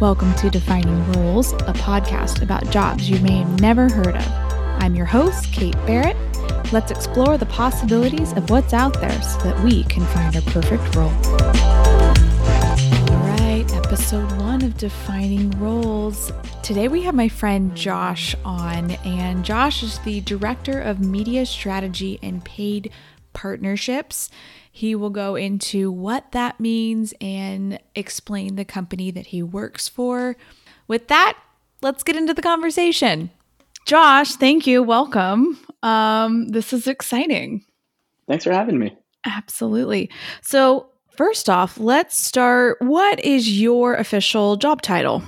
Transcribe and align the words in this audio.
Welcome 0.00 0.34
to 0.34 0.50
Defining 0.50 1.12
Roles, 1.12 1.52
a 1.52 1.72
podcast 1.72 2.42
about 2.42 2.68
jobs 2.70 3.08
you 3.08 3.20
may 3.20 3.38
have 3.38 3.60
never 3.60 3.88
heard 3.88 4.16
of. 4.16 4.26
I'm 4.82 4.96
your 4.96 5.06
host, 5.06 5.52
Kate 5.52 5.76
Barrett. 5.86 6.16
Let's 6.72 6.90
explore 6.90 7.38
the 7.38 7.46
possibilities 7.46 8.32
of 8.32 8.50
what's 8.50 8.72
out 8.72 9.00
there 9.00 9.22
so 9.22 9.38
that 9.44 9.62
we 9.62 9.84
can 9.84 10.04
find 10.06 10.34
our 10.34 10.42
perfect 10.42 10.96
role. 10.96 11.12
All 13.08 13.28
right, 13.38 13.64
episode 13.72 14.30
one 14.40 14.64
of 14.64 14.76
Defining 14.76 15.52
Roles. 15.52 16.32
Today 16.64 16.88
we 16.88 17.02
have 17.02 17.14
my 17.14 17.28
friend 17.28 17.74
Josh 17.76 18.34
on, 18.44 18.90
and 19.04 19.44
Josh 19.44 19.84
is 19.84 20.00
the 20.00 20.20
Director 20.22 20.80
of 20.80 20.98
Media 20.98 21.46
Strategy 21.46 22.18
and 22.20 22.44
Paid 22.44 22.90
Partnerships. 23.34 24.30
He 24.72 24.96
will 24.96 25.10
go 25.10 25.36
into 25.36 25.92
what 25.92 26.32
that 26.32 26.58
means 26.58 27.14
and 27.20 27.78
explain 27.94 28.56
the 28.56 28.64
company 28.64 29.12
that 29.12 29.26
he 29.26 29.42
works 29.42 29.86
for. 29.88 30.36
With 30.88 31.06
that, 31.06 31.38
let's 31.80 32.02
get 32.02 32.16
into 32.16 32.34
the 32.34 32.42
conversation. 32.42 33.30
Josh, 33.86 34.34
thank 34.34 34.66
you. 34.66 34.82
Welcome. 34.82 35.58
Um, 35.82 36.48
this 36.48 36.72
is 36.72 36.88
exciting. 36.88 37.64
Thanks 38.26 38.42
for 38.42 38.52
having 38.52 38.78
me. 38.78 38.96
Absolutely. 39.24 40.10
So, 40.42 40.88
first 41.16 41.48
off, 41.48 41.78
let's 41.78 42.18
start. 42.18 42.78
What 42.80 43.20
is 43.20 43.60
your 43.60 43.94
official 43.94 44.56
job 44.56 44.82
title? 44.82 45.22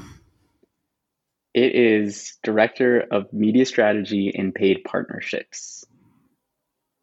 It 1.54 1.74
is 1.74 2.36
Director 2.42 3.04
of 3.10 3.32
Media 3.32 3.64
Strategy 3.64 4.32
and 4.36 4.54
Paid 4.54 4.82
Partnerships, 4.84 5.84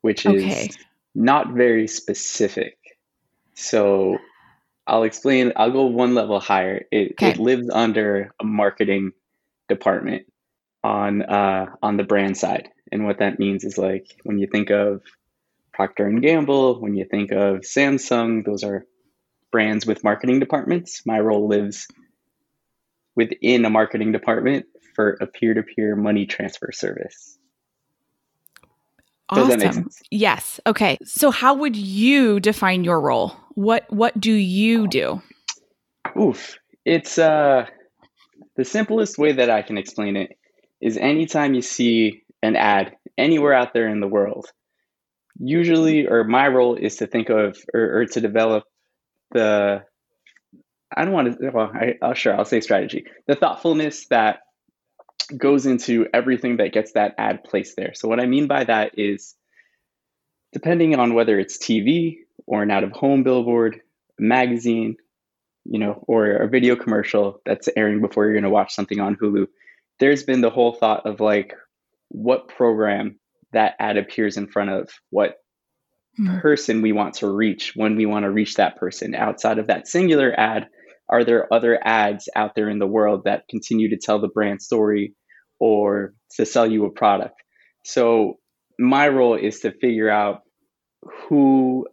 which 0.02 0.26
is 0.26 0.44
okay 0.44 0.70
not 1.16 1.54
very 1.54 1.88
specific. 1.88 2.78
So 3.54 4.18
I'll 4.88 5.04
explain, 5.04 5.54
I'll 5.56 5.72
go 5.72 5.86
one 5.86 6.16
level 6.16 6.40
higher. 6.40 6.86
It, 6.92 7.14
okay. 7.14 7.32
it 7.32 7.40
lives 7.40 7.70
under 7.72 8.34
a 8.40 8.44
marketing 8.44 9.12
department 9.70 10.26
on 10.84 11.22
uh, 11.22 11.68
on 11.82 11.98
the 11.98 12.04
brand 12.04 12.38
side. 12.38 12.70
And 12.92 13.06
what 13.06 13.20
that 13.20 13.40
means 13.40 13.64
is 13.64 13.78
like 13.78 14.06
when 14.24 14.38
you 14.38 14.48
think 14.48 14.70
of 14.70 15.02
Procter 15.74 16.06
and 16.06 16.22
Gamble, 16.22 16.80
when 16.80 16.96
you 16.96 17.06
think 17.06 17.32
of 17.32 17.62
Samsung, 17.62 18.46
those 18.46 18.64
are 18.64 18.86
brands 19.52 19.86
with 19.86 20.04
marketing 20.04 20.40
departments. 20.40 21.04
My 21.06 21.20
role 21.20 21.48
lives 21.48 21.88
within 23.16 23.66
a 23.66 23.70
marketing 23.70 24.12
department 24.12 24.66
for 24.96 25.18
a 25.22 25.28
peer-to-peer 25.28 25.96
money 25.96 26.26
transfer 26.26 26.72
service. 26.72 27.38
Awesome. 29.34 29.90
Yes. 30.12 30.60
Okay. 30.66 30.98
So 31.04 31.32
how 31.32 31.54
would 31.56 31.76
you 31.76 32.40
define 32.40 32.84
your 32.84 33.00
role? 33.00 33.36
What 33.56 33.86
what 33.90 34.20
do 34.20 34.32
you 34.32 34.88
do? 34.88 35.22
Oof. 36.20 36.58
It's 36.86 37.18
uh 37.18 37.66
the 38.56 38.66
simplest 38.66 39.18
way 39.18 39.34
that 39.34 39.50
I 39.50 39.62
can 39.62 39.78
explain 39.78 40.16
it 40.16 40.38
is 40.82 40.98
anytime 40.98 41.54
you 41.54 41.62
see 41.62 42.22
an 42.42 42.56
ad 42.56 42.96
anywhere 43.18 43.54
out 43.54 43.74
there 43.74 43.88
in 43.88 44.00
the 44.00 44.08
world, 44.08 44.48
usually 45.40 46.08
or 46.08 46.24
my 46.24 46.48
role 46.48 46.76
is 46.76 46.98
to 46.98 47.08
think 47.08 47.30
of 47.30 47.58
or, 47.74 48.00
or 48.00 48.06
to 48.06 48.22
develop 48.22 48.66
the 49.32 49.84
I 50.96 51.06
don't 51.06 51.14
want 51.14 51.40
to 51.40 51.50
well 51.50 51.72
I, 51.74 51.96
I'll 52.02 52.14
sure 52.14 52.36
I'll 52.36 52.46
say 52.46 52.62
strategy. 52.62 53.06
The 53.28 53.36
thoughtfulness 53.36 54.08
that 54.08 54.40
goes 55.28 55.66
into 55.66 56.08
everything 56.14 56.58
that 56.58 56.74
gets 56.74 56.94
that 56.94 57.16
ad 57.18 57.44
placed 57.44 57.76
there. 57.76 57.94
So 57.94 58.08
what 58.08 58.20
I 58.20 58.26
mean 58.26 58.48
by 58.48 58.64
that 58.64 58.98
is 58.98 59.36
depending 60.52 60.96
on 60.96 61.14
whether 61.14 61.40
it's 61.40 61.58
TV 61.58 62.18
or 62.46 62.64
an 62.64 62.72
out 62.72 62.84
of 62.84 62.92
home 62.92 63.24
billboard, 63.24 63.82
magazine, 64.20 64.98
you 65.66 65.80
know, 65.80 66.04
or 66.08 66.28
a 66.28 66.50
video 66.50 66.76
commercial 66.76 67.42
that's 67.46 67.70
airing 67.76 68.02
before 68.02 68.26
you're 68.26 68.34
going 68.34 68.44
to 68.44 68.50
watch 68.50 68.74
something 68.74 69.00
on 69.00 69.16
Hulu, 69.16 69.48
there's 70.00 70.24
been 70.24 70.42
the 70.42 70.50
whole 70.50 70.74
thought 70.74 71.06
of 71.06 71.20
like 71.20 71.56
what 72.10 72.48
program 72.48 73.20
that 73.52 73.76
ad 73.80 73.98
appears 73.98 74.38
in 74.38 74.48
front 74.48 74.70
of, 74.70 74.90
what 75.10 75.38
mm-hmm. 76.20 76.40
person 76.40 76.82
we 76.82 76.92
want 76.92 77.16
to 77.16 77.28
reach 77.28 77.74
when 77.76 77.96
we 77.96 78.06
want 78.06 78.24
to 78.24 78.32
reach 78.32 78.56
that 78.56 78.78
person. 78.78 79.16
Outside 79.16 79.60
of 79.60 79.68
that 79.68 79.88
singular 79.88 80.38
ad, 80.38 80.68
are 81.14 81.24
there 81.24 81.54
other 81.54 81.80
ads 81.84 82.28
out 82.36 82.56
there 82.56 82.70
in 82.70 82.80
the 82.80 82.88
world 82.88 83.26
that 83.26 83.48
continue 83.48 83.90
to 83.90 83.98
tell 83.98 84.20
the 84.20 84.28
brand 84.28 84.62
story 84.62 85.14
or 85.60 86.16
to 86.38 86.46
sell 86.46 86.70
you 86.70 86.86
a 86.86 86.92
product? 86.92 87.36
So 87.86 88.40
my 88.80 89.08
role 89.08 89.36
is 89.36 89.60
to 89.60 89.72
figure 89.72 90.10
out 90.10 90.42
who 91.30 91.86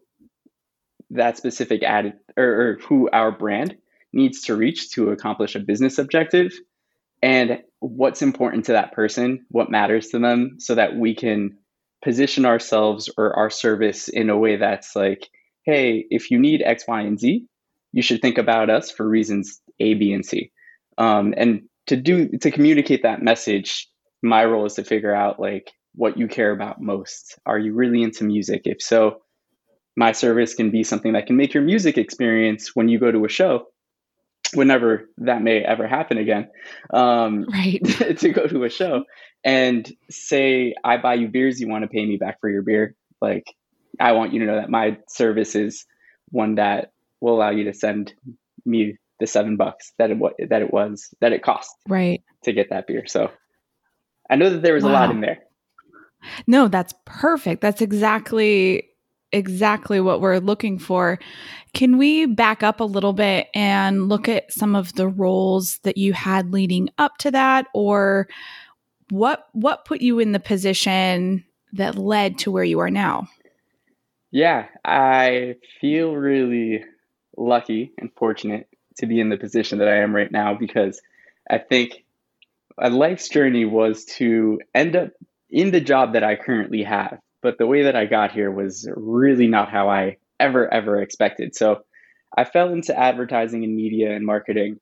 that 1.11 1.37
specific 1.37 1.83
ad 1.83 2.15
or, 2.37 2.45
or 2.45 2.79
who 2.89 3.11
our 3.13 3.31
brand 3.31 3.77
needs 4.13 4.43
to 4.43 4.57
reach 4.57 4.93
to 4.93 5.11
accomplish 5.11 5.55
a 5.55 5.61
business 5.61 5.99
objective 5.99 6.53
and 7.23 7.59
what's 7.81 8.23
important 8.23 8.67
to 8.67 8.73
that 8.73 8.93
person, 8.93 9.45
what 9.51 9.71
matters 9.71 10.09
to 10.09 10.19
them, 10.19 10.57
so 10.59 10.77
that 10.77 10.97
we 10.97 11.15
can 11.15 11.59
position 12.03 12.47
ourselves 12.47 13.11
or 13.19 13.37
our 13.37 13.51
service 13.51 14.09
in 14.09 14.31
a 14.31 14.39
way 14.39 14.57
that's 14.57 14.97
like, 14.97 15.29
hey, 15.67 16.07
if 16.09 16.31
you 16.31 16.39
need 16.39 16.63
X, 16.65 16.85
Y, 16.89 17.03
and 17.03 17.21
Z, 17.21 17.47
you 17.93 18.03
should 18.03 18.23
think 18.23 18.39
about 18.39 18.71
us 18.71 18.91
for 18.91 19.09
reasons 19.09 19.61
A, 19.79 19.95
B, 19.95 20.13
and 20.13 20.25
C. 20.25 20.53
Um, 20.99 21.35
and 21.37 21.63
to 21.87 21.97
do 21.97 22.29
to 22.39 22.51
communicate 22.51 23.03
that 23.03 23.23
message, 23.23 23.89
my 24.23 24.45
role 24.45 24.67
is 24.67 24.75
to 24.75 24.85
figure 24.85 25.15
out 25.15 25.41
like 25.41 25.71
what 25.95 26.17
you 26.17 26.29
care 26.29 26.53
about 26.53 26.81
most. 26.81 27.39
Are 27.47 27.59
you 27.59 27.75
really 27.75 28.03
into 28.03 28.25
music? 28.25 28.63
If 28.65 28.81
so, 28.81 29.23
my 29.97 30.13
service 30.13 30.55
can 30.55 30.71
be 30.71 30.85
something 30.85 31.15
that 31.15 31.27
can 31.27 31.37
make 31.37 31.55
your 31.55 31.63
music 31.63 31.99
experience 31.99 32.75
when 32.75 32.89
you 32.89 32.99
go 32.99 33.11
to 33.11 33.25
a 33.25 33.29
show, 33.29 33.67
whenever 34.55 35.09
that 35.19 35.43
may 35.43 35.65
ever 35.65 35.89
happen 35.89 36.19
again, 36.19 36.49
um, 36.93 37.47
right? 37.53 37.81
to 38.19 38.29
go 38.31 38.47
to 38.47 38.65
a 38.65 38.71
show 38.71 39.05
and 39.45 39.91
say, 40.11 40.75
I 40.85 40.99
buy 40.99 41.15
you 41.15 41.29
beers, 41.29 41.61
you 41.61 41.69
want 41.69 41.83
to 41.83 41.89
pay 41.89 42.05
me 42.05 42.17
back 42.17 42.41
for 42.41 42.49
your 42.49 42.63
beer. 42.63 42.95
Like, 43.21 43.45
I 43.99 44.13
want 44.13 44.33
you 44.33 44.41
to 44.41 44.47
know 44.47 44.57
that 44.57 44.71
my 44.71 44.99
service 45.09 45.55
is 45.55 45.87
one 46.31 46.55
that 46.57 46.93
will 47.21 47.35
allow 47.35 47.51
you 47.51 47.65
to 47.65 47.75
send 47.75 48.15
me 48.65 48.97
the 49.19 49.27
seven 49.27 49.57
bucks 49.57 49.93
that 49.99 50.11
it 50.11 50.19
that 50.49 50.63
it 50.63 50.73
was 50.73 51.13
that 51.21 51.33
it 51.33 51.43
cost 51.43 51.71
right 51.89 52.23
to 52.45 52.53
get 52.53 52.71
that 52.71 52.87
beer. 52.87 53.07
So 53.07 53.31
I 54.29 54.37
know 54.37 54.51
that 54.51 54.63
there 54.63 54.75
was 54.75 54.85
wow. 54.85 54.91
a 54.91 54.93
lot 54.93 55.11
in 55.11 55.21
there. 55.21 55.39
No, 56.47 56.69
that's 56.69 56.95
perfect. 57.05 57.61
That's 57.61 57.83
exactly 57.83 58.85
exactly 59.33 60.01
what 60.01 60.21
we're 60.21 60.39
looking 60.39 60.79
for. 60.79 61.19
Can 61.73 61.99
we 61.99 62.27
back 62.27 62.63
up 62.63 62.81
a 62.81 62.85
little 62.85 63.13
bit 63.13 63.49
and 63.55 64.09
look 64.09 64.29
at 64.29 64.53
some 64.53 64.75
of 64.75 64.95
the 64.95 65.09
roles 65.09 65.79
that 65.79 65.97
you 65.97 66.13
had 66.13 66.53
leading 66.53 66.89
up 66.99 67.17
to 67.19 67.31
that 67.31 67.67
or 67.75 68.29
what 69.11 69.49
what 69.53 69.85
put 69.85 70.01
you 70.01 70.19
in 70.19 70.33
the 70.33 70.41
position 70.41 71.45
that 71.73 71.97
led 71.97 72.39
to 72.39 72.51
where 72.51 72.65
you 72.65 72.81
are 72.81 72.91
now? 72.91 73.29
Yeah, 74.33 74.67
I 74.85 75.57
feel 75.81 76.15
really 76.15 76.85
lucky 77.41 77.93
and 77.99 78.11
fortunate 78.17 78.69
to 78.99 79.07
be 79.07 79.19
in 79.19 79.31
the 79.31 79.37
position 79.37 79.79
that 79.79 79.89
I 79.89 79.99
am 79.99 80.15
right 80.15 80.31
now 80.31 80.55
because 80.55 81.01
I 81.51 81.59
think 81.59 82.05
a 82.79 82.91
life's 82.91 83.29
journey 83.29 83.65
was 83.65 84.05
to 84.17 84.61
end 84.75 84.95
up 84.95 85.11
in 85.49 85.71
the 85.71 85.81
job 85.81 86.13
that 86.13 86.23
I 86.23 86.37
currently 86.37 86.83
have. 86.83 87.19
But 87.43 87.59
the 87.59 87.67
way 87.67 87.85
that 87.85 87.97
I 87.97 88.05
got 88.05 88.33
here 88.33 88.51
was 88.51 88.89
really 88.95 89.47
not 89.47 89.71
how 89.71 89.89
I 89.89 90.19
ever, 90.39 90.73
ever 90.73 91.01
expected. 91.01 91.57
So 91.57 91.83
I 92.37 92.45
fell 92.45 92.73
into 92.73 92.99
advertising 92.99 93.65
and 93.65 93.75
media 93.75 94.15
and 94.15 94.25
marketing 94.25 94.79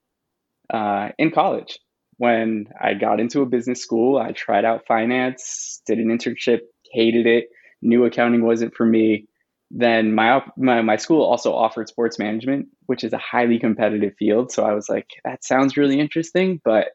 uh, 0.72 1.10
in 1.19 1.30
college. 1.30 1.78
When 2.16 2.66
I 2.80 2.94
got 2.94 3.20
into 3.20 3.42
a 3.42 3.46
business 3.46 3.80
school, 3.80 4.19
I 4.19 4.32
tried 4.32 4.64
out 4.64 4.86
finance, 4.86 5.80
did 5.86 5.98
an 5.98 6.08
internship, 6.08 6.60
hated 6.92 7.26
it, 7.26 7.48
knew 7.80 8.04
accounting 8.04 8.44
wasn't 8.44 8.75
for 8.75 8.84
me. 8.84 9.26
Then 9.71 10.15
my, 10.15 10.43
my 10.56 10.81
my 10.81 10.97
school 10.97 11.23
also 11.23 11.53
offered 11.53 11.88
sports 11.88 12.19
management, 12.19 12.69
which 12.87 13.05
is 13.05 13.12
a 13.12 13.19
highly 13.19 13.59
competitive 13.59 14.15
field. 14.19 14.50
So 14.50 14.65
I 14.65 14.73
was 14.73 14.88
like, 14.88 15.11
that 15.25 15.44
sounds 15.44 15.76
really 15.76 16.00
interesting, 16.00 16.61
but 16.65 16.88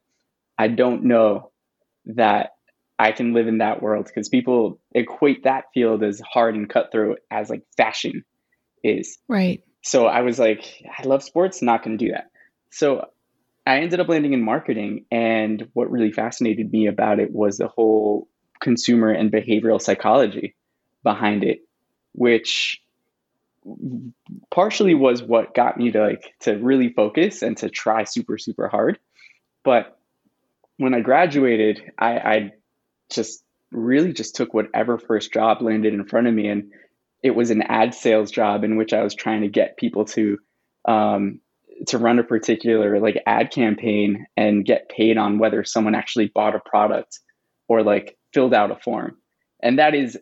I 0.57 0.67
don't 0.69 1.03
know 1.03 1.51
that 2.05 2.51
I 2.97 3.11
can 3.11 3.33
live 3.33 3.47
in 3.47 3.59
that 3.59 3.81
world 3.81 4.05
because 4.05 4.29
people 4.29 4.79
equate 4.93 5.43
that 5.43 5.65
field 5.73 6.03
as 6.03 6.21
hard 6.21 6.55
and 6.55 6.69
cutthroat 6.69 7.19
as 7.29 7.49
like 7.49 7.63
fashion 7.77 8.23
is. 8.83 9.17
Right. 9.27 9.63
So 9.83 10.07
I 10.07 10.21
was 10.21 10.39
like, 10.39 10.63
I 10.97 11.03
love 11.03 11.23
sports, 11.23 11.61
not 11.61 11.83
going 11.83 11.97
to 11.97 12.05
do 12.05 12.11
that. 12.11 12.29
So 12.71 13.05
I 13.65 13.79
ended 13.79 13.99
up 13.99 14.09
landing 14.09 14.33
in 14.33 14.43
marketing. 14.43 15.05
And 15.11 15.67
what 15.73 15.91
really 15.91 16.11
fascinated 16.11 16.71
me 16.71 16.87
about 16.87 17.19
it 17.19 17.31
was 17.31 17.57
the 17.57 17.67
whole 17.67 18.27
consumer 18.61 19.09
and 19.09 19.31
behavioral 19.31 19.81
psychology 19.81 20.55
behind 21.03 21.43
it, 21.43 21.59
which 22.13 22.81
partially 24.51 24.93
was 24.93 25.23
what 25.23 25.55
got 25.55 25.77
me 25.77 25.91
to 25.91 26.01
like 26.01 26.33
to 26.41 26.57
really 26.57 26.89
focus 26.89 27.41
and 27.41 27.57
to 27.57 27.69
try 27.69 28.03
super 28.03 28.37
super 28.37 28.67
hard. 28.67 28.99
But 29.63 29.97
when 30.77 30.93
i 30.95 31.01
graduated 31.01 31.81
i 31.99 32.11
i 32.17 32.51
just 33.11 33.43
really 33.71 34.11
just 34.11 34.35
took 34.35 34.53
whatever 34.53 34.97
first 34.97 35.31
job 35.31 35.61
landed 35.61 35.93
in 35.93 36.03
front 36.03 36.27
of 36.27 36.33
me 36.33 36.47
and 36.47 36.71
it 37.21 37.35
was 37.35 37.51
an 37.51 37.61
ad 37.61 37.93
sales 37.93 38.31
job 38.31 38.63
in 38.63 38.75
which 38.75 38.91
i 38.91 39.03
was 39.03 39.13
trying 39.13 39.41
to 39.41 39.47
get 39.47 39.77
people 39.77 40.03
to 40.03 40.37
um, 40.85 41.39
to 41.87 41.97
run 41.97 42.19
a 42.19 42.23
particular 42.23 42.99
like 42.99 43.21
ad 43.25 43.51
campaign 43.51 44.25
and 44.37 44.65
get 44.65 44.89
paid 44.89 45.17
on 45.17 45.39
whether 45.39 45.63
someone 45.63 45.95
actually 45.95 46.27
bought 46.27 46.55
a 46.55 46.59
product 46.59 47.19
or 47.67 47.83
like 47.83 48.17
filled 48.33 48.53
out 48.53 48.71
a 48.71 48.75
form. 48.75 49.17
And 49.61 49.79
that 49.79 49.95
is 49.95 50.17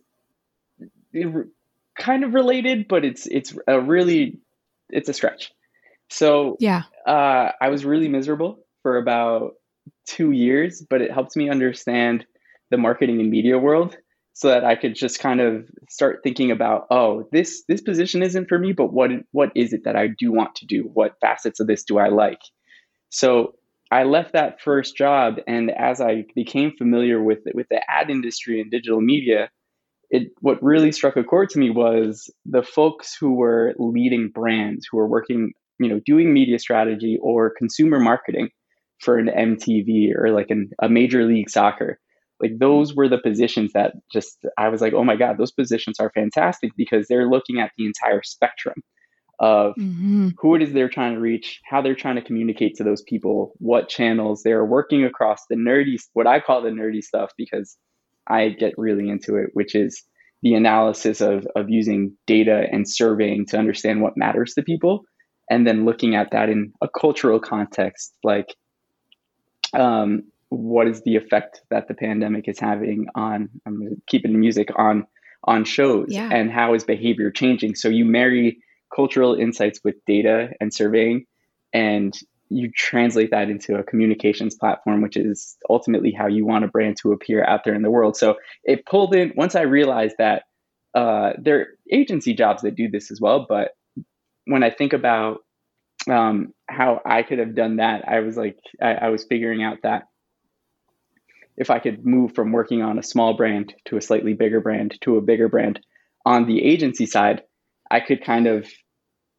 kind 2.00 2.24
of 2.24 2.34
related 2.34 2.88
but 2.88 3.06
it's 3.06 3.26
it's 3.28 3.56
a 3.68 3.80
really 3.80 4.40
it's 4.90 5.10
a 5.10 5.14
stretch 5.14 5.52
so 6.10 6.58
yeah 6.60 6.84
uh, 7.06 7.52
i 7.60 7.70
was 7.70 7.86
really 7.86 8.08
miserable 8.08 8.60
for 8.82 8.98
about 8.98 9.54
two 10.06 10.32
years 10.32 10.84
but 10.90 11.02
it 11.02 11.12
helped 11.12 11.36
me 11.36 11.50
understand 11.50 12.26
the 12.70 12.78
marketing 12.78 13.20
and 13.20 13.30
media 13.30 13.58
world 13.58 13.98
so 14.34 14.48
that 14.48 14.64
I 14.64 14.76
could 14.76 14.96
just 14.96 15.20
kind 15.20 15.42
of 15.42 15.70
start 15.90 16.22
thinking 16.24 16.52
about, 16.52 16.88
oh, 16.90 17.28
this 17.32 17.64
this 17.68 17.82
position 17.82 18.24
isn't 18.24 18.48
for 18.48 18.58
me, 18.58 18.74
but 18.74 18.92
what 18.92 19.12
what 19.32 19.52
is 19.56 19.74
it 19.74 19.84
that 19.86 19.96
I 19.96 20.08
do 20.08 20.32
want 20.32 20.56
to 20.56 20.66
do? 20.66 20.90
What 20.94 21.20
facets 21.22 21.60
of 21.60 21.68
this 21.68 21.84
do 21.84 21.98
I 21.98 22.10
like? 22.10 22.40
So 23.10 23.56
I 23.92 24.04
left 24.04 24.34
that 24.34 24.62
first 24.62 24.96
job, 24.96 25.36
and 25.48 25.70
as 25.70 26.00
I 26.00 26.26
became 26.34 26.72
familiar 26.78 27.22
with 27.22 27.40
with 27.54 27.68
the 27.70 27.82
ad 27.90 28.10
industry 28.10 28.62
and 28.62 28.72
digital 28.72 29.02
media, 29.02 29.50
it 30.12 30.28
what 30.42 30.62
really 30.62 30.92
struck 30.92 31.18
a 31.18 31.24
chord 31.24 31.50
to 31.50 31.60
me 31.60 31.70
was 31.70 32.30
the 32.46 32.62
folks 32.62 33.16
who 33.20 33.34
were 33.34 33.74
leading 33.80 34.30
brands, 34.30 34.88
who 34.90 34.98
were 34.98 35.08
working, 35.08 35.54
you 35.80 35.90
know, 35.90 36.00
doing 36.06 36.34
media 36.34 36.60
strategy 36.60 37.18
or 37.22 37.54
consumer 37.58 38.00
marketing 38.00 38.50
for 39.00 39.18
an 39.18 39.28
MTV 39.28 40.10
or 40.16 40.32
like 40.32 40.50
an, 40.50 40.70
a 40.82 40.90
major 40.90 41.26
league 41.26 41.50
soccer 41.50 41.98
like 42.42 42.58
those 42.58 42.96
were 42.96 43.08
the 43.08 43.20
positions 43.20 43.72
that 43.74 43.94
just 44.12 44.46
i 44.58 44.68
was 44.68 44.82
like 44.82 44.94
oh 44.94 45.04
my 45.04 45.16
god 45.16 45.38
those 45.38 45.52
positions 45.52 46.00
are 46.00 46.12
fantastic 46.14 46.72
because 46.76 47.08
they're 47.08 47.30
looking 47.30 47.60
at 47.60 47.72
the 47.78 47.86
entire 47.86 48.22
spectrum 48.24 48.76
of 49.40 49.74
mm-hmm. 49.80 50.30
who 50.38 50.56
it 50.56 50.62
is 50.62 50.74
they're 50.74 50.90
trying 50.90 51.14
to 51.14 51.20
reach 51.20 51.60
how 51.64 51.82
they're 51.82 51.96
trying 51.96 52.16
to 52.16 52.22
communicate 52.22 52.76
to 52.76 52.84
those 52.84 53.02
people 53.04 53.54
what 53.58 53.90
channels 53.90 54.42
they're 54.44 54.66
working 54.66 55.06
across 55.06 55.42
the 55.50 55.56
nerdy 55.56 55.98
what 56.14 56.28
i 56.28 56.40
call 56.40 56.62
the 56.62 56.70
nerdy 56.70 57.02
stuff 57.02 57.32
because 57.38 57.78
i 58.32 58.50
get 58.50 58.74
really 58.78 59.10
into 59.10 59.36
it 59.36 59.50
which 59.54 59.76
is 59.76 60.04
the 60.44 60.56
analysis 60.56 61.22
of, 61.22 61.46
of 61.56 61.70
using 61.70 62.18
data 62.26 62.66
and 62.72 62.90
surveying 62.90 63.46
to 63.46 63.58
understand 63.58 64.02
what 64.02 64.18
matters 64.18 64.54
to 64.56 64.64
people 64.64 65.04
and 65.50 65.68
then 65.68 65.86
looking 65.86 66.16
at 66.16 66.32
that 66.32 66.50
in 66.50 66.74
a 66.82 66.88
cultural 66.88 67.40
context 67.40 68.16
like 68.24 68.56
um, 69.74 70.24
what 70.50 70.88
is 70.88 71.02
the 71.04 71.16
effect 71.16 71.62
that 71.70 71.88
the 71.88 71.94
pandemic 71.94 72.48
is 72.48 72.60
having 72.60 73.06
on 73.16 73.50
I'm 73.66 74.02
keeping 74.08 74.40
music 74.40 74.70
on 74.78 75.06
on 75.44 75.64
shows 75.64 76.08
yeah. 76.10 76.30
and 76.32 76.52
how 76.52 76.74
is 76.74 76.84
behavior 76.84 77.32
changing 77.32 77.76
so 77.76 77.88
you 77.88 78.06
marry 78.06 78.62
cultural 78.94 79.36
insights 79.36 79.80
with 79.84 79.96
data 80.06 80.50
and 80.60 80.74
surveying 80.74 81.26
and 81.74 82.14
you 82.52 82.72
translate 82.76 83.32
that 83.32 83.50
into 83.50 83.76
a 83.76 83.84
communications 83.84 84.56
platform 84.56 85.02
which 85.02 85.18
is 85.18 85.58
ultimately 85.70 86.12
how 86.12 86.28
you 86.28 86.46
want 86.46 86.66
a 86.66 86.68
brand 86.68 86.98
to 86.98 87.12
appear 87.12 87.44
out 87.46 87.64
there 87.64 87.74
in 87.74 87.82
the 87.82 87.92
world. 87.92 88.18
So 88.18 88.36
it 88.64 88.86
pulled 88.86 89.16
in 89.16 89.34
once 89.36 89.56
i 89.56 89.62
realized 89.62 90.16
that 90.18 90.44
uh, 90.94 91.32
there 91.40 91.60
are 91.60 91.68
agency 91.92 92.34
jobs 92.34 92.64
that 92.64 92.76
do 92.76 92.90
this 92.90 93.12
as 93.12 93.22
well 93.22 93.46
but 93.48 93.72
when 94.46 94.64
i 94.64 94.70
think 94.70 94.94
about 94.94 95.40
um, 96.10 96.54
how 96.68 97.02
i 97.06 97.24
could 97.24 97.40
have 97.40 97.56
done 97.56 97.78
that 97.78 98.08
i 98.08 98.20
was 98.20 98.36
like 98.36 98.58
I, 98.82 98.94
I 98.94 99.10
was 99.10 99.24
figuring 99.24 99.64
out 99.64 99.78
that 99.84 100.08
if 101.58 101.70
I 101.70 101.80
could 101.80 102.06
move 102.06 102.34
from 102.34 102.52
working 102.52 102.82
on 102.82 102.98
a 102.98 103.04
small 103.04 103.36
brand 103.36 103.74
to 103.86 103.98
a 103.98 104.02
slightly 104.02 104.34
bigger 104.34 104.62
brand 104.62 104.98
to 105.02 105.18
a 105.18 105.22
bigger 105.22 105.48
brand 105.48 105.80
on 106.26 106.46
the 106.46 106.64
agency 106.64 107.06
side, 107.06 107.44
I 107.90 108.00
could 108.00 108.24
kind 108.24 108.48
of 108.48 108.68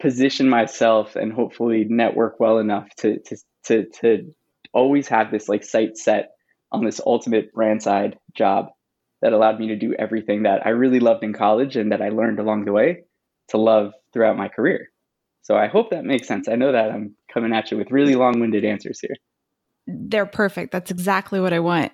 position 0.03 0.49
myself 0.49 1.17
and 1.17 1.33
hopefully 1.33 1.87
network 1.89 2.39
well 2.39 2.59
enough 2.59 2.95
to 2.97 3.19
to 3.21 3.37
to 3.65 3.87
to 4.01 4.35
always 4.75 5.09
have 5.09 5.31
this 5.31 5.49
like 5.49 5.65
sight 5.65 5.97
set 5.97 6.33
on 6.71 6.85
this 6.85 7.01
ultimate 7.05 7.53
brand 7.55 7.83
side 7.83 8.19
job 8.35 8.67
that 9.23 9.33
allowed 9.33 9.59
me 9.59 9.69
to 9.69 9.77
do 9.77 9.95
everything 9.95 10.43
that 10.43 10.67
I 10.67 10.71
really 10.71 11.01
loved 11.01 11.23
in 11.23 11.33
college 11.33 11.77
and 11.77 11.93
that 11.93 12.03
I 12.03 12.11
learned 12.11 12.41
along 12.41 12.65
the 12.65 12.73
way 12.73 13.05
to 13.49 13.57
love 13.57 13.93
throughout 14.13 14.37
my 14.37 14.49
career. 14.49 14.91
So 15.43 15.57
I 15.57 15.69
hope 15.69 15.91
that 15.91 16.05
makes 16.05 16.29
sense. 16.29 16.49
I 16.49 16.57
know 16.57 16.73
that 16.73 16.91
I'm 16.91 17.15
coming 17.33 17.53
at 17.53 17.71
you 17.71 17.77
with 17.77 17.91
really 17.91 18.15
long-winded 18.15 18.65
answers 18.65 19.01
here 19.01 19.17
they're 19.87 20.27
perfect. 20.27 20.73
That's 20.73 20.91
exactly 20.91 21.41
what 21.41 21.53
I 21.53 21.61
want. 21.61 21.93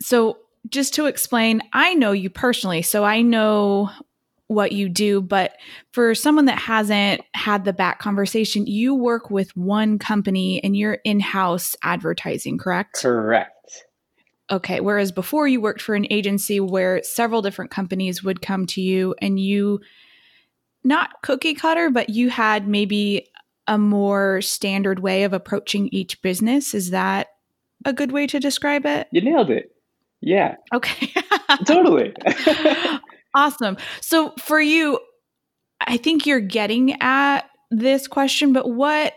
So, 0.00 0.38
just 0.68 0.94
to 0.94 1.06
explain, 1.06 1.60
I 1.72 1.94
know 1.94 2.12
you 2.12 2.30
personally, 2.30 2.80
so 2.82 3.04
I 3.04 3.20
know 3.20 3.90
what 4.48 4.72
you 4.72 4.88
do, 4.88 5.20
but 5.20 5.52
for 5.92 6.14
someone 6.14 6.44
that 6.46 6.58
hasn't 6.58 7.22
had 7.34 7.64
the 7.64 7.72
back 7.72 7.98
conversation, 7.98 8.66
you 8.66 8.94
work 8.94 9.30
with 9.30 9.56
one 9.56 9.98
company 9.98 10.62
and 10.62 10.76
you're 10.76 10.98
in 11.04 11.20
house 11.20 11.74
advertising, 11.82 12.58
correct? 12.58 13.00
Correct. 13.00 13.50
Okay. 14.50 14.80
Whereas 14.80 15.10
before 15.10 15.48
you 15.48 15.60
worked 15.60 15.80
for 15.80 15.94
an 15.94 16.06
agency 16.10 16.60
where 16.60 17.02
several 17.02 17.40
different 17.40 17.70
companies 17.70 18.22
would 18.22 18.42
come 18.42 18.66
to 18.66 18.82
you 18.82 19.14
and 19.22 19.40
you, 19.40 19.80
not 20.84 21.22
cookie 21.22 21.54
cutter, 21.54 21.88
but 21.88 22.10
you 22.10 22.28
had 22.28 22.68
maybe 22.68 23.26
a 23.66 23.78
more 23.78 24.42
standard 24.42 24.98
way 24.98 25.24
of 25.24 25.32
approaching 25.32 25.88
each 25.88 26.20
business. 26.20 26.74
Is 26.74 26.90
that 26.90 27.28
a 27.86 27.94
good 27.94 28.12
way 28.12 28.26
to 28.26 28.38
describe 28.38 28.84
it? 28.84 29.08
You 29.10 29.22
nailed 29.22 29.50
it. 29.50 29.74
Yeah. 30.20 30.56
Okay. 30.74 31.12
totally. 31.66 32.14
awesome. 33.34 33.76
So 34.00 34.34
for 34.38 34.60
you, 34.60 34.98
I 35.80 35.96
think 35.96 36.26
you're 36.26 36.40
getting 36.40 37.00
at 37.00 37.42
this 37.70 38.06
question, 38.06 38.52
but 38.52 38.70
what 38.70 39.14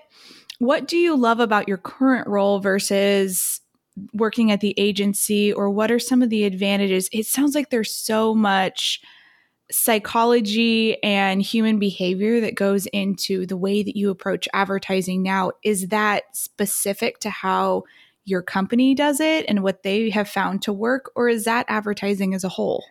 what 0.59 0.87
do 0.87 0.97
you 0.97 1.15
love 1.15 1.39
about 1.39 1.67
your 1.67 1.77
current 1.77 2.27
role 2.27 2.59
versus 2.59 3.61
working 4.13 4.51
at 4.51 4.59
the 4.59 4.73
agency 4.77 5.53
or 5.53 5.69
what 5.69 5.91
are 5.91 5.99
some 5.99 6.23
of 6.23 6.29
the 6.29 6.45
advantages? 6.45 7.09
It 7.11 7.27
sounds 7.27 7.53
like 7.53 7.69
there's 7.69 7.93
so 7.93 8.33
much 8.33 9.01
psychology 9.69 11.01
and 11.03 11.41
human 11.41 11.77
behavior 11.77 12.39
that 12.39 12.55
goes 12.55 12.85
into 12.87 13.45
the 13.45 13.57
way 13.57 13.83
that 13.83 13.97
you 13.97 14.09
approach 14.09 14.47
advertising 14.53 15.21
now 15.21 15.51
is 15.63 15.89
that 15.89 16.23
specific 16.33 17.19
to 17.19 17.29
how 17.29 17.83
your 18.23 18.41
company 18.41 18.95
does 18.95 19.19
it 19.19 19.45
and 19.47 19.63
what 19.63 19.83
they 19.83 20.09
have 20.09 20.29
found 20.29 20.61
to 20.61 20.71
work 20.71 21.11
or 21.15 21.27
is 21.27 21.43
that 21.43 21.65
advertising 21.67 22.33
as 22.33 22.45
a 22.45 22.49
whole 22.49 22.83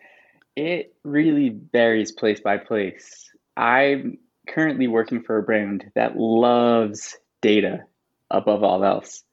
it 0.57 0.95
really 1.03 1.55
varies 1.71 2.11
place 2.11 2.39
by 2.39 2.57
place. 2.57 3.29
I'm 3.55 4.17
currently 4.49 4.87
working 4.87 5.21
for 5.21 5.37
a 5.37 5.43
brand 5.43 5.85
that 5.93 6.17
loves 6.17 7.15
data 7.43 7.81
above 8.31 8.63
all 8.63 8.83
else. 8.83 9.23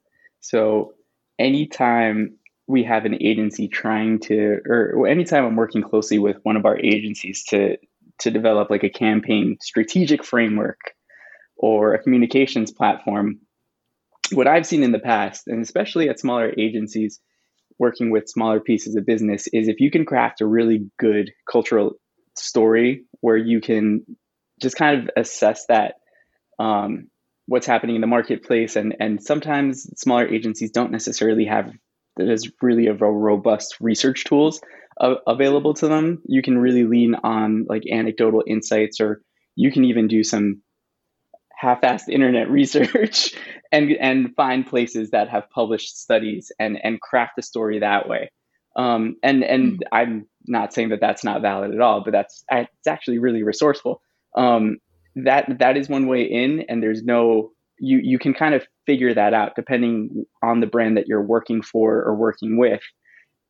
So 0.41 0.93
anytime 1.39 2.37
we 2.67 2.85
have 2.85 3.07
an 3.07 3.17
agency 3.23 3.69
trying 3.69 4.19
to 4.19 4.59
or 4.69 5.07
anytime 5.07 5.45
i'm 5.45 5.57
working 5.57 5.83
closely 5.83 6.19
with 6.19 6.37
one 6.45 6.57
of 6.57 6.65
our 6.65 6.79
agencies 6.79 7.45
to 7.45 7.77
to 8.21 8.31
develop 8.31 8.71
like 8.71 8.85
a 8.85 8.89
campaign 8.89 9.59
strategic 9.61 10.25
framework 10.25 10.79
or 11.57 11.93
a 11.93 12.03
communications 12.03 12.71
platform 12.71 13.39
what 14.33 14.47
i've 14.47 14.65
seen 14.65 14.83
in 14.83 14.93
the 14.93 14.99
past 14.99 15.47
and 15.47 15.63
especially 15.63 16.09
at 16.09 16.19
smaller 16.19 16.55
agencies 16.57 17.21
working 17.79 18.11
with 18.11 18.29
smaller 18.29 18.61
pieces 18.61 18.97
of 18.97 19.07
business 19.07 19.47
is 19.53 19.69
if 19.69 19.81
you 19.81 19.91
can 19.91 20.05
craft 20.05 20.41
a 20.41 20.47
really 20.47 20.87
good 20.99 21.31
cultural 21.51 21.93
story 22.37 23.05
where 23.21 23.37
you 23.37 23.61
can 23.61 24.05
just 24.61 24.77
kind 24.77 25.03
of 25.03 25.11
assess 25.17 25.67
that 25.67 25.95
um, 26.59 27.09
what's 27.47 27.67
happening 27.67 27.97
in 27.97 28.01
the 28.01 28.07
marketplace 28.07 28.77
and 28.77 28.97
and 29.01 29.23
sometimes 29.23 29.89
smaller 29.97 30.27
agencies 30.27 30.71
don't 30.71 30.93
necessarily 30.93 31.45
have 31.45 31.73
there's 32.17 32.49
really 32.63 32.87
a 32.87 32.95
robust 32.95 33.77
research 33.81 34.25
tools 34.25 34.61
uh, 35.01 35.15
available 35.27 35.75
to 35.75 35.89
them. 35.89 36.23
You 36.27 36.43
can 36.43 36.59
really 36.59 36.85
lean 36.85 37.15
on 37.17 37.67
like 37.69 37.83
anecdotal 37.91 38.45
insights, 38.47 39.01
or 39.01 39.21
you 39.57 39.73
can 39.73 39.85
even 39.85 40.09
do 40.09 40.23
some 40.23 40.63
half-assed 41.57 42.09
internet 42.09 42.51
research 42.61 43.35
and 43.73 43.91
and 43.93 44.35
find 44.35 44.67
places 44.67 45.11
that 45.11 45.29
have 45.29 45.51
published 45.51 45.99
studies 45.99 46.53
and 46.59 46.79
and 46.85 47.01
craft 47.01 47.39
a 47.39 47.43
story 47.43 47.81
that 47.81 48.09
way. 48.09 48.31
Um, 48.77 49.17
and 49.23 49.45
and 49.45 49.79
mm. 49.79 49.83
I'm 49.93 50.27
not 50.47 50.75
saying 50.75 50.91
that 50.91 51.01
that's 51.01 51.25
not 51.25 51.43
valid 51.43 51.73
at 51.73 51.81
all, 51.81 52.03
but 52.03 52.13
that's 52.13 52.45
it's 52.51 52.87
actually 52.89 53.19
really 53.19 53.43
resourceful. 53.43 54.01
Um, 54.37 54.79
that 55.17 55.59
that 55.61 55.77
is 55.77 55.89
one 55.89 56.07
way 56.07 56.23
in, 56.23 56.65
and 56.69 56.83
there's 56.83 57.03
no 57.03 57.53
you 57.79 57.99
you 57.99 58.19
can 58.19 58.35
kind 58.35 58.55
of 58.55 58.67
figure 58.87 59.15
that 59.15 59.35
out 59.35 59.57
depending 59.57 60.25
on 60.43 60.61
the 60.61 60.67
brand 60.67 60.97
that 60.97 61.07
you're 61.07 61.23
working 61.23 61.63
for 61.63 62.03
or 62.03 62.15
working 62.15 62.57
with 62.57 62.83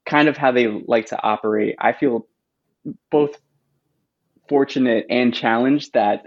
kind 0.06 0.28
of 0.28 0.37
how 0.37 0.52
they 0.52 0.66
like 0.87 1.06
to 1.06 1.23
operate 1.23 1.76
i 1.78 1.92
feel 1.92 2.26
both 3.11 3.38
fortunate 4.49 5.06
and 5.08 5.34
challenged 5.34 5.92
that 5.94 6.26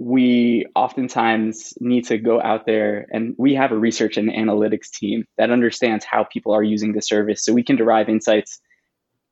we 0.00 0.64
oftentimes 0.76 1.74
need 1.80 2.06
to 2.06 2.18
go 2.18 2.40
out 2.40 2.66
there 2.66 3.06
and 3.10 3.34
we 3.36 3.54
have 3.56 3.72
a 3.72 3.78
research 3.78 4.16
and 4.16 4.30
analytics 4.30 4.90
team 4.92 5.24
that 5.36 5.50
understands 5.50 6.04
how 6.04 6.22
people 6.22 6.52
are 6.52 6.62
using 6.62 6.92
the 6.92 7.02
service 7.02 7.44
so 7.44 7.52
we 7.52 7.64
can 7.64 7.74
derive 7.74 8.08
insights 8.08 8.60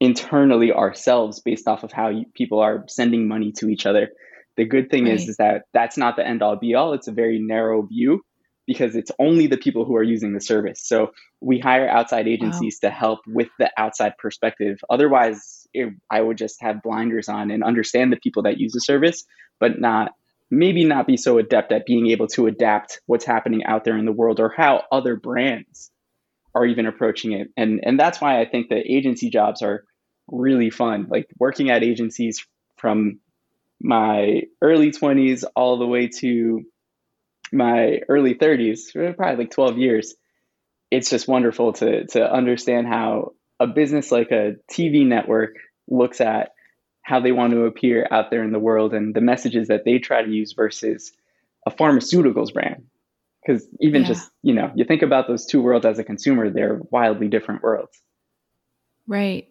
internally 0.01 0.73
ourselves 0.73 1.41
based 1.41 1.69
off 1.69 1.85
of 1.85 1.93
how 1.93 2.09
you, 2.09 2.25
people 2.35 2.59
are 2.59 2.85
sending 2.89 3.29
money 3.29 3.53
to 3.53 3.69
each 3.69 3.87
other 3.87 4.09
the 4.57 4.65
good 4.65 4.91
thing 4.91 5.05
right. 5.05 5.15
is, 5.15 5.29
is 5.29 5.37
that 5.37 5.63
that's 5.73 5.97
not 5.97 6.17
the 6.17 6.27
end 6.27 6.43
all 6.43 6.57
be 6.57 6.75
all. 6.75 6.95
It's 6.95 7.09
a 7.09 7.13
very 7.13 7.39
narrow 7.39 7.83
view. 7.83 8.23
because 8.67 8.97
it's 8.97 9.13
only 9.21 9.47
the 9.47 9.57
people 9.57 9.85
who 9.85 9.95
are 9.95 10.03
using 10.03 10.33
the 10.33 10.41
service. 10.41 10.81
So 10.83 11.13
we 11.41 11.61
hire 11.61 11.89
outside 11.89 12.27
agencies 12.27 12.81
wow. 12.83 12.89
to 12.89 12.95
help 12.95 13.21
with 13.29 13.49
the 13.61 13.71
outside 13.79 14.15
perspective. 14.19 14.79
Otherwise, 14.91 15.69
it, 15.73 15.95
I 16.11 16.21
would 16.21 16.37
just 16.37 16.61
have 16.61 16.83
blinders 16.83 17.29
on 17.29 17.53
and 17.53 17.63
understand 17.63 18.13
the 18.13 18.17
people 18.17 18.43
that 18.43 18.59
use 18.59 18.73
the 18.73 18.81
service, 18.81 19.25
but 19.61 19.79
not 19.79 20.11
maybe 20.51 20.85
not 20.85 21.07
be 21.07 21.17
so 21.17 21.39
adept 21.39 21.73
at 21.73 21.87
being 21.87 22.09
able 22.09 22.29
to 22.29 22.47
adapt 22.47 23.01
what's 23.07 23.25
happening 23.25 23.65
out 23.65 23.85
there 23.85 23.99
in 23.99 24.05
the 24.05 24.13
world 24.13 24.41
or 24.41 24.53
how 24.57 24.85
other 24.93 25.17
brands 25.17 25.91
are 26.55 26.65
even 26.65 26.87
approaching 26.87 27.33
it. 27.33 27.49
And 27.57 27.81
and 27.83 27.99
that's 27.99 28.21
why 28.21 28.41
I 28.41 28.47
think 28.47 28.69
the 28.69 28.77
agency 28.77 29.31
jobs 29.31 29.63
are 29.63 29.85
really 30.29 30.71
fun. 30.71 31.07
Like 31.11 31.29
working 31.39 31.71
at 31.71 31.83
agencies 31.83 32.47
from 32.77 33.21
my 33.81 34.43
early 34.63 34.91
20s 34.91 35.45
all 35.55 35.79
the 35.79 35.87
way 35.87 36.09
to 36.09 36.63
my 37.53 38.01
early 38.09 38.35
30s, 38.35 39.17
probably 39.17 39.45
like 39.45 39.51
12 39.51 39.79
years. 39.79 40.15
It's 40.91 41.11
just 41.11 41.29
wonderful 41.29 41.73
to 41.75 42.07
to 42.07 42.33
understand 42.33 42.87
how 42.87 43.33
a 43.59 43.67
business 43.67 44.13
like 44.13 44.31
a 44.31 44.55
TV 44.71 45.07
network 45.07 45.57
looks 45.89 46.21
at 46.21 46.51
how 47.07 47.21
they 47.21 47.31
want 47.31 47.53
to 47.53 47.67
appear 47.67 48.05
out 48.11 48.33
there 48.33 48.43
in 48.43 48.51
the 48.51 48.59
world 48.59 48.93
and 48.93 49.15
the 49.15 49.21
messages 49.21 49.69
that 49.69 49.85
they 49.85 49.97
try 49.97 50.23
to 50.23 50.29
use 50.29 50.53
versus 50.55 51.13
a 51.65 51.71
pharmaceuticals 51.71 52.53
brand. 52.53 52.85
Because 53.41 53.65
even 53.79 54.03
yeah. 54.03 54.09
just, 54.09 54.29
you 54.43 54.53
know, 54.53 54.73
you 54.75 54.85
think 54.85 55.03
about 55.03 55.29
those 55.29 55.47
two 55.47 55.63
worlds 55.63 55.87
as 55.87 56.01
a 56.01 56.05
consumer, 56.05 56.51
they're 56.51 56.81
wildly 56.91 57.29
different 57.29 57.63
worlds. 57.63 57.97
Right. 59.07 59.47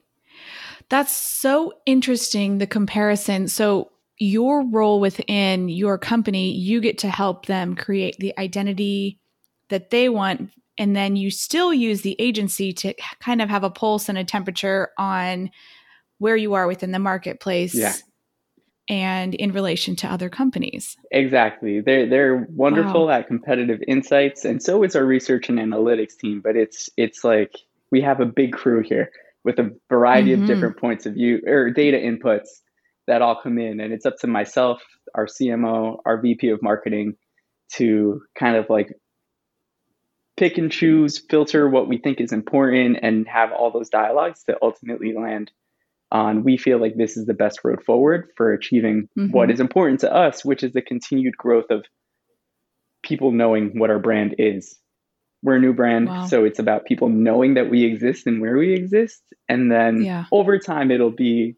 That's 0.89 1.15
so 1.15 1.71
interesting, 1.85 2.57
the 2.57 2.67
comparison. 2.67 3.47
So, 3.47 3.89
your 4.17 4.65
role 4.67 4.99
within 4.99 5.69
your 5.69 5.97
company, 5.97 6.51
you 6.51 6.81
get 6.81 6.97
to 6.99 7.09
help 7.09 7.45
them 7.45 7.75
create 7.75 8.17
the 8.17 8.37
identity 8.37 9.19
that 9.69 9.91
they 9.91 10.09
want. 10.09 10.51
And 10.77 10.93
then 10.93 11.15
you 11.15 11.31
still 11.31 11.73
use 11.73 12.01
the 12.01 12.17
agency 12.19 12.73
to 12.73 12.93
kind 13.21 13.41
of 13.41 13.49
have 13.49 13.63
a 13.63 13.69
pulse 13.69 14.09
and 14.09 14.17
a 14.17 14.25
temperature 14.25 14.89
on 14.97 15.51
where 16.19 16.35
you 16.35 16.53
are 16.53 16.67
within 16.67 16.91
the 16.91 16.99
marketplace. 16.99 17.73
Yeah. 17.73 17.93
And 18.87 19.33
in 19.33 19.51
relation 19.51 19.95
to 19.97 20.07
other 20.07 20.29
companies. 20.29 20.95
Exactly. 21.11 21.81
They're 21.81 22.07
they're 22.07 22.47
wonderful 22.51 23.07
wow. 23.07 23.13
at 23.13 23.27
competitive 23.27 23.79
insights. 23.87 24.45
And 24.45 24.61
so 24.61 24.83
is 24.83 24.95
our 24.95 25.03
research 25.03 25.49
and 25.49 25.57
analytics 25.57 26.15
team. 26.17 26.39
But 26.39 26.55
it's 26.55 26.87
it's 26.95 27.23
like 27.23 27.55
we 27.91 28.01
have 28.01 28.19
a 28.19 28.27
big 28.27 28.53
crew 28.53 28.83
here 28.83 29.09
with 29.43 29.57
a 29.57 29.75
variety 29.89 30.31
mm-hmm. 30.31 30.43
of 30.43 30.47
different 30.47 30.77
points 30.77 31.07
of 31.07 31.15
view 31.15 31.41
or 31.47 31.71
data 31.71 31.97
inputs 31.97 32.47
that 33.07 33.21
all 33.21 33.39
come 33.41 33.57
in. 33.57 33.79
And 33.79 33.91
it's 33.91 34.05
up 34.05 34.17
to 34.17 34.27
myself, 34.27 34.83
our 35.15 35.25
CMO, 35.25 35.97
our 36.05 36.21
VP 36.21 36.49
of 36.49 36.61
marketing 36.61 37.15
to 37.73 38.21
kind 38.37 38.55
of 38.55 38.69
like 38.69 38.93
pick 40.37 40.57
and 40.57 40.71
choose, 40.71 41.17
filter 41.29 41.69
what 41.69 41.87
we 41.87 41.97
think 41.97 42.19
is 42.19 42.31
important, 42.31 42.97
and 43.01 43.27
have 43.27 43.51
all 43.51 43.71
those 43.71 43.89
dialogues 43.89 44.43
to 44.43 44.57
ultimately 44.61 45.13
land 45.13 45.51
on 46.15 46.43
we 46.43 46.57
feel 46.57 46.79
like 46.79 46.95
this 46.95 47.17
is 47.17 47.25
the 47.25 47.33
best 47.33 47.59
road 47.63 47.83
forward 47.83 48.29
for 48.37 48.53
achieving 48.53 49.09
mm-hmm. 49.19 49.31
what 49.31 49.51
is 49.51 49.59
important 49.59 49.99
to 49.99 50.13
us, 50.13 50.45
which 50.45 50.63
is 50.63 50.71
the 50.71 50.81
continued 50.81 51.37
growth 51.37 51.69
of 51.69 51.83
people 53.03 53.31
knowing 53.31 53.77
what 53.77 53.89
our 53.89 53.99
brand 53.99 54.35
is. 54.37 54.79
We're 55.43 55.57
a 55.57 55.59
new 55.59 55.73
brand, 55.73 56.07
wow. 56.07 56.25
so 56.25 56.45
it's 56.45 56.57
about 56.57 56.85
people 56.85 57.09
knowing 57.09 57.55
that 57.55 57.69
we 57.69 57.83
exist 57.83 58.25
and 58.25 58.41
where 58.41 58.57
we 58.57 58.73
exist. 58.73 59.21
And 59.47 59.71
then 59.71 60.03
yeah. 60.03 60.25
over 60.31 60.57
time, 60.57 60.89
it'll 60.89 61.11
be, 61.11 61.55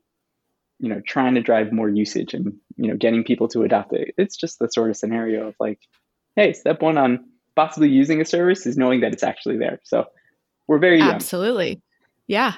you 0.80 0.90
know, 0.90 1.02
trying 1.08 1.36
to 1.36 1.42
drive 1.42 1.72
more 1.72 1.88
usage 1.88 2.34
and, 2.34 2.54
you 2.76 2.90
know, 2.90 2.98
getting 2.98 3.24
people 3.24 3.48
to 3.50 3.64
adopt 3.64 3.94
it. 3.94 4.14
It's 4.18 4.36
just 4.36 4.60
the 4.60 4.68
sort 4.68 4.90
of 4.90 4.98
scenario 4.98 5.48
of 5.48 5.56
like, 5.60 5.80
hey, 6.36 6.52
step 6.54 6.82
one 6.82 6.98
on 6.98 7.26
possibly 7.56 7.90
using 7.90 8.20
a 8.20 8.26
service 8.26 8.66
is 8.66 8.76
knowing 8.76 9.02
that 9.02 9.14
it's 9.14 9.24
actually 9.24 9.58
there. 9.58 9.80
So 9.84 10.06
we're 10.68 10.80
very 10.80 10.98
young. 10.98 11.12
Absolutely. 11.12 11.82
Yeah. 12.28 12.56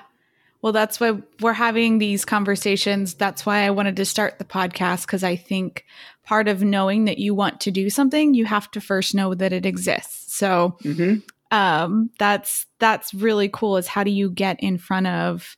Well, 0.62 0.74
that's 0.74 1.00
why 1.00 1.22
we're 1.40 1.54
having 1.54 2.00
these 2.00 2.26
conversations. 2.26 3.14
That's 3.14 3.46
why 3.46 3.60
I 3.60 3.70
wanted 3.70 3.96
to 3.98 4.06
start 4.06 4.40
the 4.40 4.46
podcast 4.46 5.06
because 5.06 5.24
I 5.24 5.36
think 5.36 5.86
part 6.24 6.48
of 6.48 6.62
knowing 6.62 7.06
that 7.06 7.18
you 7.18 7.34
want 7.34 7.62
to 7.62 7.72
do 7.72 7.90
something, 7.90 8.34
you 8.34 8.46
have 8.46 8.70
to 8.72 8.82
first 8.82 9.16
know 9.16 9.34
that 9.34 9.54
it 9.54 9.66
exists. 9.66 10.36
So 10.36 10.78
mm-hmm. 10.84 11.20
um, 11.56 12.10
that's 12.20 12.66
that's 12.80 13.14
really 13.14 13.50
cool. 13.50 13.78
Is 13.78 13.88
how 13.88 14.04
do 14.04 14.12
you 14.12 14.30
get 14.30 14.60
in 14.60 14.78
front 14.78 15.08
of 15.08 15.56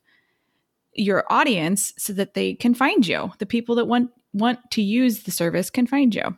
your 0.94 1.24
audience 1.30 1.92
so 1.98 2.12
that 2.12 2.34
they 2.34 2.54
can 2.54 2.74
find 2.74 3.06
you? 3.06 3.32
The 3.38 3.46
people 3.46 3.74
that 3.76 3.86
want 3.86 4.10
want 4.32 4.58
to 4.72 4.82
use 4.82 5.24
the 5.24 5.32
service 5.32 5.68
can 5.68 5.86
find 5.86 6.14
you. 6.14 6.36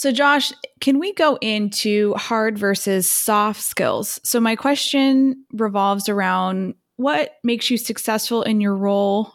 So, 0.00 0.12
Josh, 0.12 0.50
can 0.80 0.98
we 0.98 1.12
go 1.12 1.36
into 1.42 2.14
hard 2.14 2.56
versus 2.56 3.06
soft 3.06 3.60
skills? 3.60 4.18
So, 4.24 4.40
my 4.40 4.56
question 4.56 5.44
revolves 5.52 6.08
around 6.08 6.72
what 6.96 7.32
makes 7.44 7.70
you 7.70 7.76
successful 7.76 8.42
in 8.42 8.62
your 8.62 8.74
role? 8.74 9.30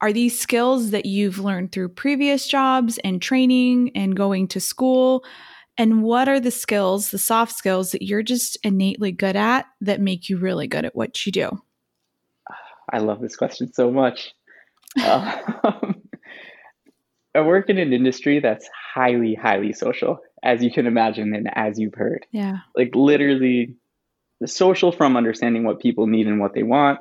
Are 0.00 0.12
these 0.12 0.38
skills 0.38 0.92
that 0.92 1.06
you've 1.06 1.40
learned 1.40 1.72
through 1.72 1.88
previous 1.88 2.46
jobs 2.46 2.98
and 2.98 3.20
training 3.20 3.90
and 3.96 4.14
going 4.14 4.46
to 4.46 4.60
school? 4.60 5.24
And 5.76 6.04
what 6.04 6.28
are 6.28 6.38
the 6.38 6.52
skills, 6.52 7.10
the 7.10 7.18
soft 7.18 7.50
skills 7.50 7.90
that 7.90 8.02
you're 8.02 8.22
just 8.22 8.58
innately 8.62 9.10
good 9.10 9.34
at 9.34 9.66
that 9.80 10.00
make 10.00 10.28
you 10.28 10.38
really 10.38 10.68
good 10.68 10.84
at 10.84 10.94
what 10.94 11.26
you 11.26 11.32
do? 11.32 11.60
I 12.92 12.98
love 12.98 13.20
this 13.20 13.34
question 13.34 13.72
so 13.72 13.90
much. 13.90 14.32
Uh, 15.02 15.36
I 17.34 17.40
work 17.40 17.68
in 17.68 17.78
an 17.78 17.92
industry 17.92 18.38
that's 18.38 18.68
highly, 18.94 19.34
highly 19.34 19.72
social, 19.72 20.18
as 20.42 20.62
you 20.62 20.70
can 20.70 20.86
imagine 20.86 21.34
and 21.34 21.48
as 21.54 21.78
you've 21.78 21.94
heard. 21.94 22.26
Yeah. 22.30 22.58
Like 22.74 22.94
literally 22.94 23.76
the 24.40 24.48
social 24.48 24.92
from 24.92 25.16
understanding 25.16 25.64
what 25.64 25.80
people 25.80 26.06
need 26.06 26.26
and 26.26 26.40
what 26.40 26.54
they 26.54 26.62
want 26.62 27.00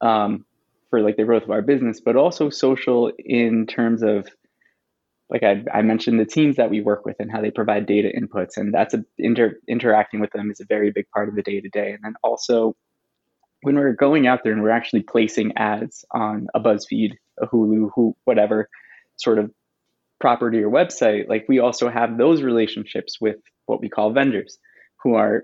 um, 0.00 0.44
for 0.90 1.00
like 1.00 1.16
the 1.16 1.24
growth 1.24 1.44
of 1.44 1.50
our 1.50 1.62
business, 1.62 2.00
but 2.00 2.16
also 2.16 2.50
social 2.50 3.12
in 3.18 3.66
terms 3.66 4.02
of 4.02 4.28
like 5.30 5.42
I, 5.42 5.62
I 5.72 5.82
mentioned 5.82 6.18
the 6.18 6.24
teams 6.24 6.56
that 6.56 6.70
we 6.70 6.80
work 6.80 7.04
with 7.04 7.16
and 7.18 7.30
how 7.30 7.42
they 7.42 7.50
provide 7.50 7.86
data 7.86 8.10
inputs 8.16 8.56
and 8.56 8.72
that's 8.72 8.94
a 8.94 9.04
inter, 9.18 9.58
interacting 9.68 10.20
with 10.20 10.30
them 10.32 10.50
is 10.50 10.60
a 10.60 10.64
very 10.64 10.90
big 10.90 11.08
part 11.10 11.28
of 11.28 11.34
the 11.34 11.42
day 11.42 11.60
to 11.60 11.68
day 11.68 11.92
and 11.92 12.02
then 12.02 12.14
also 12.22 12.74
when 13.62 13.76
we're 13.76 13.92
going 13.92 14.26
out 14.26 14.42
there 14.42 14.52
and 14.52 14.62
we're 14.62 14.70
actually 14.70 15.02
placing 15.02 15.52
ads 15.56 16.04
on 16.12 16.46
a 16.54 16.60
buzzfeed 16.60 17.12
a 17.40 17.46
hulu 17.46 17.90
who 17.94 18.16
whatever 18.24 18.70
sort 19.16 19.38
of 19.38 19.50
property 20.20 20.58
or 20.58 20.70
website, 20.70 21.28
like 21.28 21.46
we 21.48 21.58
also 21.58 21.88
have 21.88 22.18
those 22.18 22.42
relationships 22.42 23.20
with 23.20 23.36
what 23.66 23.80
we 23.80 23.88
call 23.88 24.12
vendors 24.12 24.58
who 25.02 25.14
are 25.14 25.42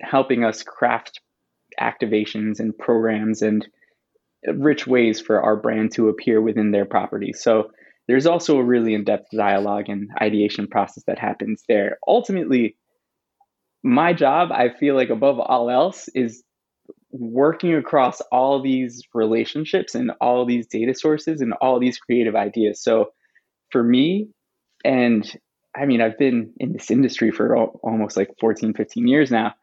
helping 0.00 0.44
us 0.44 0.62
craft 0.62 1.20
activations 1.80 2.60
and 2.60 2.76
programs 2.76 3.42
and 3.42 3.66
rich 4.54 4.86
ways 4.86 5.20
for 5.20 5.42
our 5.42 5.56
brand 5.56 5.92
to 5.92 6.08
appear 6.08 6.40
within 6.40 6.70
their 6.70 6.84
property. 6.84 7.32
So 7.32 7.70
there's 8.08 8.26
also 8.26 8.56
a 8.58 8.64
really 8.64 8.94
in-depth 8.94 9.28
dialogue 9.32 9.84
and 9.88 10.10
ideation 10.20 10.66
process 10.66 11.04
that 11.06 11.18
happens 11.18 11.62
there. 11.68 11.98
Ultimately, 12.06 12.76
my 13.82 14.12
job, 14.12 14.50
I 14.52 14.70
feel 14.70 14.94
like 14.96 15.10
above 15.10 15.38
all 15.38 15.70
else, 15.70 16.08
is 16.14 16.42
working 17.12 17.74
across 17.74 18.20
all 18.32 18.62
these 18.62 19.02
relationships 19.14 19.94
and 19.94 20.12
all 20.20 20.44
these 20.44 20.66
data 20.66 20.94
sources 20.94 21.40
and 21.40 21.52
all 21.54 21.78
these 21.78 21.98
creative 21.98 22.34
ideas. 22.36 22.82
So 22.82 23.12
for 23.70 23.82
me, 23.82 24.28
and 24.84 25.30
I 25.76 25.86
mean, 25.86 26.00
I've 26.00 26.18
been 26.18 26.52
in 26.58 26.72
this 26.72 26.90
industry 26.90 27.30
for 27.30 27.56
almost 27.56 28.16
like 28.16 28.30
14, 28.40 28.74
15 28.74 29.06
years 29.06 29.30
now. 29.30 29.54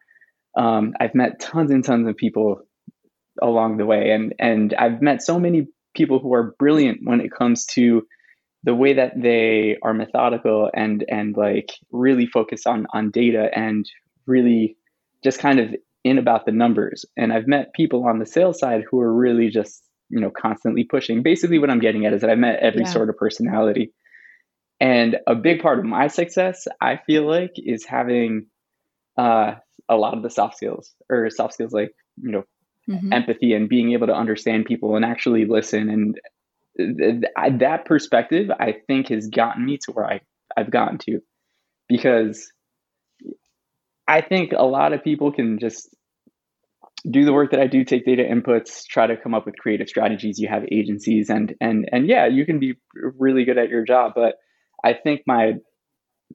Um, 0.56 0.94
I've 1.00 1.14
met 1.14 1.40
tons 1.40 1.70
and 1.70 1.84
tons 1.84 2.08
of 2.08 2.16
people 2.16 2.62
along 3.40 3.76
the 3.76 3.86
way, 3.86 4.10
and 4.10 4.34
and 4.38 4.74
I've 4.74 5.02
met 5.02 5.22
so 5.22 5.38
many 5.38 5.68
people 5.94 6.18
who 6.18 6.32
are 6.34 6.54
brilliant 6.58 7.00
when 7.04 7.20
it 7.20 7.30
comes 7.30 7.66
to 7.66 8.06
the 8.64 8.74
way 8.74 8.94
that 8.94 9.12
they 9.20 9.76
are 9.82 9.94
methodical 9.94 10.70
and 10.74 11.04
and 11.08 11.36
like 11.36 11.70
really 11.92 12.26
focus 12.26 12.66
on 12.66 12.86
on 12.92 13.10
data 13.10 13.50
and 13.54 13.88
really 14.26 14.76
just 15.22 15.38
kind 15.38 15.60
of 15.60 15.74
in 16.04 16.18
about 16.18 16.46
the 16.46 16.52
numbers. 16.52 17.04
And 17.16 17.32
I've 17.32 17.46
met 17.46 17.74
people 17.74 18.04
on 18.06 18.18
the 18.18 18.26
sales 18.26 18.58
side 18.58 18.84
who 18.90 19.00
are 19.00 19.12
really 19.12 19.48
just 19.48 19.82
you 20.10 20.20
know 20.20 20.30
constantly 20.30 20.84
pushing. 20.84 21.22
Basically, 21.22 21.58
what 21.58 21.70
I'm 21.70 21.80
getting 21.80 22.06
at 22.06 22.12
is 22.12 22.20
that 22.22 22.30
I've 22.30 22.38
met 22.38 22.60
every 22.60 22.82
yeah. 22.82 22.92
sort 22.92 23.08
of 23.08 23.16
personality 23.16 23.92
and 24.80 25.18
a 25.26 25.34
big 25.34 25.60
part 25.60 25.78
of 25.78 25.84
my 25.84 26.06
success, 26.08 26.68
I 26.80 26.98
feel 27.06 27.26
like, 27.26 27.52
is 27.56 27.84
having 27.84 28.46
uh, 29.16 29.54
a 29.88 29.96
lot 29.96 30.16
of 30.16 30.22
the 30.22 30.30
soft 30.30 30.56
skills 30.56 30.94
or 31.10 31.28
soft 31.30 31.54
skills 31.54 31.72
like, 31.72 31.94
you 32.20 32.30
know, 32.30 32.44
mm-hmm. 32.88 33.12
empathy 33.12 33.54
and 33.54 33.68
being 33.68 33.92
able 33.92 34.06
to 34.06 34.14
understand 34.14 34.66
people 34.66 34.94
and 34.94 35.04
actually 35.04 35.46
listen. 35.46 35.88
And 35.88 36.20
th- 36.76 36.96
th- 36.96 37.58
that 37.58 37.86
perspective, 37.86 38.50
I 38.50 38.76
think, 38.86 39.08
has 39.08 39.26
gotten 39.28 39.64
me 39.64 39.78
to 39.78 39.92
where 39.92 40.06
I, 40.06 40.20
I've 40.56 40.70
gotten 40.70 40.98
to 40.98 41.20
because 41.88 42.52
I 44.06 44.20
think 44.20 44.52
a 44.52 44.64
lot 44.64 44.92
of 44.92 45.02
people 45.02 45.32
can 45.32 45.58
just 45.58 45.88
do 47.08 47.24
the 47.24 47.32
work 47.32 47.50
that 47.52 47.60
I 47.60 47.66
do, 47.66 47.84
take 47.84 48.04
data 48.04 48.24
inputs, 48.24 48.86
try 48.86 49.06
to 49.06 49.16
come 49.16 49.34
up 49.34 49.46
with 49.46 49.56
creative 49.58 49.88
strategies. 49.88 50.38
You 50.38 50.48
have 50.48 50.64
agencies 50.70 51.30
and 51.30 51.54
and 51.60 51.88
and 51.92 52.08
yeah, 52.08 52.26
you 52.26 52.44
can 52.44 52.58
be 52.58 52.74
really 52.94 53.44
good 53.44 53.58
at 53.58 53.68
your 53.68 53.84
job, 53.84 54.12
but 54.14 54.36
I 54.84 54.94
think 54.94 55.22
my 55.26 55.54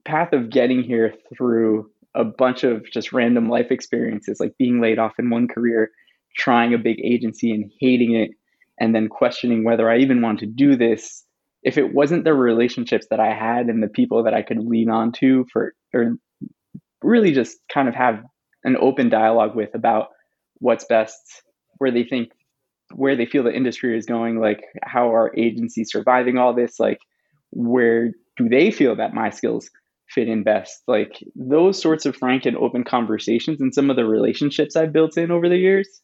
path 0.04 0.32
of 0.32 0.50
getting 0.50 0.82
here 0.82 1.14
through 1.36 1.90
a 2.14 2.24
bunch 2.24 2.64
of 2.64 2.84
just 2.90 3.12
random 3.12 3.48
life 3.48 3.70
experiences, 3.70 4.38
like 4.40 4.56
being 4.58 4.80
laid 4.80 4.98
off 4.98 5.14
in 5.18 5.30
one 5.30 5.48
career, 5.48 5.90
trying 6.36 6.74
a 6.74 6.78
big 6.78 6.98
agency 7.04 7.50
and 7.50 7.70
hating 7.80 8.14
it, 8.14 8.30
and 8.78 8.94
then 8.94 9.08
questioning 9.08 9.64
whether 9.64 9.90
I 9.90 9.98
even 9.98 10.22
want 10.22 10.40
to 10.40 10.46
do 10.46 10.76
this. 10.76 11.24
If 11.62 11.78
it 11.78 11.94
wasn't 11.94 12.24
the 12.24 12.34
relationships 12.34 13.06
that 13.10 13.20
I 13.20 13.32
had 13.32 13.66
and 13.66 13.82
the 13.82 13.88
people 13.88 14.24
that 14.24 14.34
I 14.34 14.42
could 14.42 14.58
lean 14.58 14.90
on 14.90 15.12
to 15.12 15.46
for, 15.52 15.74
or 15.92 16.16
really 17.02 17.32
just 17.32 17.58
kind 17.72 17.88
of 17.88 17.94
have 17.94 18.22
an 18.64 18.76
open 18.80 19.08
dialogue 19.08 19.54
with 19.54 19.74
about 19.74 20.08
what's 20.64 20.86
best, 20.86 21.42
where 21.76 21.90
they 21.90 22.04
think, 22.04 22.30
where 22.94 23.16
they 23.16 23.26
feel 23.26 23.42
the 23.42 23.54
industry 23.54 23.96
is 23.96 24.06
going, 24.06 24.40
like 24.40 24.64
how 24.82 25.14
are 25.14 25.36
agencies 25.36 25.90
surviving 25.90 26.38
all 26.38 26.54
this, 26.54 26.80
like 26.80 26.98
where 27.50 28.12
do 28.38 28.48
they 28.48 28.70
feel 28.70 28.96
that 28.96 29.12
my 29.12 29.28
skills 29.28 29.68
fit 30.08 30.26
in 30.26 30.42
best? 30.42 30.82
Like 30.88 31.22
those 31.36 31.80
sorts 31.80 32.06
of 32.06 32.16
frank 32.16 32.46
and 32.46 32.56
open 32.56 32.82
conversations 32.82 33.60
and 33.60 33.74
some 33.74 33.90
of 33.90 33.96
the 33.96 34.06
relationships 34.06 34.74
I've 34.74 34.92
built 34.92 35.18
in 35.18 35.30
over 35.30 35.50
the 35.50 35.58
years. 35.58 36.00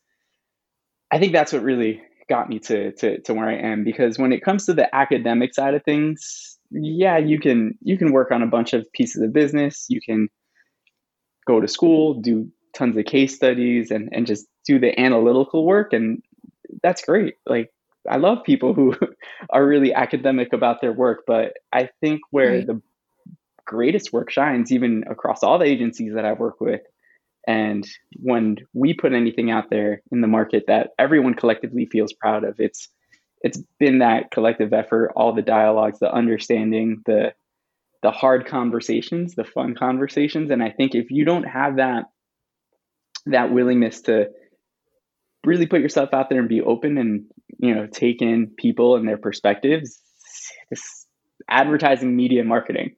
I 1.11 1.19
think 1.19 1.33
that's 1.33 1.55
what 1.55 1.63
really 1.63 2.03
got 2.29 2.51
me 2.51 2.59
to, 2.59 2.93
to, 2.93 3.21
to 3.23 3.35
where 3.35 3.49
I 3.49 3.57
am 3.57 3.83
because 3.83 4.19
when 4.19 4.33
it 4.33 4.45
comes 4.45 4.67
to 4.67 4.75
the 4.75 4.95
academic 4.95 5.55
side 5.55 5.73
of 5.73 5.83
things, 5.85 6.59
yeah, 6.71 7.17
you 7.17 7.41
can 7.41 7.79
you 7.81 7.97
can 7.97 8.13
work 8.13 8.31
on 8.31 8.43
a 8.43 8.47
bunch 8.47 8.75
of 8.75 8.87
pieces 8.93 9.23
of 9.23 9.33
business. 9.33 9.87
You 9.89 10.01
can 10.01 10.29
go 11.47 11.61
to 11.61 11.67
school, 11.67 12.21
do 12.21 12.53
tons 12.75 12.97
of 12.97 13.05
case 13.05 13.35
studies 13.35 13.91
and, 13.91 14.09
and 14.13 14.27
just 14.27 14.47
do 14.65 14.79
the 14.79 14.99
analytical 14.99 15.65
work 15.65 15.93
and 15.93 16.23
that's 16.83 17.03
great. 17.03 17.35
Like 17.47 17.73
I 18.09 18.17
love 18.17 18.45
people 18.45 18.75
who 18.75 18.95
are 19.51 19.67
really 19.67 19.93
academic 19.93 20.53
about 20.53 20.81
their 20.81 20.93
work, 20.93 21.25
but 21.27 21.55
I 21.73 21.91
think 22.01 22.21
where 22.31 22.57
right. 22.57 22.67
the 22.67 22.83
greatest 23.65 24.13
work 24.13 24.31
shines, 24.31 24.73
even 24.73 25.05
across 25.09 25.43
all 25.43 25.59
the 25.59 25.67
agencies 25.67 26.15
that 26.15 26.25
I 26.25 26.33
work 26.33 26.61
with, 26.61 26.81
and 27.47 27.87
when 28.17 28.57
we 28.75 28.95
put 28.95 29.13
anything 29.13 29.51
out 29.51 29.71
there 29.71 30.03
in 30.13 30.21
the 30.21 30.27
market 30.27 30.65
that 30.67 30.91
everyone 30.99 31.35
collectively 31.35 31.87
feels 31.87 32.13
proud 32.13 32.45
of, 32.45 32.61
it's 32.61 32.89
it's 33.43 33.63
been 33.79 34.01
that 34.01 34.31
collective 34.31 34.75
effort, 34.75 35.13
all 35.17 35.33
the 35.33 35.41
dialogues, 35.41 35.99
the 35.99 36.13
understanding, 36.13 37.03
the 37.07 37.33
the 38.03 38.11
hard 38.11 38.47
conversations, 38.47 39.35
the 39.35 39.45
fun 39.45 39.75
conversations, 39.75 40.51
and 40.51 40.63
I 40.63 40.71
think 40.71 40.95
if 40.95 41.11
you 41.11 41.25
don't 41.25 41.45
have 41.45 41.77
that 41.77 42.05
that 43.27 43.53
willingness 43.53 44.03
to 44.03 44.27
really 45.45 45.67
put 45.67 45.81
yourself 45.81 46.13
out 46.13 46.29
there 46.29 46.41
and 46.41 46.49
be 46.49 46.61
open 46.61 46.99
and 46.99 47.25
you 47.59 47.75
know 47.75 47.87
take 47.87 48.23
in 48.23 48.49
people 48.57 48.97
and 48.97 49.09
their 49.09 49.19
perspectives 49.19 50.01
this 50.71 51.07
advertising 51.49 52.15
media 52.15 52.45
marketing 52.45 52.95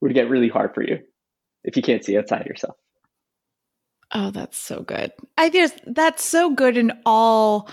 would 0.00 0.14
get 0.14 0.30
really 0.30 0.48
hard 0.48 0.74
for 0.74 0.82
you 0.82 0.98
if 1.64 1.76
you 1.76 1.82
can't 1.82 2.04
see 2.04 2.16
outside 2.16 2.46
yourself. 2.46 2.76
Oh 4.12 4.30
that's 4.30 4.56
so 4.56 4.82
good. 4.82 5.12
I 5.36 5.50
just 5.50 5.80
that's 5.86 6.24
so 6.24 6.54
good 6.54 6.76
in 6.76 6.92
all 7.04 7.68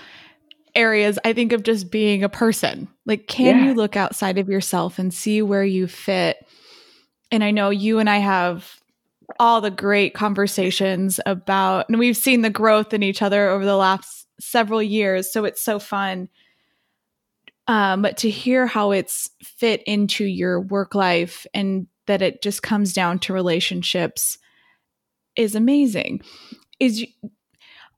areas 0.74 1.18
i 1.24 1.32
think 1.32 1.52
of 1.52 1.62
just 1.62 1.90
being 1.90 2.22
a 2.22 2.28
person. 2.28 2.88
Like 3.06 3.26
can 3.26 3.58
yeah. 3.58 3.64
you 3.66 3.74
look 3.74 3.96
outside 3.96 4.36
of 4.36 4.48
yourself 4.48 4.98
and 4.98 5.12
see 5.14 5.40
where 5.40 5.64
you 5.64 5.86
fit? 5.86 6.36
And 7.30 7.42
i 7.42 7.50
know 7.50 7.70
you 7.70 7.98
and 7.98 8.10
i 8.10 8.18
have 8.18 8.80
all 9.38 9.60
the 9.60 9.70
great 9.70 10.14
conversations 10.14 11.20
about, 11.26 11.88
and 11.88 11.98
we've 11.98 12.16
seen 12.16 12.42
the 12.42 12.50
growth 12.50 12.94
in 12.94 13.02
each 13.02 13.22
other 13.22 13.48
over 13.48 13.64
the 13.64 13.76
last 13.76 14.26
several 14.40 14.82
years. 14.82 15.32
So 15.32 15.44
it's 15.44 15.62
so 15.62 15.78
fun. 15.78 16.28
Um, 17.68 18.02
but 18.02 18.16
to 18.18 18.30
hear 18.30 18.66
how 18.66 18.92
it's 18.92 19.30
fit 19.42 19.82
into 19.84 20.24
your 20.24 20.60
work 20.60 20.94
life 20.94 21.46
and 21.52 21.88
that 22.06 22.22
it 22.22 22.40
just 22.40 22.62
comes 22.62 22.92
down 22.92 23.18
to 23.20 23.32
relationships 23.32 24.38
is 25.34 25.54
amazing. 25.54 26.20
Is 26.78 27.04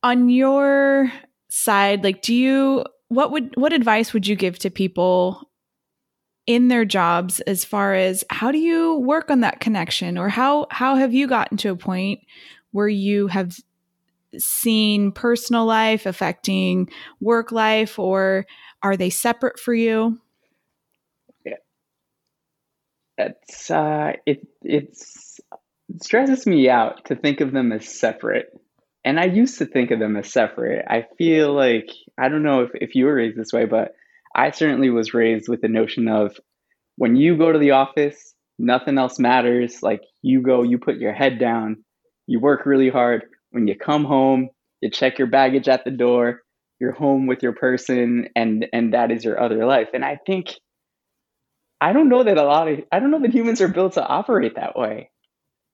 on 0.03 0.31
your 0.31 1.13
side, 1.51 2.05
like, 2.05 2.23
do 2.23 2.35
you, 2.35 2.85
what 3.09 3.33
would, 3.33 3.55
what 3.57 3.73
advice 3.73 4.13
would 4.13 4.27
you 4.27 4.37
give 4.37 4.59
to 4.61 4.71
people 4.71 5.48
in 6.49 6.69
their 6.69 6.87
jobs 6.87 7.41
as 7.41 7.63
far 7.63 7.95
as 7.95 8.25
how 8.31 8.51
do 8.51 8.59
you 8.59 8.97
work 9.01 9.31
on 9.31 9.41
that 9.41 9.61
connection? 9.61 10.17
Or 10.17 10.31
how 10.31 10.67
how 10.71 10.97
have 10.97 11.13
you 11.13 11.29
gotten 11.29 11.59
to 11.59 11.69
a 11.69 11.77
point 11.77 12.21
where 12.73 12.89
you 12.89 13.29
have 13.29 13.55
seen 14.39 15.13
personal 15.13 15.67
life 15.67 16.07
affecting 16.07 16.89
work 17.21 17.53
life 17.53 17.99
or 17.99 18.47
are 18.83 18.97
they 18.97 19.11
separate 19.11 19.61
for 19.61 19.75
you? 19.75 20.19
Yeah 21.45 21.57
it's 23.19 23.71
uh 23.71 24.13
it 24.25 24.47
it's 24.63 25.41
it 25.91 26.03
stresses 26.03 26.47
me 26.47 26.71
out 26.71 27.05
to 27.07 27.17
think 27.17 27.41
of 27.43 27.53
them 27.53 27.73
as 27.73 27.87
separate. 27.87 28.59
And 29.05 29.21
i 29.21 29.27
used 29.27 29.59
to 29.59 29.67
think 29.67 29.91
of 29.91 29.99
them 29.99 30.17
as 30.17 30.33
separate. 30.33 30.87
I 30.89 31.05
feel 31.19 31.53
like 31.53 31.91
i 32.17 32.31
don't 32.31 32.43
know 32.43 32.63
if, 32.63 32.71
if 32.75 32.95
you 32.95 33.05
were 33.05 33.15
raised 33.15 33.37
this 33.37 33.53
way 33.53 33.67
but 33.67 33.95
I 34.39 34.53
certainly 34.53 34.89
was 34.89 35.15
raised 35.15 35.49
with 35.49 35.63
the 35.63 35.69
notion 35.69 36.07
of 36.07 36.37
when 36.95 37.17
you 37.17 37.37
go 37.37 37.51
to 37.51 37.59
the 37.59 37.73
office, 37.73 38.35
nothing 38.57 38.97
else 38.97 39.19
matters. 39.19 39.83
Like 39.83 40.03
you 40.23 40.43
go, 40.43 40.63
you 40.63 40.79
put 40.79 40.99
your 40.99 41.13
head 41.13 41.41
down, 41.41 41.85
you 42.29 42.39
work 42.39 42.65
really 42.65 42.89
hard. 42.89 43.25
When 43.51 43.67
you 43.67 43.77
come 43.77 44.05
home, 44.05 44.51
you 44.81 44.91
check 44.91 45.19
your 45.19 45.27
baggage 45.27 45.67
at 45.67 45.85
the 45.85 45.91
door, 45.91 46.43
you're 46.79 46.93
home 46.93 47.27
with 47.27 47.43
your 47.43 47.53
person, 47.53 48.29
and 48.37 48.65
and 48.73 48.95
that 48.95 49.11
is 49.11 49.25
your 49.25 49.43
other 49.43 49.67
life. 49.67 49.89
And 49.93 50.05
I 50.05 50.21
think 50.25 50.55
I 51.81 51.93
don't 51.93 52.09
know 52.09 52.23
that 52.23 52.39
a 52.39 52.45
lot 52.45 52.69
of 52.69 52.79
I 52.93 53.01
don't 53.01 53.11
know 53.11 53.23
that 53.23 53.35
humans 53.35 53.61
are 53.61 53.67
built 53.69 53.95
to 53.95 54.07
operate 54.07 54.55
that 54.55 54.79
way. 54.79 55.11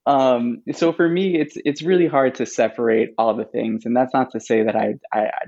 Um, 0.07 0.62
so 0.72 0.94
for 0.94 1.07
me, 1.07 1.38
it's 1.38 1.59
it's 1.66 1.83
really 1.83 2.07
hard 2.07 2.37
to 2.37 2.46
separate 2.46 3.11
all 3.18 3.37
the 3.37 3.44
things, 3.44 3.85
and 3.85 3.94
that's 3.94 4.14
not 4.14 4.33
to 4.33 4.40
say 4.40 4.62
that 4.62 4.74
I 4.74 4.94
I, 5.12 5.20
I 5.27 5.44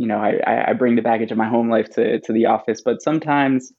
you 0.00 0.06
know, 0.06 0.16
I, 0.16 0.70
I 0.70 0.72
bring 0.72 0.96
the 0.96 1.02
baggage 1.02 1.30
of 1.30 1.36
my 1.36 1.46
home 1.46 1.68
life 1.68 1.90
to, 1.96 2.20
to 2.20 2.32
the 2.32 2.46
office, 2.46 2.80
but 2.82 3.02
sometimes, 3.02 3.70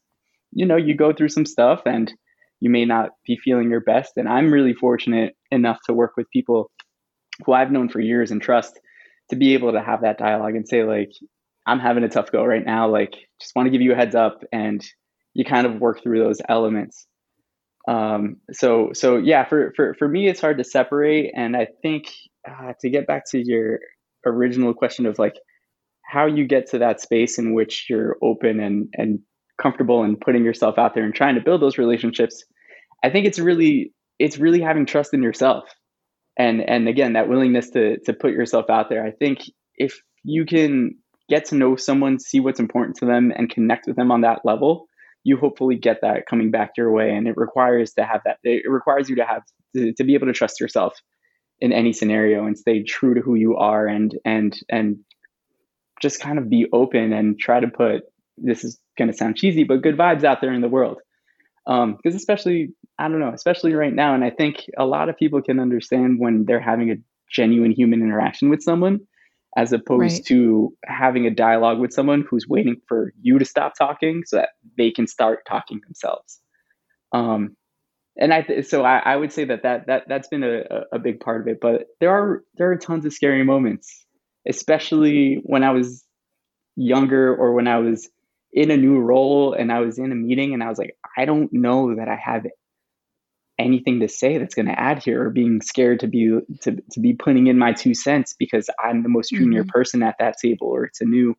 you 0.51 0.67
know, 0.67 0.75
you 0.75 0.95
go 0.95 1.11
through 1.11 1.29
some 1.29 1.47
stuff 1.47 1.81
and 1.87 2.13
you 2.59 2.69
may 2.69 2.85
not 2.85 3.09
be 3.25 3.39
feeling 3.43 3.71
your 3.71 3.79
best. 3.79 4.11
And 4.17 4.29
I'm 4.29 4.53
really 4.53 4.73
fortunate 4.73 5.35
enough 5.49 5.79
to 5.87 5.93
work 5.93 6.11
with 6.15 6.29
people 6.29 6.69
who 7.43 7.53
I've 7.53 7.71
known 7.71 7.89
for 7.89 7.99
years 7.99 8.29
and 8.29 8.39
trust 8.39 8.79
to 9.31 9.35
be 9.35 9.55
able 9.55 9.71
to 9.71 9.81
have 9.81 10.01
that 10.01 10.19
dialogue 10.19 10.53
and 10.53 10.67
say, 10.67 10.83
like, 10.83 11.09
I'm 11.65 11.79
having 11.79 12.03
a 12.03 12.09
tough 12.09 12.31
go 12.31 12.45
right 12.45 12.63
now. 12.63 12.87
Like, 12.87 13.15
just 13.39 13.55
want 13.55 13.65
to 13.65 13.71
give 13.71 13.81
you 13.81 13.93
a 13.93 13.95
heads 13.95 14.13
up. 14.13 14.43
And 14.51 14.85
you 15.33 15.43
kind 15.43 15.65
of 15.65 15.81
work 15.81 16.03
through 16.03 16.19
those 16.19 16.39
elements. 16.47 17.07
Um, 17.87 18.37
so, 18.51 18.91
so 18.93 19.17
yeah, 19.17 19.45
for, 19.45 19.73
for, 19.75 19.95
for 19.97 20.07
me, 20.07 20.27
it's 20.29 20.41
hard 20.41 20.59
to 20.59 20.63
separate. 20.63 21.31
And 21.35 21.57
I 21.57 21.65
think 21.81 22.11
uh, 22.47 22.73
to 22.81 22.91
get 22.91 23.07
back 23.07 23.23
to 23.31 23.39
your 23.43 23.79
original 24.23 24.75
question 24.75 25.07
of 25.07 25.17
like, 25.17 25.33
how 26.11 26.25
you 26.25 26.45
get 26.45 26.69
to 26.71 26.79
that 26.79 27.01
space 27.01 27.39
in 27.39 27.53
which 27.53 27.85
you're 27.89 28.17
open 28.21 28.59
and 28.59 28.87
and 28.93 29.19
comfortable 29.61 30.03
and 30.03 30.19
putting 30.19 30.43
yourself 30.43 30.77
out 30.77 30.95
there 30.95 31.03
and 31.03 31.13
trying 31.13 31.35
to 31.35 31.41
build 31.41 31.61
those 31.61 31.77
relationships 31.77 32.43
i 33.03 33.09
think 33.09 33.25
it's 33.25 33.39
really 33.39 33.93
it's 34.21 34.37
really 34.37 34.61
having 34.61 34.85
trust 34.85 35.13
in 35.13 35.23
yourself. 35.23 35.65
And 36.37 36.61
and 36.61 36.87
again 36.87 37.13
that 37.13 37.27
willingness 37.27 37.71
to 37.71 37.97
to 38.05 38.13
put 38.13 38.31
yourself 38.31 38.69
out 38.69 38.89
there. 38.89 39.05
I 39.05 39.11
think 39.11 39.39
if 39.75 40.01
you 40.23 40.45
can 40.45 40.95
get 41.27 41.45
to 41.45 41.55
know 41.55 41.75
someone 41.75 42.19
see 42.19 42.39
what's 42.39 42.59
important 42.59 42.97
to 42.97 43.05
them 43.05 43.33
and 43.35 43.49
connect 43.49 43.87
with 43.87 43.95
them 43.95 44.11
on 44.11 44.21
that 44.21 44.41
level 44.45 44.87
you 45.23 45.37
hopefully 45.37 45.75
get 45.75 45.99
that 46.01 46.25
coming 46.27 46.49
back 46.49 46.71
your 46.75 46.91
way. 46.91 47.11
And 47.11 47.27
it 47.27 47.37
requires 47.37 47.93
to 47.93 48.03
have 48.03 48.21
that 48.25 48.37
it 48.43 48.69
requires 48.69 49.07
you 49.09 49.17
to 49.17 49.25
have 49.25 49.43
to, 49.75 49.93
to 49.93 50.03
be 50.03 50.15
able 50.15 50.27
to 50.27 50.33
trust 50.33 50.59
yourself 50.59 50.93
in 51.59 51.71
any 51.71 51.93
scenario 51.93 52.45
and 52.45 52.57
stay 52.57 52.83
true 52.83 53.13
to 53.13 53.21
who 53.21 53.35
you 53.35 53.57
are 53.57 53.87
and 53.87 54.17
and 54.25 54.57
and 54.69 54.97
just 56.01 56.19
kind 56.19 56.37
of 56.37 56.49
be 56.49 56.67
open 56.73 57.13
and 57.13 57.39
try 57.39 57.59
to 57.59 57.67
put 57.67 58.03
this 58.37 58.63
is 58.63 58.79
going 58.97 59.09
to 59.09 59.15
sound 59.15 59.37
cheesy, 59.37 59.63
but 59.63 59.81
good 59.81 59.97
vibes 59.97 60.23
out 60.23 60.41
there 60.41 60.53
in 60.53 60.61
the 60.61 60.67
world. 60.67 60.97
Because 61.65 61.83
um, 61.83 61.99
especially, 62.15 62.69
I 62.97 63.07
don't 63.07 63.19
know, 63.19 63.31
especially 63.33 63.73
right 63.73 63.93
now, 63.93 64.15
and 64.15 64.23
I 64.23 64.31
think 64.31 64.65
a 64.77 64.85
lot 64.85 65.09
of 65.09 65.17
people 65.17 65.41
can 65.41 65.59
understand 65.59 66.19
when 66.19 66.45
they're 66.45 66.59
having 66.59 66.91
a 66.91 66.95
genuine 67.31 67.71
human 67.71 68.01
interaction 68.01 68.49
with 68.49 68.61
someone, 68.61 69.01
as 69.55 69.71
opposed 69.71 70.01
right. 70.01 70.25
to 70.25 70.75
having 70.85 71.27
a 71.27 71.29
dialogue 71.29 71.79
with 71.79 71.93
someone 71.93 72.25
who's 72.29 72.47
waiting 72.47 72.77
for 72.87 73.13
you 73.21 73.37
to 73.37 73.45
stop 73.45 73.73
talking 73.77 74.23
so 74.25 74.37
that 74.37 74.49
they 74.77 74.91
can 74.91 75.05
start 75.07 75.39
talking 75.47 75.79
themselves. 75.85 76.41
Um, 77.13 77.55
and 78.17 78.33
I 78.33 78.41
th- 78.41 78.65
so 78.65 78.83
I, 78.83 78.97
I, 78.99 79.15
would 79.15 79.31
say 79.31 79.45
that 79.45 79.63
that 79.63 79.87
that 79.87 80.03
that's 80.07 80.27
been 80.27 80.43
a, 80.43 80.83
a 80.91 80.99
big 80.99 81.19
part 81.19 81.41
of 81.41 81.47
it. 81.47 81.59
But 81.61 81.87
there 81.99 82.09
are 82.09 82.43
there 82.55 82.71
are 82.71 82.77
tons 82.77 83.05
of 83.05 83.13
scary 83.13 83.43
moments 83.43 84.05
especially 84.47 85.41
when 85.43 85.63
I 85.63 85.71
was 85.71 86.03
younger 86.75 87.35
or 87.35 87.53
when 87.53 87.67
I 87.67 87.79
was 87.79 88.09
in 88.53 88.71
a 88.71 88.77
new 88.77 88.99
role 88.99 89.53
and 89.53 89.71
I 89.71 89.79
was 89.79 89.97
in 89.97 90.11
a 90.11 90.15
meeting 90.15 90.53
and 90.53 90.63
I 90.63 90.69
was 90.69 90.77
like, 90.77 90.97
I 91.17 91.25
don't 91.25 91.51
know 91.53 91.95
that 91.95 92.07
I 92.07 92.15
have 92.15 92.45
anything 93.59 93.99
to 93.99 94.07
say 94.07 94.37
that's 94.37 94.55
going 94.55 94.65
to 94.65 94.79
add 94.79 95.03
here 95.03 95.25
or 95.25 95.29
being 95.29 95.61
scared 95.61 95.99
to 95.99 96.07
be 96.07 96.39
to, 96.61 96.77
to 96.91 96.99
be 96.99 97.13
putting 97.13 97.47
in 97.47 97.59
my 97.59 97.73
two 97.73 97.93
cents 97.93 98.35
because 98.37 98.69
I'm 98.83 99.03
the 99.03 99.09
most 99.09 99.29
junior 99.29 99.61
mm-hmm. 99.61 99.69
person 99.69 100.01
at 100.01 100.15
that 100.19 100.35
table 100.41 100.67
or 100.67 100.85
it's 100.85 101.01
a 101.01 101.05
new 101.05 101.35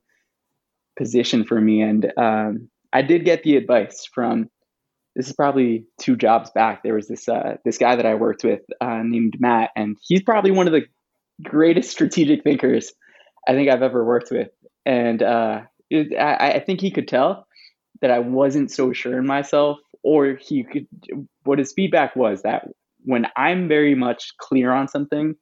position 0.97 1.45
for 1.45 1.61
me 1.61 1.83
and 1.83 2.13
um, 2.17 2.69
I 2.93 3.03
did 3.03 3.25
get 3.25 3.43
the 3.43 3.57
advice 3.57 4.07
from 4.13 4.51
this 5.15 5.29
is 5.29 5.35
probably 5.35 5.85
two 6.01 6.17
jobs 6.17 6.51
back. 6.51 6.83
There 6.83 6.95
was 6.95 7.09
this 7.09 7.29
uh, 7.29 7.57
this 7.65 7.79
guy 7.79 7.97
that 7.97 8.07
I 8.07 8.15
worked 8.15 8.45
with 8.45 8.61
uh, 8.81 9.03
named 9.05 9.37
Matt, 9.39 9.71
and 9.77 9.97
he's 10.01 10.23
probably 10.23 10.51
one 10.51 10.67
of 10.67 10.73
the 10.73 10.83
greatest 11.43 11.91
strategic 11.91 12.43
thinkers 12.43 12.93
I 13.49 13.53
think 13.53 13.71
I've 13.71 13.83
ever 13.83 14.05
worked 14.05 14.31
with. 14.31 14.49
And 14.85 15.23
uh, 15.23 15.63
it, 15.91 16.17
I, 16.19 16.53
I 16.53 16.61
think 16.61 16.81
he 16.81 16.91
could 16.91 17.09
tell 17.09 17.47
that 18.01 18.11
I 18.11 18.19
wasn't 18.19 18.71
so 18.71 18.93
sure 18.93 19.19
in 19.19 19.27
myself, 19.27 19.79
or 20.03 20.35
he 20.35 20.65
could. 20.65 20.87
What 21.45 21.59
his 21.59 21.73
feedback 21.73 22.17
was 22.17 22.43
that 22.43 22.69
when 23.05 23.27
I'm 23.37 23.69
very 23.69 23.95
much 23.95 24.37
clear 24.39 24.73
on 24.73 24.89
something, 24.89 25.35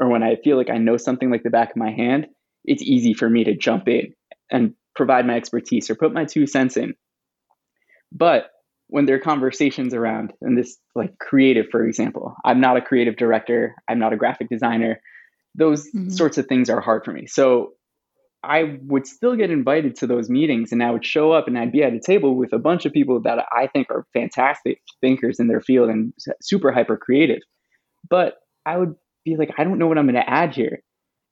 or 0.00 0.08
when 0.08 0.22
I 0.22 0.36
feel 0.36 0.56
like 0.56 0.70
I 0.70 0.78
know 0.78 0.96
something 0.96 1.30
like 1.30 1.42
the 1.42 1.50
back 1.50 1.70
of 1.70 1.76
my 1.76 1.90
hand, 1.90 2.26
it's 2.64 2.82
easy 2.82 3.14
for 3.14 3.28
me 3.28 3.44
to 3.44 3.56
jump 3.56 3.88
in 3.88 4.14
and 4.50 4.74
provide 4.96 5.26
my 5.26 5.36
expertise 5.36 5.90
or 5.90 5.94
put 5.94 6.12
my 6.12 6.24
two 6.24 6.46
cents 6.46 6.76
in. 6.76 6.94
But 8.12 8.50
when 8.88 9.06
there 9.06 9.16
are 9.16 9.20
conversations 9.20 9.94
around, 9.94 10.32
and 10.40 10.58
this 10.58 10.76
like 10.94 11.18
creative, 11.18 11.66
for 11.70 11.84
example, 11.86 12.34
I'm 12.44 12.60
not 12.60 12.76
a 12.76 12.82
creative 12.82 13.16
director, 13.16 13.74
I'm 13.88 13.98
not 13.98 14.12
a 14.12 14.16
graphic 14.16 14.48
designer. 14.48 15.00
Those 15.54 15.86
mm-hmm. 15.88 16.10
sorts 16.10 16.38
of 16.38 16.46
things 16.46 16.70
are 16.70 16.80
hard 16.80 17.04
for 17.04 17.12
me. 17.12 17.26
So 17.26 17.72
I 18.42 18.78
would 18.86 19.06
still 19.06 19.36
get 19.36 19.50
invited 19.50 19.96
to 19.96 20.06
those 20.06 20.30
meetings 20.30 20.72
and 20.72 20.82
I 20.82 20.90
would 20.90 21.04
show 21.04 21.32
up 21.32 21.46
and 21.46 21.58
I'd 21.58 21.72
be 21.72 21.82
at 21.82 21.92
a 21.92 22.00
table 22.00 22.36
with 22.36 22.52
a 22.52 22.58
bunch 22.58 22.86
of 22.86 22.92
people 22.92 23.20
that 23.22 23.44
I 23.52 23.66
think 23.66 23.88
are 23.90 24.06
fantastic 24.14 24.80
thinkers 25.00 25.38
in 25.38 25.48
their 25.48 25.60
field 25.60 25.90
and 25.90 26.14
super 26.40 26.72
hyper 26.72 26.96
creative. 26.96 27.40
But 28.08 28.36
I 28.64 28.78
would 28.78 28.94
be 29.24 29.36
like, 29.36 29.50
I 29.58 29.64
don't 29.64 29.78
know 29.78 29.86
what 29.86 29.98
I'm 29.98 30.06
going 30.06 30.14
to 30.14 30.30
add 30.30 30.54
here. 30.54 30.82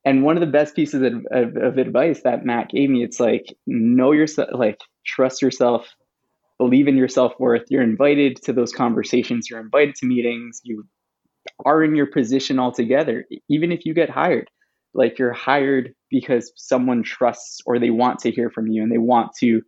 And 0.04 0.22
one 0.22 0.37
of 0.37 0.40
the 0.40 0.46
best 0.46 0.76
pieces 0.76 1.02
of, 1.02 1.12
of, 1.31 1.57
of 1.57 1.78
advice 1.78 2.22
that 2.22 2.44
Matt 2.44 2.70
gave 2.70 2.88
me, 2.88 3.02
it's 3.02 3.20
like, 3.20 3.46
know 3.66 4.12
yourself, 4.12 4.48
like, 4.52 4.81
trust 5.04 5.42
yourself, 5.42 5.87
believe 6.59 6.88
in 6.88 6.96
your 6.96 7.09
self 7.09 7.33
worth. 7.38 7.64
You're 7.68 7.83
invited 7.83 8.37
to 8.44 8.52
those 8.52 8.72
conversations, 8.72 9.48
you're 9.50 9.61
invited 9.61 9.96
to 9.96 10.07
meetings, 10.07 10.61
you 10.62 10.85
are 11.64 11.83
in 11.83 11.94
your 11.94 12.07
position 12.07 12.59
altogether, 12.59 13.25
even 13.49 13.73
if 13.73 13.85
you 13.85 13.94
get 13.94 14.11
hired. 14.11 14.51
Like, 14.94 15.18
you're 15.18 15.33
hired 15.33 15.94
because 16.11 16.53
someone 16.57 17.03
trusts 17.03 17.61
or 17.66 17.79
they 17.79 17.90
want 17.90 18.21
to 18.21 18.31
hear 18.31 18.51
from 18.51 18.68
you 18.68 18.83
and 18.83 18.90
they 18.90 18.99
want 18.99 19.33
to 19.40 19.62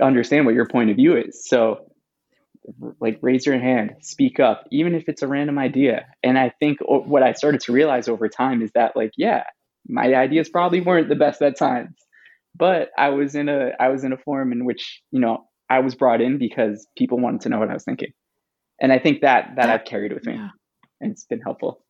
understand 0.00 0.46
what 0.46 0.54
your 0.54 0.66
point 0.66 0.90
of 0.90 0.96
view 0.96 1.16
is. 1.16 1.46
So, 1.46 1.86
like 3.00 3.18
raise 3.20 3.44
your 3.44 3.58
hand, 3.58 3.92
speak 4.00 4.40
up, 4.40 4.66
even 4.72 4.94
if 4.94 5.04
it's 5.06 5.22
a 5.22 5.28
random 5.28 5.58
idea. 5.58 6.06
And 6.22 6.38
I 6.38 6.52
think 6.60 6.78
what 6.80 7.22
I 7.22 7.32
started 7.32 7.60
to 7.62 7.72
realize 7.72 8.08
over 8.08 8.28
time 8.28 8.62
is 8.62 8.70
that 8.74 8.96
like, 8.96 9.12
yeah, 9.16 9.44
my 9.86 10.14
ideas 10.14 10.48
probably 10.48 10.80
weren't 10.80 11.08
the 11.08 11.14
best 11.14 11.42
at 11.42 11.58
times, 11.58 11.94
but 12.54 12.90
I 12.96 13.10
was 13.10 13.34
in 13.34 13.48
a 13.48 13.70
I 13.78 13.88
was 13.88 14.04
in 14.04 14.12
a 14.12 14.16
forum 14.16 14.52
in 14.52 14.64
which 14.64 15.02
you 15.10 15.20
know 15.20 15.44
I 15.68 15.80
was 15.80 15.94
brought 15.94 16.20
in 16.20 16.38
because 16.38 16.86
people 16.96 17.18
wanted 17.18 17.42
to 17.42 17.48
know 17.50 17.58
what 17.58 17.70
I 17.70 17.74
was 17.74 17.84
thinking, 17.84 18.12
and 18.80 18.92
I 18.92 18.98
think 18.98 19.20
that 19.20 19.54
that 19.56 19.70
I've 19.70 19.84
carried 19.84 20.12
with 20.12 20.26
me, 20.26 20.34
yeah. 20.34 20.50
and 21.00 21.12
it's 21.12 21.24
been 21.24 21.40
helpful. 21.40 21.84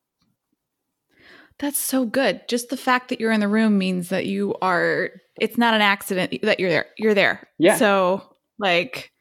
That's 1.59 1.79
so 1.79 2.05
good. 2.05 2.43
Just 2.49 2.69
the 2.69 2.77
fact 2.77 3.09
that 3.09 3.21
you're 3.21 3.31
in 3.31 3.41
the 3.41 3.49
room 3.49 3.79
means 3.79 4.09
that 4.09 4.27
you 4.27 4.55
are. 4.61 5.11
It's 5.41 5.59
not 5.59 5.75
an 5.75 5.81
accident 5.81 6.43
that 6.43 6.61
you're 6.61 6.71
there. 6.71 6.87
You're 6.97 7.15
there. 7.15 7.49
Yeah. 7.59 7.77
So 7.77 8.23
like 8.59 9.13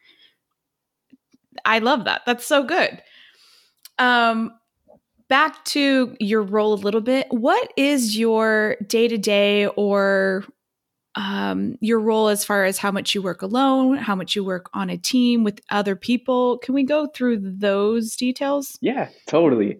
I 1.65 1.79
love 1.79 2.05
that. 2.05 2.21
That's 2.25 2.45
so 2.45 2.63
good. 2.63 3.01
Um, 3.99 4.51
back 5.29 5.63
to 5.65 6.15
your 6.19 6.41
role 6.41 6.73
a 6.73 6.75
little 6.75 7.01
bit. 7.01 7.27
What 7.29 7.71
is 7.77 8.17
your 8.17 8.77
day 8.87 9.07
to 9.07 9.17
day 9.17 9.67
or 9.67 10.45
um, 11.15 11.77
your 11.81 11.99
role 11.99 12.27
as 12.27 12.43
far 12.43 12.65
as 12.65 12.77
how 12.77 12.91
much 12.91 13.13
you 13.13 13.21
work 13.21 13.41
alone, 13.41 13.97
how 13.97 14.15
much 14.15 14.35
you 14.35 14.43
work 14.43 14.69
on 14.73 14.89
a 14.89 14.97
team 14.97 15.43
with 15.43 15.61
other 15.69 15.95
people? 15.95 16.57
Can 16.59 16.73
we 16.73 16.83
go 16.83 17.07
through 17.07 17.39
those 17.39 18.15
details? 18.15 18.77
Yeah, 18.81 19.09
totally. 19.27 19.79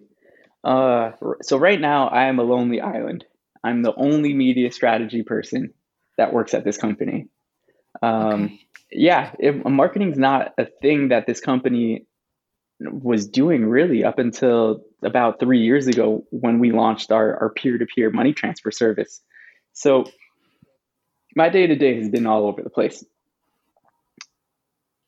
Uh, 0.62 1.12
so 1.42 1.56
right 1.56 1.80
now 1.80 2.08
I 2.08 2.26
am 2.26 2.38
a 2.38 2.42
lonely 2.42 2.80
island. 2.80 3.24
I'm 3.62 3.82
the 3.82 3.94
only 3.94 4.34
media 4.34 4.70
strategy 4.72 5.22
person 5.22 5.74
that 6.16 6.32
works 6.32 6.54
at 6.54 6.64
this 6.64 6.76
company. 6.76 7.28
Um, 8.02 8.44
okay 8.44 8.60
yeah, 8.94 9.32
it, 9.38 9.64
marketing's 9.66 10.18
not 10.18 10.54
a 10.56 10.66
thing 10.66 11.08
that 11.08 11.26
this 11.26 11.40
company 11.40 12.06
was 12.80 13.26
doing 13.26 13.66
really 13.66 14.04
up 14.04 14.18
until 14.18 14.84
about 15.02 15.40
three 15.40 15.60
years 15.60 15.86
ago 15.86 16.24
when 16.30 16.58
we 16.58 16.70
launched 16.70 17.12
our, 17.12 17.36
our 17.36 17.50
peer-to-peer 17.50 18.10
money 18.10 18.32
transfer 18.32 18.70
service. 18.70 19.20
So 19.72 20.04
my 21.34 21.48
day-to-day 21.48 21.96
has 21.96 22.08
been 22.08 22.26
all 22.26 22.46
over 22.46 22.62
the 22.62 22.70
place. 22.70 23.04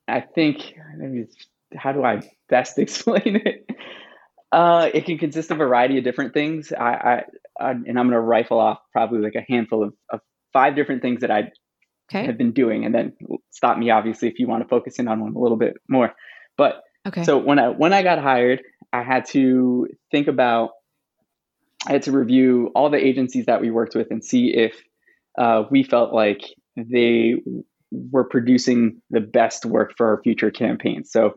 I 0.08 0.20
think 0.20 0.74
how 1.76 1.92
do 1.92 2.04
I 2.04 2.22
best 2.48 2.78
explain 2.78 3.42
it? 3.44 3.68
Uh, 4.52 4.88
it 4.94 5.04
can 5.04 5.18
consist 5.18 5.50
of 5.50 5.56
a 5.56 5.64
variety 5.64 5.98
of 5.98 6.04
different 6.04 6.32
things. 6.32 6.72
I, 6.72 6.84
I, 6.84 7.22
I 7.60 7.70
and 7.70 7.98
I'm 7.98 8.06
going 8.06 8.10
to 8.12 8.20
rifle 8.20 8.60
off 8.60 8.78
probably 8.92 9.20
like 9.20 9.34
a 9.34 9.44
handful 9.46 9.82
of, 9.82 9.94
of 10.10 10.20
five 10.52 10.76
different 10.76 11.02
things 11.02 11.20
that 11.20 11.30
I 11.30 11.50
okay. 12.10 12.24
have 12.24 12.38
been 12.38 12.52
doing, 12.52 12.84
and 12.84 12.94
then 12.94 13.12
stop 13.50 13.76
me 13.76 13.90
obviously 13.90 14.28
if 14.28 14.38
you 14.38 14.46
want 14.46 14.62
to 14.62 14.68
focus 14.68 14.98
in 14.98 15.08
on 15.08 15.20
one 15.20 15.34
a 15.34 15.38
little 15.38 15.56
bit 15.56 15.74
more. 15.88 16.14
But 16.56 16.82
okay. 17.06 17.24
So 17.24 17.38
when 17.38 17.58
I 17.58 17.68
when 17.70 17.92
I 17.92 18.02
got 18.02 18.18
hired, 18.18 18.62
I 18.92 19.02
had 19.02 19.26
to 19.30 19.88
think 20.10 20.28
about 20.28 20.70
I 21.86 21.92
had 21.92 22.02
to 22.02 22.12
review 22.12 22.70
all 22.74 22.88
the 22.88 23.04
agencies 23.04 23.46
that 23.46 23.60
we 23.60 23.70
worked 23.70 23.94
with 23.94 24.10
and 24.10 24.24
see 24.24 24.54
if 24.54 24.80
uh, 25.38 25.64
we 25.70 25.82
felt 25.82 26.12
like 26.12 26.42
they 26.76 27.36
were 27.90 28.24
producing 28.24 29.00
the 29.10 29.20
best 29.20 29.64
work 29.64 29.94
for 29.96 30.08
our 30.08 30.22
future 30.22 30.50
campaigns. 30.50 31.10
So 31.10 31.34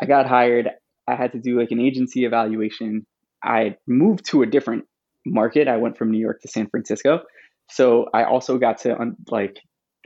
I 0.00 0.06
got 0.06 0.26
hired. 0.26 0.70
I 1.06 1.14
had 1.14 1.32
to 1.32 1.38
do 1.38 1.58
like 1.58 1.70
an 1.70 1.80
agency 1.80 2.24
evaluation. 2.24 3.06
I 3.44 3.76
moved 3.86 4.26
to 4.26 4.42
a 4.42 4.46
different 4.46 4.84
market. 5.26 5.68
I 5.68 5.76
went 5.76 5.98
from 5.98 6.10
New 6.10 6.18
York 6.18 6.40
to 6.42 6.48
San 6.48 6.68
Francisco. 6.68 7.20
So 7.70 8.06
I 8.12 8.24
also 8.24 8.58
got 8.58 8.78
to 8.78 8.98
un- 8.98 9.16
like 9.30 9.58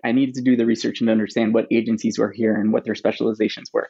I 0.05 0.13
needed 0.13 0.35
to 0.35 0.43
do 0.43 0.57
the 0.57 0.67
research 0.67 1.01
and 1.01 1.09
understand 1.09 1.55
what 1.55 1.67
agencies 1.71 2.19
were 2.19 2.31
here 2.31 2.55
and 2.55 2.73
what 2.73 2.85
their 2.85 2.95
specializations 2.95 3.71
were 3.73 3.89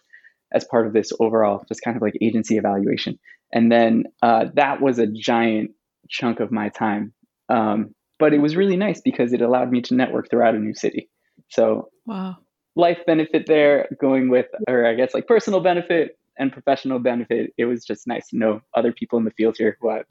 as 0.52 0.64
part 0.64 0.86
of 0.86 0.92
this 0.92 1.12
overall, 1.18 1.64
just 1.68 1.82
kind 1.82 1.96
of 1.96 2.02
like 2.02 2.14
agency 2.22 2.56
evaluation. 2.56 3.18
And 3.52 3.70
then 3.70 4.04
uh, 4.22 4.46
that 4.54 4.80
was 4.80 4.98
a 4.98 5.06
giant 5.06 5.72
chunk 6.08 6.38
of 6.40 6.52
my 6.52 6.68
time. 6.68 7.12
Um, 7.48 7.94
but 8.18 8.32
it 8.32 8.38
was 8.38 8.56
really 8.56 8.76
nice 8.76 9.00
because 9.00 9.32
it 9.32 9.40
allowed 9.40 9.70
me 9.70 9.80
to 9.82 9.94
network 9.94 10.30
throughout 10.30 10.54
a 10.54 10.58
new 10.58 10.74
city. 10.74 11.08
So, 11.48 11.88
wow. 12.06 12.36
life 12.76 12.98
benefit 13.06 13.46
there, 13.46 13.88
going 14.00 14.28
with, 14.30 14.46
or 14.68 14.86
I 14.86 14.94
guess 14.94 15.14
like 15.14 15.26
personal 15.26 15.60
benefit 15.60 16.18
and 16.38 16.52
professional 16.52 16.98
benefit. 16.98 17.52
It 17.58 17.66
was 17.66 17.84
just 17.84 18.06
nice 18.06 18.28
to 18.28 18.38
know 18.38 18.60
other 18.74 18.92
people 18.92 19.18
in 19.18 19.24
the 19.24 19.30
field 19.30 19.56
here 19.58 19.76
who 19.80 19.90
I, 19.90 20.02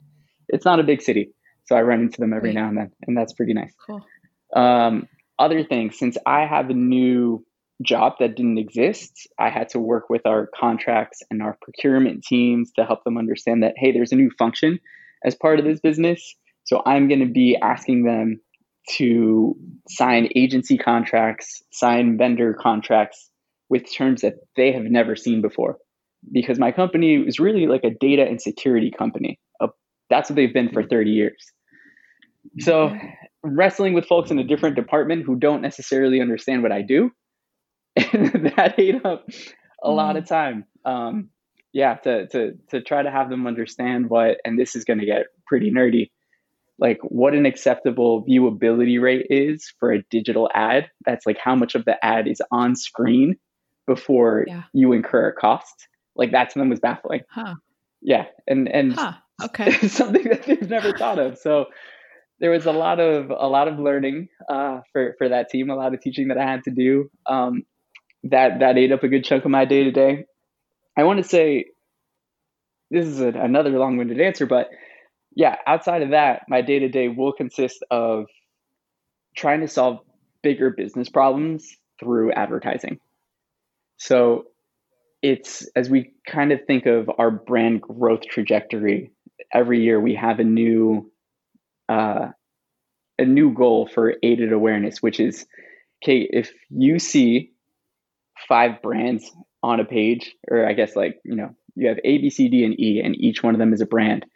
it's 0.48 0.64
not 0.64 0.80
a 0.80 0.84
big 0.84 1.02
city. 1.02 1.32
So 1.66 1.76
I 1.76 1.82
run 1.82 2.00
into 2.00 2.20
them 2.20 2.32
every 2.32 2.52
now 2.52 2.68
and 2.68 2.76
then, 2.76 2.90
and 3.06 3.16
that's 3.16 3.32
pretty 3.32 3.54
nice. 3.54 3.72
Cool. 3.86 4.04
Um, 4.54 5.08
other 5.38 5.64
things, 5.64 5.98
since 5.98 6.16
I 6.26 6.46
have 6.46 6.70
a 6.70 6.74
new 6.74 7.44
job 7.82 8.14
that 8.20 8.36
didn't 8.36 8.58
exist, 8.58 9.26
I 9.38 9.50
had 9.50 9.68
to 9.70 9.80
work 9.80 10.08
with 10.08 10.26
our 10.26 10.48
contracts 10.54 11.22
and 11.30 11.42
our 11.42 11.58
procurement 11.60 12.22
teams 12.22 12.70
to 12.72 12.84
help 12.84 13.04
them 13.04 13.18
understand 13.18 13.62
that, 13.62 13.74
hey, 13.76 13.92
there's 13.92 14.12
a 14.12 14.16
new 14.16 14.30
function 14.38 14.78
as 15.24 15.34
part 15.34 15.58
of 15.58 15.64
this 15.64 15.80
business. 15.80 16.36
So 16.64 16.82
I'm 16.86 17.08
going 17.08 17.20
to 17.20 17.32
be 17.32 17.56
asking 17.60 18.04
them 18.04 18.40
to 18.96 19.56
sign 19.88 20.28
agency 20.34 20.76
contracts, 20.76 21.62
sign 21.72 22.18
vendor 22.18 22.54
contracts 22.54 23.30
with 23.68 23.90
terms 23.92 24.20
that 24.22 24.34
they 24.56 24.72
have 24.72 24.84
never 24.84 25.16
seen 25.16 25.40
before. 25.40 25.78
Because 26.32 26.58
my 26.58 26.72
company 26.72 27.16
is 27.16 27.38
really 27.38 27.66
like 27.66 27.84
a 27.84 27.90
data 27.90 28.26
and 28.26 28.40
security 28.40 28.90
company. 28.90 29.38
That's 30.10 30.30
what 30.30 30.36
they've 30.36 30.52
been 30.52 30.70
for 30.70 30.82
30 30.82 31.10
years. 31.10 31.52
So 32.60 32.94
wrestling 33.42 33.94
with 33.94 34.06
folks 34.06 34.30
in 34.30 34.38
a 34.38 34.44
different 34.44 34.76
department 34.76 35.24
who 35.24 35.36
don't 35.36 35.62
necessarily 35.62 36.20
understand 36.20 36.62
what 36.62 36.72
I 36.72 36.82
do. 36.82 37.10
And 37.96 38.52
that 38.56 38.74
ate 38.78 39.04
up 39.04 39.26
a 39.82 39.88
mm. 39.88 39.96
lot 39.96 40.16
of 40.16 40.26
time. 40.26 40.64
Um, 40.84 41.30
yeah, 41.72 41.94
to, 41.94 42.26
to, 42.28 42.52
to 42.70 42.82
try 42.82 43.02
to 43.02 43.10
have 43.10 43.30
them 43.30 43.46
understand 43.46 44.08
what, 44.08 44.38
and 44.44 44.58
this 44.58 44.76
is 44.76 44.84
going 44.84 45.00
to 45.00 45.06
get 45.06 45.26
pretty 45.46 45.72
nerdy, 45.72 46.10
like 46.78 46.98
what 47.02 47.34
an 47.34 47.46
acceptable 47.46 48.24
viewability 48.24 49.00
rate 49.00 49.26
is 49.30 49.72
for 49.78 49.92
a 49.92 50.02
digital 50.10 50.48
ad. 50.54 50.90
That's 51.06 51.26
like 51.26 51.38
how 51.38 51.54
much 51.54 51.74
of 51.74 51.84
the 51.84 52.02
ad 52.04 52.26
is 52.26 52.42
on 52.50 52.76
screen 52.76 53.36
before 53.86 54.44
yeah. 54.46 54.62
you 54.72 54.92
incur 54.92 55.28
a 55.28 55.32
cost. 55.32 55.88
Like 56.16 56.32
that 56.32 56.50
to 56.50 56.58
them 56.58 56.70
was 56.70 56.80
baffling. 56.80 57.22
Huh. 57.30 57.54
Yeah. 58.02 58.26
And, 58.46 58.68
and 58.68 58.94
huh. 58.94 59.12
okay. 59.42 59.72
something 59.88 60.24
that 60.24 60.44
they've 60.44 60.68
never 60.68 60.96
thought 60.96 61.18
of. 61.18 61.38
So, 61.38 61.66
there 62.40 62.50
was 62.50 62.66
a 62.66 62.72
lot 62.72 63.00
of 63.00 63.30
a 63.30 63.46
lot 63.46 63.68
of 63.68 63.78
learning 63.78 64.28
uh, 64.48 64.80
for 64.92 65.14
for 65.18 65.28
that 65.28 65.50
team, 65.50 65.70
a 65.70 65.76
lot 65.76 65.94
of 65.94 66.00
teaching 66.00 66.28
that 66.28 66.36
I 66.36 66.44
had 66.44 66.64
to 66.64 66.70
do. 66.70 67.08
Um, 67.26 67.62
that 68.24 68.60
that 68.60 68.76
ate 68.76 68.92
up 68.92 69.02
a 69.02 69.08
good 69.08 69.24
chunk 69.24 69.44
of 69.44 69.50
my 69.50 69.64
day 69.64 69.84
to 69.84 69.92
day. 69.92 70.26
I 70.96 71.04
want 71.04 71.18
to 71.18 71.24
say 71.24 71.66
this 72.90 73.06
is 73.06 73.20
a, 73.20 73.28
another 73.28 73.70
long 73.70 73.96
winded 73.96 74.20
answer, 74.20 74.46
but 74.46 74.68
yeah, 75.34 75.56
outside 75.66 76.02
of 76.02 76.10
that, 76.10 76.42
my 76.48 76.62
day 76.62 76.78
to 76.80 76.88
day 76.88 77.08
will 77.08 77.32
consist 77.32 77.84
of 77.90 78.26
trying 79.36 79.60
to 79.60 79.68
solve 79.68 80.00
bigger 80.42 80.70
business 80.70 81.08
problems 81.08 81.76
through 82.00 82.32
advertising. 82.32 82.98
So 83.96 84.44
it's 85.22 85.66
as 85.74 85.88
we 85.88 86.12
kind 86.26 86.52
of 86.52 86.60
think 86.66 86.86
of 86.86 87.10
our 87.18 87.30
brand 87.30 87.80
growth 87.80 88.22
trajectory. 88.28 89.10
Every 89.52 89.82
year 89.82 90.00
we 90.00 90.14
have 90.14 90.38
a 90.38 90.44
new 90.44 91.10
uh, 91.88 92.28
a 93.18 93.24
new 93.24 93.54
goal 93.54 93.88
for 93.92 94.14
aided 94.22 94.52
awareness, 94.52 94.98
which 95.02 95.20
is 95.20 95.46
okay. 96.04 96.28
If 96.30 96.52
you 96.70 96.98
see 96.98 97.52
five 98.48 98.82
brands 98.82 99.30
on 99.62 99.80
a 99.80 99.84
page, 99.84 100.34
or 100.50 100.66
I 100.66 100.72
guess 100.74 100.94
like 100.96 101.20
you 101.24 101.36
know 101.36 101.54
you 101.74 101.88
have 101.88 101.98
A, 102.04 102.18
B, 102.18 102.30
C, 102.30 102.48
D, 102.48 102.64
and 102.64 102.78
E, 102.78 103.00
and 103.04 103.16
each 103.16 103.42
one 103.42 103.54
of 103.54 103.58
them 103.58 103.72
is 103.72 103.80
a 103.80 103.86
brand. 103.86 104.26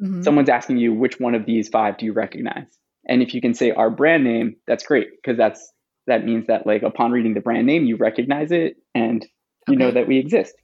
Mm-hmm. 0.00 0.22
Someone's 0.22 0.48
asking 0.48 0.78
you 0.78 0.92
which 0.92 1.18
one 1.18 1.34
of 1.34 1.44
these 1.44 1.68
five 1.68 1.98
do 1.98 2.06
you 2.06 2.12
recognize, 2.12 2.66
and 3.06 3.22
if 3.22 3.34
you 3.34 3.40
can 3.40 3.54
say 3.54 3.70
our 3.70 3.90
brand 3.90 4.24
name, 4.24 4.56
that's 4.66 4.84
great 4.84 5.08
because 5.16 5.36
that's 5.36 5.72
that 6.06 6.24
means 6.24 6.46
that 6.46 6.66
like 6.66 6.82
upon 6.82 7.10
reading 7.10 7.34
the 7.34 7.40
brand 7.40 7.66
name, 7.66 7.84
you 7.84 7.96
recognize 7.96 8.52
it 8.52 8.76
and 8.94 9.26
you 9.66 9.74
okay. 9.74 9.84
know 9.84 9.90
that 9.90 10.08
we 10.08 10.18
exist. 10.18 10.54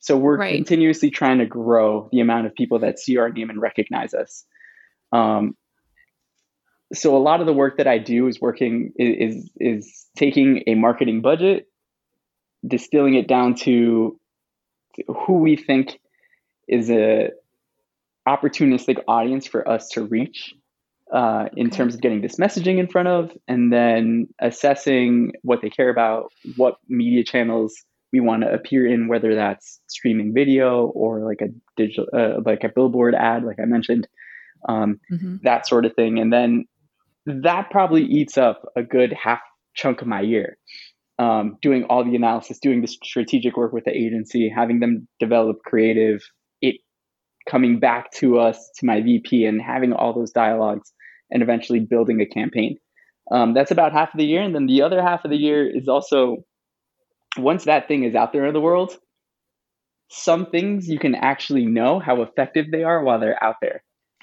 So 0.00 0.16
we're 0.16 0.36
right. 0.36 0.56
continuously 0.56 1.10
trying 1.10 1.38
to 1.38 1.46
grow 1.46 2.08
the 2.10 2.20
amount 2.20 2.46
of 2.46 2.54
people 2.54 2.80
that 2.80 2.98
see 2.98 3.18
our 3.18 3.30
name 3.30 3.50
and 3.50 3.60
recognize 3.60 4.14
us. 4.14 4.44
Um, 5.12 5.56
so 6.92 7.16
a 7.16 7.22
lot 7.22 7.40
of 7.40 7.46
the 7.46 7.52
work 7.52 7.78
that 7.78 7.86
I 7.86 7.98
do 7.98 8.26
is 8.26 8.40
working 8.40 8.92
is 8.96 9.48
is 9.58 10.06
taking 10.16 10.64
a 10.66 10.74
marketing 10.74 11.22
budget, 11.22 11.68
distilling 12.66 13.14
it 13.14 13.28
down 13.28 13.54
to 13.56 14.18
who 15.06 15.34
we 15.34 15.56
think 15.56 16.00
is 16.68 16.90
a 16.90 17.30
opportunistic 18.26 19.02
audience 19.08 19.46
for 19.46 19.68
us 19.68 19.88
to 19.90 20.02
reach 20.02 20.54
uh, 21.12 21.46
in 21.56 21.66
okay. 21.66 21.76
terms 21.76 21.94
of 21.94 22.00
getting 22.00 22.20
this 22.20 22.36
messaging 22.36 22.78
in 22.78 22.86
front 22.86 23.08
of, 23.08 23.30
and 23.46 23.72
then 23.72 24.28
assessing 24.40 25.32
what 25.42 25.60
they 25.60 25.70
care 25.70 25.90
about, 25.90 26.32
what 26.56 26.76
media 26.88 27.22
channels 27.24 27.74
we 28.12 28.20
want 28.20 28.42
to 28.42 28.52
appear 28.52 28.86
in, 28.86 29.08
whether 29.08 29.34
that's 29.34 29.80
streaming 29.86 30.32
video 30.34 30.86
or 30.86 31.20
like 31.20 31.40
a 31.40 31.48
digital, 31.76 32.06
uh, 32.14 32.40
like 32.44 32.64
a 32.64 32.68
billboard 32.68 33.14
ad, 33.14 33.44
like 33.44 33.58
I 33.60 33.64
mentioned, 33.64 34.06
um, 34.68 35.00
mm-hmm. 35.10 35.36
that 35.42 35.66
sort 35.66 35.84
of 35.84 35.94
thing, 35.94 36.18
and 36.18 36.32
then 36.32 36.66
that 37.26 37.70
probably 37.70 38.04
eats 38.04 38.36
up 38.38 38.62
a 38.76 38.82
good 38.82 39.12
half 39.12 39.40
chunk 39.74 40.02
of 40.02 40.08
my 40.08 40.20
year. 40.20 40.56
Um, 41.18 41.58
doing 41.62 41.84
all 41.84 42.04
the 42.04 42.16
analysis, 42.16 42.58
doing 42.58 42.80
the 42.80 42.88
strategic 42.88 43.56
work 43.56 43.72
with 43.72 43.84
the 43.84 43.96
agency, 43.96 44.48
having 44.48 44.80
them 44.80 45.06
develop 45.20 45.58
creative, 45.64 46.20
coming 47.48 47.78
back 47.78 48.10
to 48.12 48.38
us, 48.38 48.70
to 48.78 48.86
my 48.86 49.00
VP, 49.00 49.44
and 49.44 49.60
having 49.60 49.92
all 49.92 50.12
those 50.12 50.32
dialogues, 50.32 50.92
and 51.30 51.42
eventually 51.42 51.80
building 51.80 52.20
a 52.20 52.26
campaign. 52.26 52.78
Um, 53.30 53.54
that's 53.54 53.70
about 53.70 53.92
half 53.92 54.12
of 54.12 54.18
the 54.18 54.26
year, 54.26 54.42
and 54.42 54.54
then 54.54 54.66
the 54.66 54.82
other 54.82 55.02
half 55.02 55.24
of 55.24 55.30
the 55.30 55.36
year 55.36 55.68
is 55.68 55.88
also 55.88 56.44
once 57.38 57.64
that 57.64 57.88
thing 57.88 58.04
is 58.04 58.14
out 58.14 58.32
there 58.32 58.46
in 58.46 58.54
the 58.54 58.60
world. 58.60 58.96
Some 60.10 60.46
things 60.46 60.88
you 60.88 60.98
can 60.98 61.14
actually 61.14 61.64
know 61.64 61.98
how 61.98 62.22
effective 62.22 62.66
they 62.70 62.84
are 62.84 63.02
while 63.02 63.18
they're 63.18 63.42
out 63.42 63.56
there, 63.62 63.82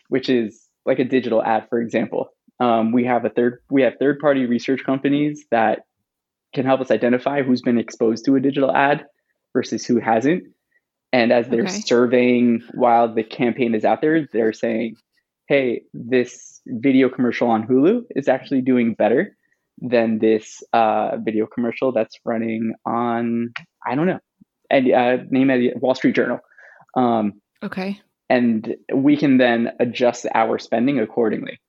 which 0.10 0.30
is 0.30 0.68
like 0.86 1.00
a 1.00 1.04
digital 1.04 1.42
ad, 1.42 1.68
for 1.70 1.82
example 1.82 2.32
um, 2.60 2.92
we 2.92 3.06
have 3.06 3.26
a 3.26 3.30
third 3.30 3.60
we 3.70 3.84
have 3.84 3.94
third 4.00 4.20
party 4.20 4.46
research 4.46 4.84
companies 4.86 5.46
that 5.52 5.80
can 6.54 6.66
help 6.66 6.82
us 6.82 6.92
identify 6.92 7.42
who's 7.42 7.62
been 7.62 7.78
exposed 7.78 8.26
to 8.26 8.36
a 8.36 8.40
digital 8.40 8.72
ad 8.72 9.06
versus 9.54 9.86
who 9.86 10.00
hasn't. 10.00 10.44
And 11.12 11.32
as 11.32 11.48
they're 11.48 11.64
okay. 11.64 11.82
surveying 11.82 12.62
while 12.74 13.14
the 13.14 13.24
campaign 13.24 13.74
is 13.74 13.84
out 13.84 14.02
there, 14.02 14.28
they're 14.32 14.54
saying, 14.54 14.96
hey, 15.48 15.82
this 15.94 16.62
video 16.68 17.10
commercial 17.10 17.50
on 17.50 17.66
Hulu 17.68 18.04
is 18.16 18.28
actually 18.28 18.62
doing 18.62 18.94
better 18.94 19.36
than 19.82 20.20
this 20.20 20.62
uh, 20.74 21.18
video 21.18 21.48
commercial 21.48 21.92
that's 21.92 22.20
running 22.26 22.74
on, 22.86 23.54
I 23.86 23.96
don't 23.96 24.08
know, 24.08 24.20
and 24.70 24.92
uh, 24.92 25.18
name 25.30 25.50
it 25.50 25.82
Wall 25.82 25.96
Street 25.96 26.16
Journal. 26.16 26.40
Um, 26.96 27.42
okay. 27.64 28.00
And 28.30 28.76
we 28.94 29.18
can 29.18 29.38
then 29.38 29.72
adjust 29.80 30.28
our 30.36 30.60
spending 30.60 31.00
accordingly 31.00 31.60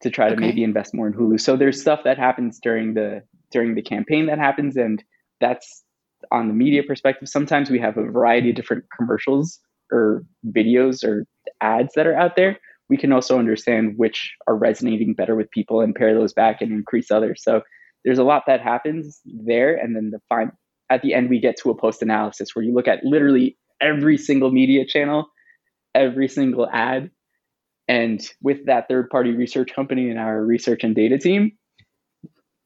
to 0.00 0.10
try 0.10 0.28
to 0.28 0.34
okay. 0.34 0.46
maybe 0.46 0.64
invest 0.64 0.94
more 0.94 1.06
in 1.06 1.12
Hulu. 1.12 1.40
So 1.40 1.56
there's 1.56 1.80
stuff 1.80 2.00
that 2.04 2.18
happens 2.18 2.58
during 2.60 2.94
the 2.94 3.22
during 3.52 3.74
the 3.74 3.82
campaign 3.82 4.26
that 4.26 4.38
happens, 4.38 4.76
and 4.76 5.02
that's 5.40 5.84
on 6.32 6.48
the 6.48 6.54
media 6.54 6.82
perspective. 6.82 7.28
Sometimes 7.28 7.70
we 7.70 7.78
have 7.78 7.96
a 7.96 8.04
variety 8.04 8.50
of 8.50 8.56
different 8.56 8.84
commercials 8.96 9.58
or 9.92 10.24
videos 10.46 11.04
or 11.04 11.24
ads 11.60 11.92
that 11.94 12.06
are 12.06 12.16
out 12.16 12.36
there. 12.36 12.58
We 12.88 12.96
can 12.96 13.12
also 13.12 13.38
understand 13.38 13.94
which 13.96 14.32
are 14.46 14.56
resonating 14.56 15.14
better 15.14 15.36
with 15.36 15.50
people 15.50 15.80
and 15.80 15.94
pair 15.94 16.14
those 16.14 16.32
back 16.32 16.60
and 16.60 16.72
increase 16.72 17.10
others. 17.10 17.42
So 17.42 17.62
there's 18.04 18.18
a 18.18 18.24
lot 18.24 18.44
that 18.46 18.60
happens 18.60 19.20
there, 19.24 19.76
and 19.76 19.94
then 19.94 20.10
the 20.10 20.20
fine 20.28 20.52
at 20.90 21.02
the 21.02 21.14
end 21.14 21.30
we 21.30 21.38
get 21.38 21.56
to 21.58 21.70
a 21.70 21.76
post 21.76 22.02
analysis 22.02 22.54
where 22.54 22.64
you 22.64 22.74
look 22.74 22.88
at 22.88 23.04
literally 23.04 23.56
every 23.80 24.16
single 24.16 24.50
media 24.50 24.84
channel, 24.86 25.26
every 25.94 26.28
single 26.28 26.68
ad, 26.72 27.10
and 27.86 28.20
with 28.42 28.66
that 28.66 28.88
third 28.88 29.10
party 29.10 29.32
research 29.32 29.72
company 29.74 30.10
and 30.10 30.18
our 30.18 30.44
research 30.44 30.82
and 30.82 30.94
data 30.94 31.18
team, 31.18 31.52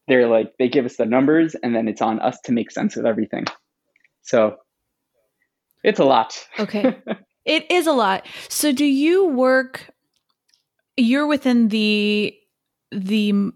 they're 0.07 0.27
like, 0.27 0.53
they 0.59 0.69
give 0.69 0.85
us 0.85 0.97
the 0.97 1.05
numbers 1.05 1.55
and 1.55 1.75
then 1.75 1.87
it's 1.87 2.01
on 2.01 2.19
us 2.19 2.39
to 2.41 2.51
make 2.51 2.71
sense 2.71 2.97
of 2.97 3.05
everything. 3.05 3.45
So 4.21 4.57
it's 5.83 5.99
a 5.99 6.05
lot. 6.05 6.47
Okay. 6.59 6.97
it 7.45 7.69
is 7.71 7.87
a 7.87 7.93
lot. 7.93 8.25
So 8.49 8.71
do 8.71 8.85
you 8.85 9.25
work, 9.25 9.89
you're 10.97 11.27
within 11.27 11.69
the, 11.69 12.35
the, 12.91 13.51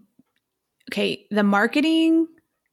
okay, 0.90 1.26
the 1.30 1.42
marketing 1.42 2.26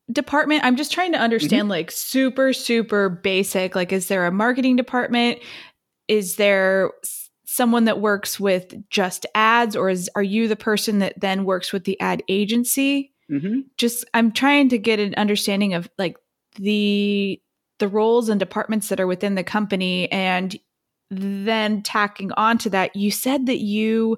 department 0.10 0.63
i'm 0.63 0.78
just 0.78 0.94
trying 0.94 1.12
to 1.12 1.18
understand 1.18 1.63
mm-hmm. 1.63 1.72
like 1.72 1.92
super 1.92 2.54
super 2.54 3.10
basic 3.10 3.76
like 3.76 3.92
is 3.92 4.08
there 4.08 4.26
a 4.26 4.32
marketing 4.32 4.78
department 4.78 5.38
is 6.08 6.38
there 6.38 6.92
someone 7.46 7.84
that 7.86 8.00
works 8.00 8.40
with 8.40 8.74
just 8.90 9.26
ads 9.36 9.76
or 9.76 9.90
is 9.90 10.10
are 10.16 10.24
you 10.24 10.48
the 10.48 10.56
person 10.56 11.00
that 11.00 11.13
then 11.20 11.44
works 11.44 11.74
with 11.74 11.84
the 11.84 12.00
ad 12.00 12.24
agency 12.30 13.12
mm-hmm. 13.32 13.62
just 13.78 14.06
i'm 14.13 14.32
trying 14.32 14.70
to 14.70 14.78
get 14.78 15.00
an 15.00 15.13
understanding 15.16 15.74
of 15.74 15.90
like 15.98 16.18
the 16.56 17.42
the 17.80 17.88
roles 17.88 18.30
and 18.30 18.40
departments 18.40 18.90
that 18.90 19.00
are 19.00 19.08
within 19.08 19.36
the 19.36 19.44
company 19.44 20.12
and 20.12 20.58
then 21.10 21.82
tacking 21.82 22.32
on 22.34 22.58
to 22.58 22.70
that 22.70 22.96
you 22.96 23.12
said 23.12 23.46
that 23.46 23.60
you 23.60 24.18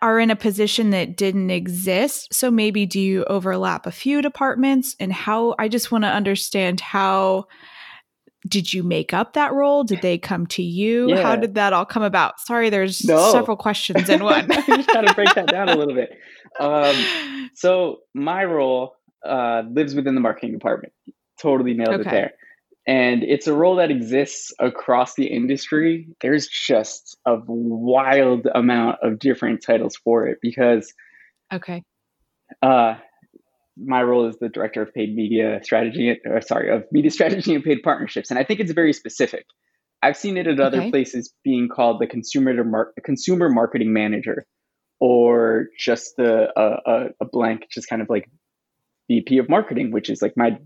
are 0.00 0.18
in 0.18 0.30
a 0.30 0.36
position 0.36 0.90
that 0.90 1.16
didn't 1.16 1.50
exist 1.50 2.32
so 2.32 2.50
maybe 2.50 2.86
do 2.86 3.00
you 3.00 3.24
overlap 3.24 3.86
a 3.86 3.92
few 3.92 4.22
departments 4.22 4.96
and 5.00 5.12
how 5.12 5.54
i 5.58 5.68
just 5.68 5.90
want 5.90 6.04
to 6.04 6.08
understand 6.08 6.80
how 6.80 7.46
did 8.48 8.72
you 8.72 8.82
make 8.82 9.12
up 9.12 9.34
that 9.34 9.52
role? 9.52 9.84
Did 9.84 10.00
they 10.00 10.16
come 10.16 10.46
to 10.48 10.62
you? 10.62 11.10
Yeah. 11.10 11.22
How 11.22 11.36
did 11.36 11.54
that 11.54 11.72
all 11.72 11.84
come 11.84 12.02
about? 12.02 12.40
Sorry, 12.40 12.70
there's 12.70 13.04
no. 13.04 13.32
several 13.32 13.56
questions 13.56 14.08
in 14.08 14.24
one. 14.24 14.50
i 14.52 14.60
just 14.76 14.88
got 14.88 15.02
to 15.02 15.14
break 15.14 15.34
that 15.34 15.48
down 15.48 15.68
a 15.68 15.76
little 15.76 15.94
bit. 15.94 16.10
Um, 16.58 17.50
so 17.54 17.98
my 18.14 18.44
role 18.44 18.94
uh, 19.24 19.62
lives 19.70 19.94
within 19.94 20.14
the 20.14 20.20
marketing 20.20 20.52
department. 20.52 20.92
Totally 21.40 21.74
nailed 21.74 22.00
okay. 22.00 22.08
it 22.08 22.10
there. 22.10 22.32
And 22.86 23.22
it's 23.22 23.46
a 23.46 23.54
role 23.54 23.76
that 23.76 23.90
exists 23.90 24.52
across 24.58 25.14
the 25.14 25.26
industry. 25.26 26.08
There's 26.22 26.48
just 26.48 27.16
a 27.26 27.36
wild 27.46 28.46
amount 28.54 28.98
of 29.02 29.18
different 29.18 29.62
titles 29.62 29.96
for 29.96 30.26
it 30.26 30.38
because 30.42 30.92
okay. 31.52 31.82
Uh, 32.62 32.94
my 33.76 34.02
role 34.02 34.26
is 34.26 34.36
the 34.38 34.48
director 34.48 34.82
of 34.82 34.92
paid 34.92 35.14
media 35.14 35.60
strategy, 35.62 36.18
or 36.24 36.40
sorry, 36.40 36.70
of 36.70 36.84
media 36.90 37.10
strategy 37.10 37.54
and 37.54 37.62
paid 37.62 37.82
partnerships, 37.82 38.30
and 38.30 38.38
I 38.38 38.44
think 38.44 38.60
it's 38.60 38.72
very 38.72 38.92
specific. 38.92 39.46
I've 40.02 40.16
seen 40.16 40.36
it 40.36 40.46
at 40.46 40.58
other 40.60 40.90
places 40.90 41.32
being 41.44 41.68
called 41.68 42.00
the 42.00 42.06
consumer 42.06 42.64
mar- 42.64 42.92
consumer 43.04 43.50
marketing 43.50 43.92
manager, 43.92 44.46
or 45.00 45.68
just 45.78 46.16
the 46.16 46.48
a, 46.56 47.06
a 47.20 47.24
blank, 47.24 47.66
just 47.70 47.88
kind 47.88 48.02
of 48.02 48.10
like 48.10 48.30
VP 49.08 49.38
of 49.38 49.48
marketing, 49.48 49.90
which 49.90 50.10
is 50.10 50.22
like 50.22 50.36
my 50.36 50.58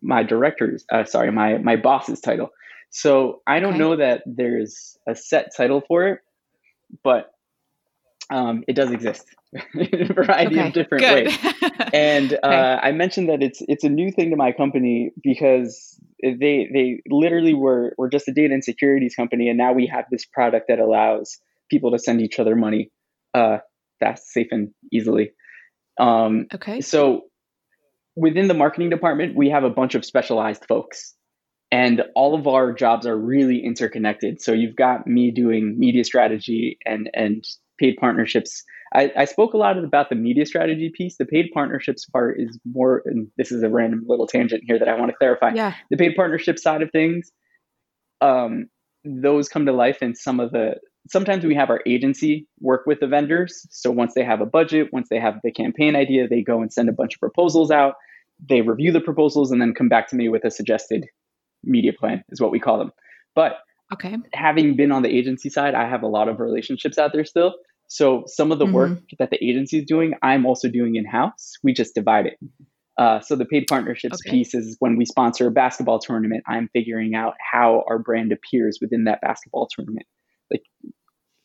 my 0.00 0.22
director's, 0.22 0.84
uh, 0.90 1.04
sorry, 1.04 1.30
my 1.30 1.58
my 1.58 1.76
boss's 1.76 2.20
title. 2.20 2.50
So 2.90 3.42
I 3.46 3.60
don't 3.60 3.70
okay. 3.70 3.78
know 3.78 3.96
that 3.96 4.22
there's 4.26 4.96
a 5.06 5.14
set 5.14 5.50
title 5.56 5.82
for 5.86 6.08
it, 6.08 6.20
but 7.04 7.32
um, 8.30 8.64
it 8.68 8.74
does 8.74 8.90
exist 8.90 9.26
in 9.74 10.10
a 10.10 10.14
variety 10.14 10.58
okay, 10.58 10.68
of 10.68 10.72
different 10.72 11.04
good. 11.04 11.26
ways. 11.26 11.54
And 11.92 12.34
uh, 12.34 12.36
okay. 12.36 12.56
I 12.82 12.92
mentioned 12.92 13.30
that 13.30 13.42
it's 13.42 13.60
it's 13.66 13.82
a 13.82 13.88
new 13.88 14.12
thing 14.12 14.30
to 14.30 14.36
my 14.36 14.52
company 14.52 15.10
because 15.24 15.98
they 16.22 16.68
they 16.72 17.02
literally 17.08 17.54
were 17.54 17.94
were 17.98 18.08
just 18.08 18.28
a 18.28 18.32
data 18.32 18.54
and 18.54 18.62
securities 18.62 19.16
company, 19.16 19.48
and 19.48 19.58
now 19.58 19.72
we 19.72 19.86
have 19.86 20.04
this 20.10 20.24
product 20.24 20.68
that 20.68 20.78
allows 20.78 21.38
people 21.68 21.90
to 21.90 21.98
send 21.98 22.20
each 22.20 22.38
other 22.38 22.54
money 22.54 22.92
uh, 23.34 23.58
fast, 24.00 24.32
safe, 24.32 24.48
and 24.50 24.70
easily. 24.92 25.30
Um, 25.98 26.46
okay. 26.54 26.80
So 26.80 27.24
within 28.16 28.48
the 28.48 28.54
marketing 28.54 28.90
department, 28.90 29.36
we 29.36 29.50
have 29.50 29.64
a 29.64 29.70
bunch 29.70 29.94
of 29.94 30.04
specialized 30.04 30.64
folks. 30.66 31.14
And 31.72 32.02
all 32.16 32.34
of 32.34 32.48
our 32.48 32.72
jobs 32.72 33.06
are 33.06 33.16
really 33.16 33.64
interconnected. 33.64 34.42
So 34.42 34.52
you've 34.52 34.74
got 34.74 35.06
me 35.06 35.30
doing 35.30 35.78
media 35.78 36.02
strategy 36.02 36.78
and 36.84 37.08
and 37.14 37.44
paid 37.78 37.96
partnerships. 37.96 38.64
I, 38.92 39.12
I 39.16 39.24
spoke 39.24 39.54
a 39.54 39.56
lot 39.56 39.78
about 39.78 40.10
the 40.10 40.16
media 40.16 40.44
strategy 40.46 40.90
piece. 40.92 41.16
The 41.16 41.24
paid 41.24 41.46
partnerships 41.54 42.04
part 42.06 42.40
is 42.40 42.58
more, 42.64 43.02
and 43.06 43.28
this 43.38 43.52
is 43.52 43.62
a 43.62 43.68
random 43.68 44.04
little 44.06 44.26
tangent 44.26 44.64
here 44.66 44.80
that 44.80 44.88
I 44.88 44.98
want 44.98 45.10
to 45.12 45.16
clarify. 45.16 45.52
Yeah. 45.54 45.74
The 45.90 45.96
paid 45.96 46.16
partnership 46.16 46.58
side 46.58 46.82
of 46.82 46.90
things, 46.90 47.30
um, 48.20 48.66
those 49.04 49.48
come 49.48 49.66
to 49.66 49.72
life 49.72 50.02
in 50.02 50.16
some 50.16 50.40
of 50.40 50.50
the 50.50 50.74
sometimes 51.10 51.44
we 51.44 51.54
have 51.56 51.70
our 51.70 51.80
agency 51.86 52.46
work 52.60 52.82
with 52.86 53.00
the 53.00 53.06
vendors. 53.06 53.66
So 53.70 53.90
once 53.90 54.14
they 54.14 54.24
have 54.24 54.40
a 54.40 54.46
budget, 54.46 54.88
once 54.92 55.08
they 55.10 55.18
have 55.18 55.34
the 55.42 55.50
campaign 55.50 55.96
idea, 55.96 56.28
they 56.28 56.42
go 56.42 56.62
and 56.62 56.72
send 56.72 56.88
a 56.88 56.92
bunch 56.92 57.14
of 57.14 57.20
proposals 57.20 57.70
out. 57.70 57.94
They 58.48 58.62
review 58.62 58.92
the 58.92 59.00
proposals 59.00 59.50
and 59.50 59.60
then 59.60 59.74
come 59.74 59.88
back 59.88 60.08
to 60.08 60.16
me 60.16 60.28
with 60.28 60.44
a 60.44 60.50
suggested 60.50 61.06
media 61.64 61.92
plan, 61.92 62.24
is 62.30 62.40
what 62.40 62.52
we 62.52 62.60
call 62.60 62.78
them. 62.78 62.92
But 63.34 63.58
okay, 63.92 64.16
having 64.32 64.76
been 64.76 64.92
on 64.92 65.02
the 65.02 65.10
agency 65.10 65.50
side, 65.50 65.74
I 65.74 65.88
have 65.88 66.02
a 66.02 66.06
lot 66.06 66.28
of 66.28 66.38
relationships 66.38 66.96
out 66.96 67.12
there 67.12 67.24
still. 67.24 67.54
So 67.88 68.22
some 68.26 68.52
of 68.52 68.60
the 68.60 68.66
mm-hmm. 68.66 68.74
work 68.74 68.98
that 69.18 69.30
the 69.30 69.44
agency 69.44 69.78
is 69.78 69.84
doing, 69.84 70.14
I'm 70.22 70.46
also 70.46 70.68
doing 70.68 70.94
in 70.94 71.04
house. 71.04 71.54
We 71.64 71.74
just 71.74 71.94
divide 71.94 72.26
it. 72.26 72.38
Uh, 72.96 73.20
so 73.20 73.34
the 73.34 73.46
paid 73.46 73.64
partnerships 73.68 74.18
okay. 74.24 74.30
piece 74.30 74.54
is 74.54 74.76
when 74.78 74.96
we 74.96 75.04
sponsor 75.04 75.48
a 75.48 75.50
basketball 75.50 75.98
tournament, 75.98 76.44
I'm 76.46 76.68
figuring 76.72 77.14
out 77.14 77.34
how 77.52 77.82
our 77.88 77.98
brand 77.98 78.30
appears 78.30 78.78
within 78.80 79.04
that 79.04 79.20
basketball 79.20 79.68
tournament 79.74 80.06
like 80.50 80.62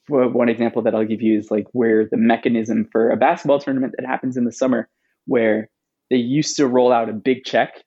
one 0.07 0.49
example 0.49 0.81
that 0.83 0.95
I'll 0.95 1.05
give 1.05 1.21
you 1.21 1.37
is 1.37 1.49
like 1.51 1.65
where 1.71 2.05
the 2.05 2.17
mechanism 2.17 2.87
for 2.91 3.09
a 3.09 3.17
basketball 3.17 3.59
tournament 3.59 3.93
that 3.97 4.05
happens 4.05 4.37
in 4.37 4.45
the 4.45 4.51
summer, 4.51 4.89
where 5.25 5.69
they 6.09 6.17
used 6.17 6.55
to 6.57 6.67
roll 6.67 6.91
out 6.91 7.09
a 7.09 7.13
big 7.13 7.43
check, 7.43 7.83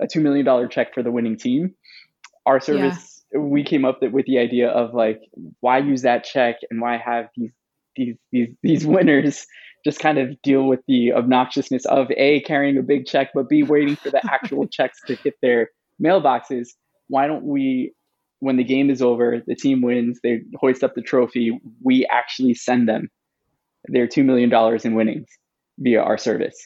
a 0.00 0.06
$2 0.06 0.22
million 0.22 0.68
check 0.68 0.94
for 0.94 1.02
the 1.02 1.10
winning 1.10 1.36
team. 1.36 1.74
Our 2.46 2.60
service, 2.60 3.24
yeah. 3.32 3.40
we 3.40 3.62
came 3.62 3.84
up 3.84 4.00
with 4.02 4.26
the 4.26 4.38
idea 4.38 4.68
of 4.70 4.94
like, 4.94 5.20
why 5.60 5.78
use 5.78 6.02
that 6.02 6.24
check 6.24 6.56
and 6.70 6.80
why 6.80 6.96
have 6.96 7.28
these, 7.36 7.52
these, 7.96 8.16
these, 8.32 8.54
these 8.62 8.86
winners 8.86 9.46
just 9.84 9.98
kind 10.00 10.18
of 10.18 10.40
deal 10.42 10.64
with 10.64 10.80
the 10.86 11.12
obnoxiousness 11.14 11.84
of 11.86 12.10
A, 12.16 12.40
carrying 12.40 12.78
a 12.78 12.82
big 12.82 13.06
check, 13.06 13.30
but 13.34 13.48
B, 13.48 13.62
waiting 13.62 13.96
for 13.96 14.10
the 14.10 14.24
actual 14.30 14.66
checks 14.70 15.00
to 15.06 15.16
hit 15.16 15.34
their 15.42 15.70
mailboxes. 16.02 16.68
Why 17.08 17.26
don't 17.26 17.44
we 17.44 17.92
when 18.42 18.56
the 18.56 18.64
game 18.64 18.90
is 18.90 19.00
over, 19.00 19.40
the 19.46 19.54
team 19.54 19.82
wins, 19.82 20.18
they 20.24 20.40
hoist 20.56 20.82
up 20.82 20.96
the 20.96 21.00
trophy, 21.00 21.60
we 21.84 22.04
actually 22.10 22.54
send 22.54 22.88
them 22.88 23.08
their 23.86 24.08
$2 24.08 24.24
million 24.24 24.52
in 24.82 24.94
winnings 24.96 25.28
via 25.78 26.02
our 26.02 26.18
service. 26.18 26.56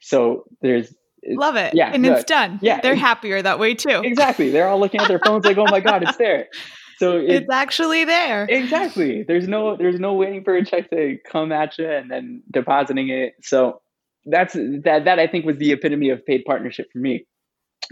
So 0.00 0.44
there's 0.60 0.94
Love 1.26 1.56
it. 1.56 1.72
Yeah. 1.74 1.90
And 1.90 2.02
no, 2.02 2.12
it's 2.12 2.24
done. 2.24 2.58
Yeah. 2.60 2.80
They're 2.82 2.96
happier 2.96 3.40
that 3.40 3.58
way 3.58 3.74
too. 3.74 4.02
Exactly. 4.04 4.50
They're 4.50 4.68
all 4.68 4.78
looking 4.78 5.00
at 5.00 5.08
their 5.08 5.20
phones 5.20 5.46
like, 5.46 5.56
oh 5.56 5.66
my 5.70 5.80
God, 5.80 6.02
it's 6.02 6.18
there. 6.18 6.48
So 6.98 7.16
it, 7.16 7.30
it's 7.30 7.50
actually 7.50 8.04
there. 8.04 8.46
Exactly. 8.48 9.24
There's 9.26 9.48
no 9.48 9.76
there's 9.76 9.98
no 9.98 10.12
waiting 10.12 10.44
for 10.44 10.54
a 10.54 10.64
check 10.64 10.88
to 10.90 11.16
come 11.28 11.50
at 11.50 11.76
you 11.76 11.90
and 11.90 12.08
then 12.08 12.44
depositing 12.48 13.08
it. 13.08 13.32
So 13.42 13.80
that's 14.24 14.54
that 14.54 15.02
that 15.06 15.18
I 15.18 15.26
think 15.26 15.44
was 15.44 15.56
the 15.56 15.72
epitome 15.72 16.10
of 16.10 16.24
paid 16.24 16.44
partnership 16.44 16.86
for 16.92 17.00
me. 17.00 17.26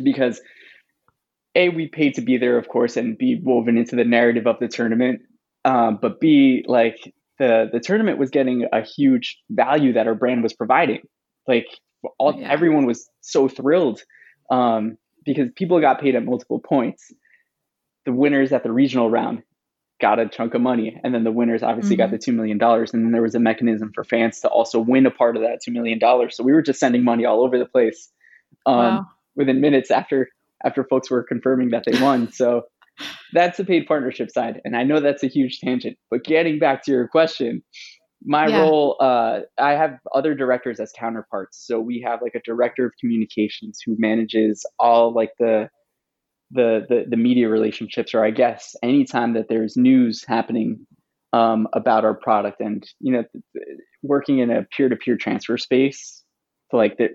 Because 0.01 0.41
a 1.55 1.69
we 1.69 1.89
paid 1.89 2.15
to 2.15 2.21
be 2.21 2.37
there 2.37 2.59
of 2.59 2.69
course 2.69 2.97
and 2.97 3.19
be 3.19 3.41
woven 3.43 3.77
into 3.77 3.97
the 3.97 4.05
narrative 4.05 4.47
of 4.47 4.59
the 4.61 4.69
tournament 4.69 5.21
um, 5.65 5.99
but 6.01 6.21
b 6.21 6.65
like 6.67 7.13
the 7.39 7.69
the 7.73 7.81
tournament 7.81 8.19
was 8.19 8.31
getting 8.31 8.67
a 8.73 8.83
huge 8.83 9.39
value 9.51 9.93
that 9.93 10.07
our 10.07 10.15
brand 10.15 10.43
was 10.43 10.53
providing 10.53 11.01
like 11.47 11.67
all 12.19 12.35
yeah. 12.39 12.51
everyone 12.51 12.87
was 12.87 13.09
so 13.21 13.49
thrilled 13.49 14.01
um, 14.51 14.97
because 15.25 15.49
people 15.57 15.81
got 15.81 16.01
paid 16.01 16.15
at 16.15 16.25
multiple 16.25 16.61
points 16.61 17.13
the 18.07 18.13
winners 18.13 18.53
at 18.53 18.63
the 18.63 18.73
regional 18.73 19.11
round 19.11 19.43
got 20.01 20.19
a 20.19 20.29
chunk 20.29 20.55
of 20.55 20.63
money 20.63 20.99
and 21.05 21.15
then 21.15 21.25
the 21.25 21.33
winners 21.33 21.63
obviously 21.63 21.95
mm-hmm. 21.95 22.11
got 22.11 22.25
the 22.25 22.33
$2 22.33 22.35
million 22.35 22.59
and 22.63 23.05
then 23.05 23.13
there 23.13 23.23
was 23.23 23.35
a 23.35 23.41
mechanism 23.41 23.93
for 23.95 24.03
fans 24.03 24.41
to 24.41 24.49
also 24.49 24.81
win 24.81 25.05
a 25.05 25.11
part 25.11 25.37
of 25.37 25.43
that 25.43 25.61
$2 25.67 25.73
million 25.73 26.01
so 26.31 26.43
we 26.43 26.53
were 26.53 26.63
just 26.63 26.81
sending 26.81 27.05
money 27.05 27.27
all 27.27 27.45
over 27.45 27.59
the 27.59 27.67
place 27.67 28.09
um, 28.65 28.77
wow. 28.77 29.07
within 29.37 29.61
minutes 29.61 29.91
after 29.91 30.31
after 30.65 30.85
folks 30.85 31.11
were 31.11 31.23
confirming 31.23 31.71
that 31.71 31.85
they 31.87 32.01
won. 32.01 32.31
So 32.33 32.63
that's 33.33 33.57
the 33.57 33.65
paid 33.65 33.87
partnership 33.87 34.31
side. 34.31 34.61
And 34.65 34.77
I 34.77 34.83
know 34.83 35.01
that's 35.01 35.23
a 35.23 35.29
huge 35.29 35.61
tangent, 35.61 35.97
but 36.11 36.25
getting 36.25 36.59
back 36.59 36.85
to 36.85 36.91
your 36.91 37.09
question, 37.09 37.63
my 38.23 38.49
yeah. 38.49 38.61
role, 38.61 38.97
uh, 39.01 39.41
I 39.59 39.71
have 39.73 39.93
other 40.15 40.35
directors 40.35 40.79
as 40.81 40.93
counterparts. 40.99 41.65
So 41.67 41.81
we 41.81 42.05
have 42.07 42.21
like 42.21 42.35
a 42.35 42.43
director 42.45 42.85
of 42.85 42.93
communications 43.01 43.81
who 43.85 43.97
manages 43.99 44.67
all 44.79 45.15
like 45.15 45.31
the, 45.39 45.71
the, 46.51 46.85
the, 46.89 47.05
the 47.09 47.17
media 47.17 47.49
relationships, 47.49 48.13
or 48.13 48.23
I 48.25 48.31
guess 48.31 48.77
anytime 48.83 49.33
that 49.35 49.47
there's 49.49 49.77
news 49.77 50.25
happening 50.27 50.87
um, 51.33 51.69
about 51.73 52.05
our 52.05 52.15
product 52.15 52.61
and, 52.61 52.85
you 52.99 53.13
know, 53.13 53.25
working 54.03 54.41
in 54.41 54.51
a 54.51 54.67
peer-to-peer 54.77 55.17
transfer 55.17 55.57
space, 55.57 56.23
like 56.73 56.99
the 56.99 57.09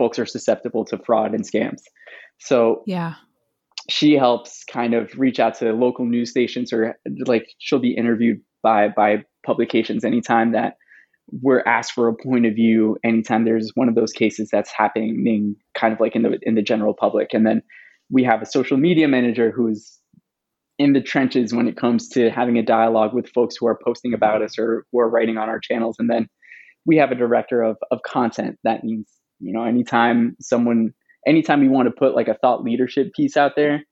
folks 0.00 0.18
are 0.18 0.24
susceptible 0.26 0.86
to 0.86 0.98
fraud 1.04 1.34
and 1.34 1.44
scams. 1.44 1.82
So 2.38 2.82
yeah, 2.86 3.16
she 3.90 4.14
helps 4.14 4.64
kind 4.64 4.94
of 4.94 5.12
reach 5.18 5.38
out 5.38 5.58
to 5.58 5.72
local 5.72 6.06
news 6.06 6.30
stations 6.30 6.72
or 6.72 6.96
like 7.26 7.46
she'll 7.58 7.78
be 7.78 7.94
interviewed 7.94 8.40
by 8.62 8.88
by 8.88 9.24
publications 9.44 10.04
anytime 10.04 10.52
that 10.52 10.74
we're 11.42 11.62
asked 11.66 11.92
for 11.92 12.08
a 12.08 12.14
point 12.14 12.46
of 12.46 12.54
view 12.54 12.96
anytime 13.04 13.44
there's 13.44 13.70
one 13.74 13.88
of 13.88 13.94
those 13.94 14.12
cases 14.12 14.48
that's 14.50 14.72
happening 14.72 15.54
kind 15.74 15.92
of 15.92 16.00
like 16.00 16.16
in 16.16 16.22
the 16.22 16.38
in 16.42 16.54
the 16.54 16.62
general 16.62 16.94
public. 16.94 17.28
And 17.34 17.46
then 17.46 17.62
we 18.10 18.24
have 18.24 18.40
a 18.42 18.46
social 18.46 18.78
media 18.78 19.06
manager 19.06 19.52
who's 19.54 19.98
in 20.78 20.94
the 20.94 21.02
trenches 21.02 21.52
when 21.52 21.68
it 21.68 21.76
comes 21.76 22.08
to 22.08 22.30
having 22.30 22.56
a 22.56 22.62
dialogue 22.62 23.12
with 23.12 23.28
folks 23.28 23.54
who 23.54 23.66
are 23.66 23.78
posting 23.84 24.14
about 24.14 24.40
us 24.40 24.58
or 24.58 24.86
who 24.90 24.98
are 24.98 25.10
writing 25.10 25.36
on 25.36 25.50
our 25.50 25.60
channels. 25.60 25.96
And 25.98 26.08
then 26.08 26.26
we 26.86 26.96
have 26.96 27.10
a 27.10 27.14
director 27.14 27.60
of, 27.62 27.76
of 27.90 28.00
content 28.02 28.58
that 28.64 28.82
means 28.82 29.06
you 29.40 29.52
know 29.52 29.64
anytime 29.64 30.36
someone 30.40 30.92
anytime 31.26 31.62
you 31.62 31.70
want 31.70 31.86
to 31.86 31.92
put 31.92 32.14
like 32.14 32.28
a 32.28 32.34
thought 32.34 32.62
leadership 32.62 33.12
piece 33.14 33.36
out 33.36 33.52
there 33.56 33.84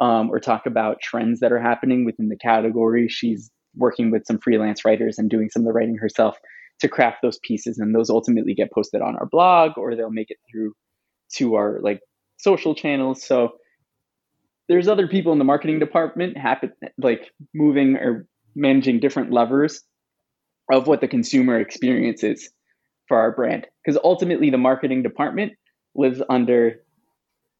um, 0.00 0.30
or 0.30 0.40
talk 0.40 0.66
about 0.66 1.00
trends 1.00 1.40
that 1.40 1.52
are 1.52 1.60
happening 1.60 2.04
within 2.04 2.28
the 2.28 2.36
category, 2.36 3.08
she's 3.08 3.50
working 3.76 4.10
with 4.10 4.26
some 4.26 4.38
freelance 4.38 4.84
writers 4.84 5.18
and 5.18 5.30
doing 5.30 5.48
some 5.48 5.62
of 5.62 5.66
the 5.66 5.72
writing 5.72 5.96
herself 5.96 6.36
to 6.80 6.88
craft 6.88 7.18
those 7.22 7.38
pieces 7.44 7.78
and 7.78 7.94
those 7.94 8.10
ultimately 8.10 8.54
get 8.54 8.72
posted 8.72 9.00
on 9.00 9.14
our 9.16 9.26
blog 9.26 9.72
or 9.76 9.94
they'll 9.94 10.10
make 10.10 10.30
it 10.30 10.38
through 10.50 10.72
to 11.32 11.54
our 11.54 11.78
like 11.82 12.00
social 12.38 12.74
channels. 12.74 13.24
So 13.24 13.52
there's 14.68 14.88
other 14.88 15.06
people 15.06 15.32
in 15.32 15.38
the 15.38 15.44
marketing 15.44 15.78
department 15.78 16.36
happen 16.36 16.72
like 16.98 17.30
moving 17.54 17.96
or 17.96 18.26
managing 18.54 19.00
different 19.00 19.30
levers 19.30 19.82
of 20.70 20.86
what 20.86 21.00
the 21.00 21.08
consumer 21.08 21.58
experience 21.58 22.22
is 22.24 22.50
for 23.12 23.18
our 23.18 23.30
brand 23.30 23.66
because 23.84 24.00
ultimately 24.02 24.48
the 24.48 24.56
marketing 24.56 25.02
department 25.02 25.52
lives 25.94 26.22
under 26.30 26.76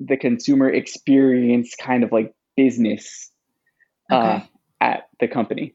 the 0.00 0.16
consumer 0.16 0.66
experience 0.70 1.74
kind 1.78 2.04
of 2.04 2.10
like 2.10 2.34
business 2.56 3.30
uh, 4.10 4.16
okay. 4.16 4.28
uh, 4.28 4.40
at 4.80 5.08
the 5.20 5.28
company. 5.28 5.74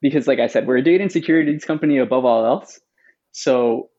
Because, 0.00 0.26
like 0.26 0.38
I 0.38 0.46
said, 0.46 0.66
we're 0.66 0.78
a 0.78 0.82
data 0.82 1.02
and 1.02 1.12
securities 1.12 1.66
company 1.66 1.98
above 1.98 2.24
all 2.24 2.46
else. 2.46 2.80
So 3.32 3.90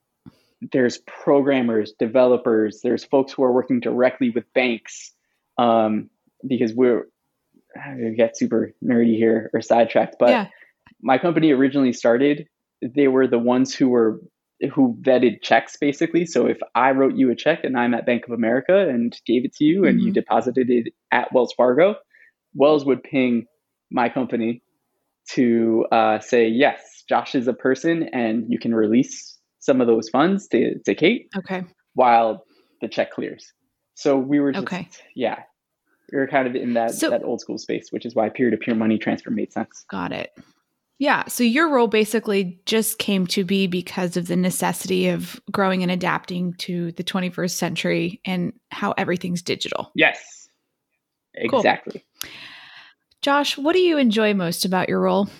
there's 0.72 0.98
programmers, 0.98 1.94
developers, 2.00 2.80
there's 2.82 3.04
folks 3.04 3.32
who 3.32 3.44
are 3.44 3.54
working 3.54 3.80
directly 3.80 4.32
with 4.32 4.52
banks. 4.56 5.14
Um, 5.60 6.10
because 6.48 6.74
we're 6.74 7.04
we 7.96 8.16
get 8.16 8.36
super 8.36 8.74
nerdy 8.84 9.18
here 9.18 9.52
or 9.54 9.62
sidetracked, 9.62 10.16
but 10.20 10.30
yeah. 10.30 10.48
my 11.00 11.20
company 11.20 11.52
originally 11.52 11.94
started. 11.94 12.48
They 12.82 13.08
were 13.08 13.28
the 13.28 13.38
ones 13.38 13.76
who 13.76 13.90
were 13.90 14.20
who 14.74 14.98
vetted 15.02 15.42
checks 15.42 15.78
basically. 15.80 16.26
So 16.26 16.46
if 16.48 16.58
I 16.76 16.92
wrote 16.92 17.16
you 17.16 17.32
a 17.32 17.36
check 17.36 17.64
and 17.64 17.78
I'm 17.78 17.94
at 17.94 18.06
Bank 18.06 18.26
of 18.26 18.32
America 18.32 18.88
and 18.88 19.16
gave 19.26 19.46
it 19.46 19.54
to 19.56 19.64
you 19.64 19.86
and 19.86 19.98
mm-hmm. 19.98 20.08
you 20.08 20.14
deposited 20.14 20.70
it 20.70 20.94
at 21.12 21.34
Wells 21.34 21.54
Fargo, 21.56 21.96
Wells 22.54 22.86
would 22.86 23.04
ping 23.04 23.46
my 23.90 24.10
company 24.10 24.62
to 25.32 25.86
uh, 25.92 26.20
say, 26.20 26.48
yes, 26.48 27.04
Josh 27.08 27.36
is 27.36 27.48
a 27.48 27.54
person 27.54 28.10
and 28.14 28.46
you 28.50 28.60
can 28.60 28.74
release 28.74 29.38
some 29.60 29.82
of 29.82 29.88
those 29.88 30.10
funds 30.10 30.48
to, 30.50 30.80
to 30.86 30.96
Kate 30.96 31.30
okay. 31.38 31.64
while 31.94 32.44
the 32.82 32.88
check 32.88 33.12
clears. 33.12 33.54
So 33.96 34.18
we 34.18 34.40
were 34.40 34.52
just, 34.52 34.64
okay. 34.64 34.90
yeah, 35.16 35.44
we 36.12 36.18
were 36.18 36.28
kind 36.28 36.48
of 36.48 36.56
in 36.56 36.74
that, 36.74 36.92
so, 36.92 37.10
that 37.10 37.24
old 37.24 37.42
school 37.42 37.58
space, 37.58 37.90
which 37.92 38.06
is 38.06 38.16
why 38.16 38.30
peer 38.30 38.50
to 38.50 38.58
peer 38.58 38.76
money 38.76 38.98
transfer 38.98 39.30
made 39.30 39.54
sense. 39.54 39.86
Got 39.90 40.12
it. 40.12 40.32
Yeah. 41.02 41.24
So 41.30 41.44
your 41.44 41.68
role 41.68 41.88
basically 41.88 42.62
just 42.68 43.00
came 43.00 43.26
to 43.28 43.44
be 43.44 43.66
because 43.66 44.18
of 44.18 44.28
the 44.28 44.36
necessity 44.36 45.10
of 45.10 45.42
growing 45.52 45.82
and 45.82 45.92
adapting 45.92 46.54
to 46.60 46.92
the 46.92 47.04
21st 47.04 47.56
century 47.56 48.22
and 48.24 48.54
how 48.70 48.92
everything's 48.92 49.42
digital. 49.42 49.92
Yes. 49.96 50.48
Exactly. 51.34 52.04
Cool. 52.22 52.32
Josh, 53.24 53.58
what 53.58 53.74
do 53.74 53.80
you 53.80 53.98
enjoy 53.98 54.36
most 54.36 54.64
about 54.64 54.90
your 54.90 55.02
role? 55.02 55.28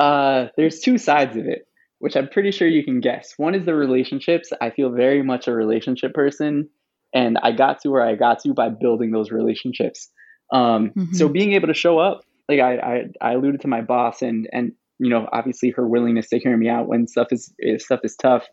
Uh, 0.00 0.48
there's 0.56 0.80
two 0.80 0.98
sides 0.98 1.36
of 1.36 1.46
it, 1.46 1.68
which 2.00 2.16
I'm 2.16 2.26
pretty 2.26 2.50
sure 2.50 2.66
you 2.66 2.82
can 2.82 2.98
guess. 2.98 3.34
One 3.36 3.54
is 3.54 3.64
the 3.64 3.74
relationships. 3.74 4.50
I 4.60 4.70
feel 4.70 4.90
very 4.90 5.22
much 5.22 5.46
a 5.46 5.52
relationship 5.52 6.12
person, 6.12 6.70
and 7.14 7.38
I 7.40 7.52
got 7.52 7.82
to 7.82 7.90
where 7.90 8.02
I 8.02 8.16
got 8.16 8.40
to 8.40 8.52
by 8.52 8.68
building 8.68 9.12
those 9.12 9.30
relationships. 9.30 10.08
Um, 10.50 10.90
mm-hmm. 10.90 11.12
So 11.12 11.28
being 11.28 11.52
able 11.52 11.68
to 11.68 11.74
show 11.74 12.00
up 12.00 12.24
like 12.58 12.60
I, 12.60 12.76
I, 12.76 13.30
I 13.30 13.32
alluded 13.34 13.62
to 13.62 13.68
my 13.68 13.80
boss 13.80 14.22
and 14.22 14.48
and 14.52 14.72
you 14.98 15.10
know, 15.10 15.28
obviously 15.32 15.70
her 15.70 15.86
willingness 15.86 16.28
to 16.28 16.38
hear 16.38 16.56
me 16.56 16.68
out 16.68 16.86
when 16.86 17.08
stuff 17.08 17.28
is 17.30 17.52
stuff 17.78 18.00
is 18.04 18.14
tough. 18.14 18.46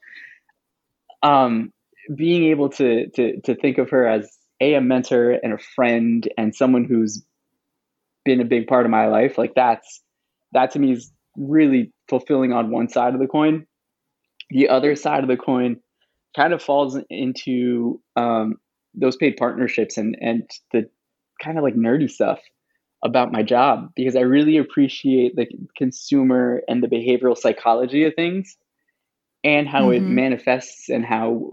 Um, 1.22 1.72
being 2.16 2.46
able 2.46 2.70
to 2.70 3.08
to 3.12 3.40
to 3.42 3.56
think 3.56 3.78
of 3.78 3.92
her 3.92 4.08
as 4.08 4.30
a 4.60 4.74
a 4.74 4.82
mentor 4.82 5.32
and 5.32 5.54
a 5.54 5.60
friend 5.60 6.28
and 6.38 6.56
someone 6.56 6.86
who's 6.86 7.24
been 8.26 8.42
a 8.42 8.46
big 8.46 8.68
part 8.68 8.86
of 8.86 8.92
my 8.92 9.08
life, 9.08 9.38
like 9.38 9.54
that's 9.56 10.02
that 10.54 10.72
to 10.72 10.80
me 10.80 10.94
is 10.94 11.12
really 11.38 11.94
fulfilling 12.10 12.52
on 12.52 12.72
one 12.72 12.90
side 12.90 13.14
of 13.14 13.20
the 13.20 13.28
coin. 13.28 13.68
The 14.50 14.70
other 14.70 14.96
side 14.96 15.24
of 15.24 15.30
the 15.30 15.38
coin 15.38 15.80
kind 16.36 16.54
of 16.54 16.64
falls 16.64 16.98
into 17.10 18.02
um, 18.16 18.56
those 18.96 19.16
paid 19.18 19.38
partnerships 19.38 19.98
and 19.98 20.18
and 20.20 20.50
the 20.72 20.90
kind 21.44 21.58
of 21.58 21.64
like 21.64 21.76
nerdy 21.76 22.10
stuff 22.10 22.40
about 23.04 23.32
my 23.32 23.44
job 23.44 23.92
because 23.96 24.16
I 24.16 24.22
really 24.22 24.58
appreciate 24.58 25.36
the 25.36 25.48
consumer 25.78 26.62
and 26.68 26.84
the 26.84 26.88
behavioral 26.88 27.38
psychology 27.38 28.04
of 28.06 28.14
things 28.16 28.58
and 29.44 29.68
how 29.68 29.84
mm-hmm. 29.84 29.94
it 29.94 30.02
manifests 30.02 30.90
and 30.90 31.06
how 31.06 31.52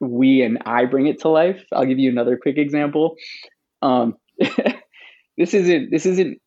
we 0.00 0.42
and 0.42 0.58
I 0.66 0.86
bring 0.86 1.06
it 1.06 1.20
to 1.20 1.28
life. 1.28 1.62
I'll 1.72 1.84
give 1.84 1.98
you 1.98 2.10
another 2.10 2.36
quick 2.36 2.58
example. 2.58 3.16
Um, 3.82 4.16
this 5.36 5.54
isn't 5.54 5.90
this 5.90 6.06
isn't 6.06 6.40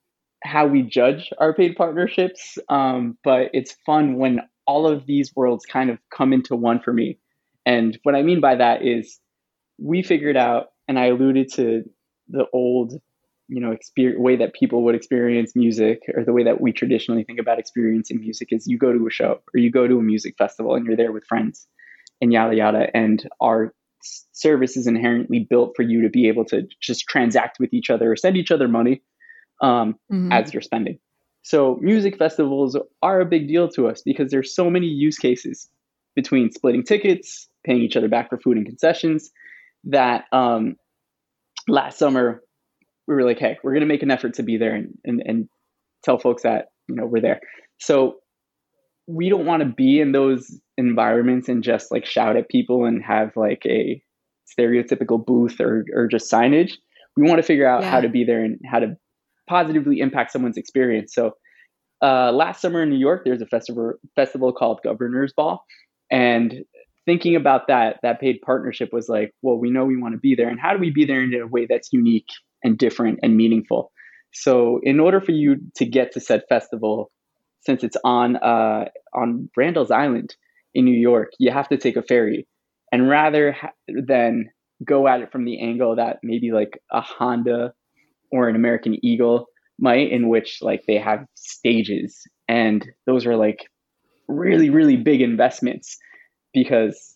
how 0.43 0.67
we 0.67 0.81
judge 0.81 1.31
our 1.37 1.53
paid 1.53 1.75
partnerships, 1.75 2.57
um, 2.69 3.17
but 3.23 3.49
it's 3.53 3.75
fun 3.85 4.17
when 4.17 4.41
all 4.65 4.87
of 4.87 5.05
these 5.05 5.33
worlds 5.35 5.65
kind 5.65 5.89
of 5.89 5.99
come 6.15 6.33
into 6.33 6.55
one 6.55 6.79
for 6.79 6.93
me. 6.93 7.17
And 7.65 7.97
what 8.03 8.15
I 8.15 8.23
mean 8.23 8.41
by 8.41 8.55
that 8.55 8.85
is 8.85 9.19
we 9.79 10.03
figured 10.03 10.37
out, 10.37 10.67
and 10.87 10.99
I 10.99 11.07
alluded 11.07 11.51
to 11.53 11.83
the 12.27 12.45
old 12.53 12.99
you 13.47 13.59
know 13.59 13.71
experience 13.71 14.19
way 14.19 14.35
that 14.35 14.53
people 14.53 14.83
would 14.83 14.95
experience 14.95 15.55
music 15.55 16.01
or 16.15 16.23
the 16.23 16.33
way 16.33 16.43
that 16.43 16.61
we 16.61 16.71
traditionally 16.71 17.23
think 17.23 17.39
about 17.39 17.59
experiencing 17.59 18.19
music 18.19 18.49
is 18.51 18.67
you 18.67 18.77
go 18.77 18.93
to 18.93 19.07
a 19.07 19.11
show 19.11 19.41
or 19.53 19.59
you 19.59 19.71
go 19.71 19.87
to 19.87 19.99
a 19.99 20.01
music 20.01 20.35
festival 20.37 20.75
and 20.75 20.85
you're 20.85 20.95
there 20.95 21.11
with 21.11 21.25
friends 21.25 21.67
and 22.21 22.31
yada 22.31 22.55
yada 22.55 22.87
and 22.95 23.27
our 23.41 23.73
service 24.31 24.75
is 24.75 24.87
inherently 24.87 25.45
built 25.49 25.73
for 25.75 25.83
you 25.83 26.01
to 26.01 26.09
be 26.09 26.27
able 26.27 26.43
to 26.43 26.67
just 26.81 27.07
transact 27.07 27.57
with 27.59 27.73
each 27.73 27.89
other 27.89 28.11
or 28.11 28.15
send 28.15 28.35
each 28.35 28.51
other 28.51 28.67
money 28.67 29.01
um, 29.61 29.93
mm-hmm. 30.11 30.31
as 30.31 30.53
you're 30.53 30.61
spending 30.61 30.97
so 31.41 31.77
music 31.81 32.17
festivals 32.17 32.77
are 33.01 33.19
a 33.19 33.25
big 33.25 33.47
deal 33.47 33.67
to 33.69 33.87
us 33.87 34.01
because 34.05 34.31
there's 34.31 34.55
so 34.55 34.69
many 34.69 34.87
use 34.87 35.17
cases 35.17 35.69
between 36.15 36.51
splitting 36.51 36.83
tickets 36.83 37.49
paying 37.65 37.81
each 37.81 37.95
other 37.95 38.07
back 38.07 38.29
for 38.29 38.37
food 38.37 38.57
and 38.57 38.65
concessions 38.65 39.31
that 39.85 40.25
um, 40.31 40.75
last 41.67 41.97
summer 41.97 42.41
we 43.07 43.15
were 43.15 43.23
like, 43.23 43.39
hey, 43.39 43.57
we're 43.63 43.71
going 43.71 43.81
to 43.81 43.87
make 43.87 44.03
an 44.03 44.11
effort 44.11 44.35
to 44.35 44.43
be 44.43 44.57
there 44.57 44.75
and, 44.75 44.97
and, 45.03 45.21
and 45.25 45.49
tell 46.03 46.17
folks 46.17 46.43
that, 46.43 46.67
you 46.87 46.95
know, 46.95 47.05
we're 47.05 47.21
there. 47.21 47.41
So 47.79 48.15
we 49.07 49.29
don't 49.29 49.45
want 49.45 49.61
to 49.61 49.69
be 49.69 49.99
in 49.99 50.11
those 50.11 50.59
environments 50.77 51.49
and 51.49 51.63
just 51.63 51.91
like 51.91 52.05
shout 52.05 52.37
at 52.37 52.49
people 52.49 52.85
and 52.85 53.03
have 53.03 53.35
like 53.35 53.63
a 53.65 54.01
stereotypical 54.57 55.23
booth 55.23 55.59
or, 55.59 55.85
or 55.93 56.07
just 56.07 56.31
signage. 56.31 56.73
We 57.17 57.27
want 57.27 57.37
to 57.39 57.43
figure 57.43 57.67
out 57.67 57.81
yeah. 57.81 57.91
how 57.91 58.01
to 58.01 58.09
be 58.09 58.23
there 58.23 58.43
and 58.43 58.59
how 58.65 58.79
to 58.79 58.95
positively 59.47 59.99
impact 59.99 60.31
someone's 60.31 60.57
experience. 60.57 61.13
So 61.13 61.33
uh, 62.01 62.31
last 62.31 62.61
summer 62.61 62.83
in 62.83 62.89
New 62.89 62.97
York, 62.97 63.23
there's 63.23 63.41
a 63.41 63.45
festival 63.45 63.93
festival 64.15 64.51
called 64.51 64.81
Governor's 64.83 65.33
Ball, 65.33 65.63
and 66.11 66.65
thinking 67.05 67.35
about 67.35 67.67
that 67.67 67.99
that 68.03 68.19
paid 68.19 68.41
partnership 68.41 68.89
was 68.91 69.07
like, 69.07 69.33
well, 69.41 69.57
we 69.57 69.69
know 69.71 69.85
we 69.85 69.97
want 69.97 70.13
to 70.13 70.19
be 70.19 70.35
there, 70.35 70.49
and 70.49 70.59
how 70.59 70.73
do 70.73 70.79
we 70.79 70.91
be 70.91 71.05
there 71.05 71.23
in 71.23 71.33
a 71.33 71.47
way 71.47 71.65
that's 71.69 71.93
unique 71.93 72.27
and 72.63 72.77
different 72.77 73.19
and 73.21 73.35
meaningful. 73.35 73.91
So, 74.33 74.79
in 74.83 74.99
order 74.99 75.21
for 75.21 75.31
you 75.31 75.57
to 75.75 75.85
get 75.85 76.13
to 76.13 76.19
said 76.19 76.43
festival, 76.49 77.11
since 77.61 77.83
it's 77.83 77.97
on 78.03 78.35
uh, 78.37 78.85
on 79.13 79.49
Randall's 79.55 79.91
Island 79.91 80.35
in 80.73 80.85
New 80.85 80.97
York, 80.97 81.29
you 81.39 81.51
have 81.51 81.69
to 81.69 81.77
take 81.77 81.95
a 81.95 82.01
ferry, 82.01 82.47
and 82.91 83.09
rather 83.09 83.51
ha- 83.51 83.71
than 83.87 84.49
go 84.83 85.07
at 85.07 85.21
it 85.21 85.31
from 85.31 85.45
the 85.45 85.61
angle 85.61 85.95
that 85.95 86.17
maybe 86.23 86.51
like 86.51 86.79
a 86.91 87.01
Honda 87.01 87.73
or 88.31 88.49
an 88.49 88.55
American 88.55 88.97
Eagle 89.05 89.45
might, 89.79 90.11
in 90.11 90.29
which 90.29 90.59
like 90.61 90.83
they 90.87 90.97
have 90.97 91.25
stages, 91.35 92.23
and 92.47 92.87
those 93.05 93.25
are 93.25 93.35
like 93.35 93.67
really 94.27 94.69
really 94.69 94.95
big 94.95 95.21
investments 95.21 95.97
because 96.53 97.12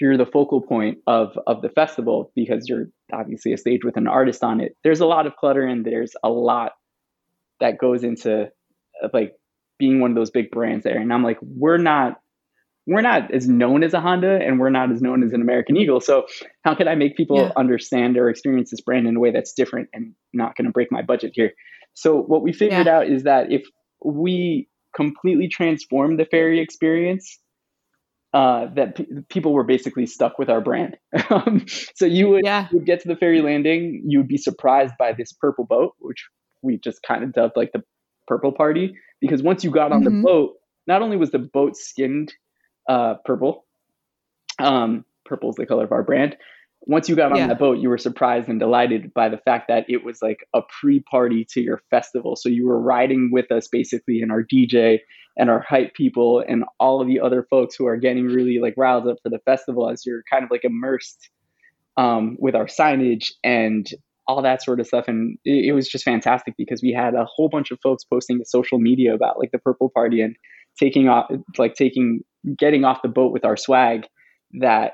you're 0.00 0.16
the 0.16 0.26
focal 0.26 0.60
point 0.60 0.98
of 1.06 1.38
of 1.46 1.62
the 1.62 1.68
festival 1.68 2.32
because 2.34 2.68
you're 2.68 2.86
obviously 3.12 3.52
a 3.52 3.58
stage 3.58 3.84
with 3.84 3.96
an 3.96 4.06
artist 4.06 4.42
on 4.42 4.60
it. 4.60 4.76
There's 4.84 5.00
a 5.00 5.06
lot 5.06 5.26
of 5.26 5.36
clutter 5.36 5.64
and 5.64 5.84
there's 5.84 6.12
a 6.22 6.28
lot 6.28 6.72
that 7.60 7.78
goes 7.78 8.04
into 8.04 8.50
uh, 9.02 9.08
like 9.12 9.32
being 9.78 10.00
one 10.00 10.10
of 10.10 10.16
those 10.16 10.30
big 10.30 10.50
brands 10.50 10.84
there. 10.84 10.98
And 10.98 11.12
I'm 11.12 11.22
like, 11.22 11.38
we're 11.42 11.78
not 11.78 12.20
we're 12.86 13.02
not 13.02 13.34
as 13.34 13.48
known 13.48 13.82
as 13.82 13.94
a 13.94 14.00
Honda 14.00 14.38
and 14.40 14.60
we're 14.60 14.70
not 14.70 14.92
as 14.92 15.02
known 15.02 15.24
as 15.24 15.32
an 15.32 15.40
American 15.40 15.76
Eagle. 15.76 16.00
So 16.00 16.26
how 16.62 16.74
can 16.74 16.86
I 16.86 16.94
make 16.94 17.16
people 17.16 17.38
yeah. 17.38 17.52
understand 17.56 18.16
or 18.16 18.30
experience 18.30 18.70
this 18.70 18.80
brand 18.80 19.08
in 19.08 19.16
a 19.16 19.20
way 19.20 19.32
that's 19.32 19.52
different 19.52 19.88
and 19.92 20.14
not 20.32 20.56
going 20.56 20.66
to 20.66 20.70
break 20.70 20.92
my 20.92 21.02
budget 21.02 21.32
here? 21.34 21.52
So 21.94 22.16
what 22.16 22.42
we 22.42 22.52
figured 22.52 22.86
yeah. 22.86 22.98
out 22.98 23.08
is 23.08 23.24
that 23.24 23.50
if 23.50 23.66
we 24.04 24.68
completely 24.94 25.48
transform 25.48 26.16
the 26.16 26.24
ferry 26.24 26.60
experience 26.60 27.40
uh, 28.36 28.66
that 28.74 28.98
people 29.30 29.54
were 29.54 29.64
basically 29.64 30.04
stuck 30.04 30.38
with 30.38 30.50
our 30.50 30.60
brand. 30.60 30.98
Um, 31.30 31.64
so 31.94 32.04
you 32.04 32.28
would, 32.28 32.44
yeah. 32.44 32.68
you 32.70 32.78
would 32.78 32.86
get 32.86 33.00
to 33.00 33.08
the 33.08 33.16
ferry 33.16 33.40
landing, 33.40 34.02
you 34.06 34.18
would 34.18 34.28
be 34.28 34.36
surprised 34.36 34.92
by 34.98 35.12
this 35.12 35.32
purple 35.32 35.64
boat, 35.64 35.94
which 35.98 36.28
we 36.62 36.78
just 36.78 37.02
kind 37.02 37.24
of 37.24 37.32
dubbed 37.32 37.54
like 37.56 37.72
the 37.72 37.82
purple 38.28 38.52
party, 38.52 38.94
because 39.20 39.42
once 39.42 39.64
you 39.64 39.70
got 39.70 39.90
on 39.92 40.02
mm-hmm. 40.02 40.18
the 40.18 40.22
boat, 40.22 40.54
not 40.86 41.00
only 41.02 41.16
was 41.16 41.30
the 41.30 41.38
boat 41.38 41.76
skinned 41.76 42.32
uh, 42.88 43.14
purple, 43.24 43.64
um, 44.58 45.04
purple 45.24 45.50
is 45.50 45.56
the 45.56 45.66
color 45.66 45.84
of 45.84 45.92
our 45.92 46.02
brand, 46.02 46.36
once 46.86 47.08
you 47.08 47.16
got 47.16 47.32
on 47.32 47.38
yeah. 47.38 47.48
that 47.48 47.58
boat, 47.58 47.78
you 47.78 47.88
were 47.88 47.98
surprised 47.98 48.48
and 48.48 48.60
delighted 48.60 49.12
by 49.12 49.28
the 49.28 49.38
fact 49.38 49.66
that 49.68 49.84
it 49.88 50.04
was 50.04 50.22
like 50.22 50.46
a 50.54 50.60
pre-party 50.80 51.44
to 51.50 51.60
your 51.60 51.82
festival. 51.90 52.36
So 52.36 52.48
you 52.48 52.66
were 52.66 52.80
riding 52.80 53.30
with 53.32 53.50
us 53.50 53.66
basically 53.66 54.20
in 54.22 54.30
our 54.30 54.44
DJ 54.44 55.00
and 55.36 55.50
our 55.50 55.60
hype 55.60 55.94
people 55.94 56.42
and 56.46 56.64
all 56.78 57.00
of 57.00 57.08
the 57.08 57.20
other 57.20 57.44
folks 57.50 57.74
who 57.74 57.86
are 57.86 57.96
getting 57.96 58.26
really 58.26 58.60
like 58.60 58.74
riled 58.76 59.08
up 59.08 59.18
for 59.22 59.30
the 59.30 59.40
festival 59.40 59.90
as 59.90 60.06
you're 60.06 60.22
kind 60.30 60.44
of 60.44 60.50
like 60.50 60.64
immersed 60.64 61.28
um, 61.96 62.36
with 62.38 62.54
our 62.54 62.66
signage 62.66 63.32
and 63.42 63.88
all 64.28 64.40
that 64.42 64.62
sort 64.62 64.78
of 64.78 64.86
stuff. 64.86 65.06
And 65.08 65.38
it, 65.44 65.66
it 65.66 65.72
was 65.72 65.88
just 65.88 66.04
fantastic 66.04 66.54
because 66.56 66.82
we 66.82 66.92
had 66.92 67.14
a 67.14 67.24
whole 67.24 67.48
bunch 67.48 67.72
of 67.72 67.80
folks 67.82 68.04
posting 68.04 68.38
to 68.38 68.44
social 68.44 68.78
media 68.78 69.12
about 69.12 69.40
like 69.40 69.50
the 69.50 69.58
purple 69.58 69.90
party 69.90 70.20
and 70.20 70.36
taking 70.78 71.08
off, 71.08 71.30
like 71.58 71.74
taking, 71.74 72.20
getting 72.56 72.84
off 72.84 73.02
the 73.02 73.08
boat 73.08 73.32
with 73.32 73.44
our 73.44 73.56
swag 73.56 74.06
that 74.60 74.92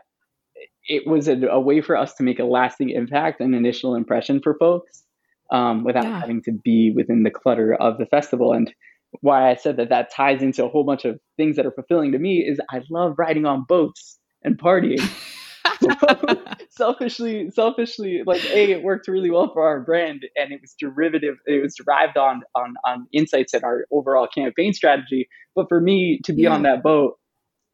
it 0.88 1.06
was 1.06 1.28
a, 1.28 1.36
a, 1.46 1.60
way 1.60 1.80
for 1.80 1.96
us 1.96 2.14
to 2.14 2.22
make 2.22 2.38
a 2.38 2.44
lasting 2.44 2.90
impact 2.90 3.40
and 3.40 3.54
initial 3.54 3.94
impression 3.94 4.40
for 4.42 4.56
folks 4.58 5.04
um, 5.50 5.84
without 5.84 6.04
yeah. 6.04 6.20
having 6.20 6.42
to 6.42 6.52
be 6.52 6.92
within 6.94 7.22
the 7.22 7.30
clutter 7.30 7.74
of 7.74 7.98
the 7.98 8.06
festival. 8.06 8.52
And 8.52 8.72
why 9.20 9.50
I 9.50 9.54
said 9.54 9.76
that 9.76 9.90
that 9.90 10.10
ties 10.10 10.42
into 10.42 10.64
a 10.64 10.68
whole 10.68 10.84
bunch 10.84 11.04
of 11.04 11.20
things 11.36 11.56
that 11.56 11.66
are 11.66 11.72
fulfilling 11.72 12.12
to 12.12 12.18
me 12.18 12.38
is 12.38 12.58
I 12.70 12.82
love 12.90 13.14
riding 13.18 13.46
on 13.46 13.64
boats 13.68 14.18
and 14.42 14.58
partying. 14.58 15.00
selfishly, 16.70 17.50
selfishly, 17.50 18.22
like 18.26 18.44
a, 18.46 18.72
it 18.72 18.82
worked 18.82 19.08
really 19.08 19.30
well 19.30 19.50
for 19.52 19.66
our 19.66 19.80
brand, 19.80 20.24
and 20.36 20.52
it 20.52 20.60
was 20.60 20.74
derivative. 20.78 21.36
It 21.46 21.62
was 21.62 21.74
derived 21.74 22.16
on 22.16 22.42
on 22.54 22.74
on 22.84 23.06
insights 23.12 23.54
in 23.54 23.64
our 23.64 23.86
overall 23.90 24.26
campaign 24.26 24.72
strategy. 24.72 25.28
But 25.54 25.68
for 25.68 25.80
me 25.80 26.20
to 26.24 26.32
be 26.32 26.42
yeah. 26.42 26.54
on 26.54 26.62
that 26.62 26.82
boat, 26.82 27.18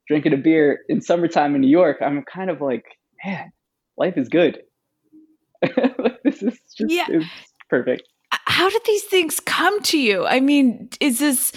drinking 0.08 0.32
a 0.32 0.36
beer 0.36 0.80
in 0.88 1.00
summertime 1.00 1.54
in 1.54 1.60
New 1.60 1.68
York, 1.68 1.98
I'm 2.00 2.24
kind 2.24 2.50
of 2.50 2.60
like 2.60 2.84
man, 3.24 3.52
life 3.96 4.16
is 4.16 4.28
good. 4.28 4.58
this 6.24 6.42
is 6.42 6.58
just 6.76 6.90
yeah. 6.90 7.06
perfect. 7.68 8.02
How 8.30 8.68
did 8.68 8.82
these 8.86 9.04
things 9.04 9.40
come 9.40 9.80
to 9.82 9.98
you? 9.98 10.26
I 10.26 10.40
mean, 10.40 10.90
is 11.00 11.18
this 11.18 11.52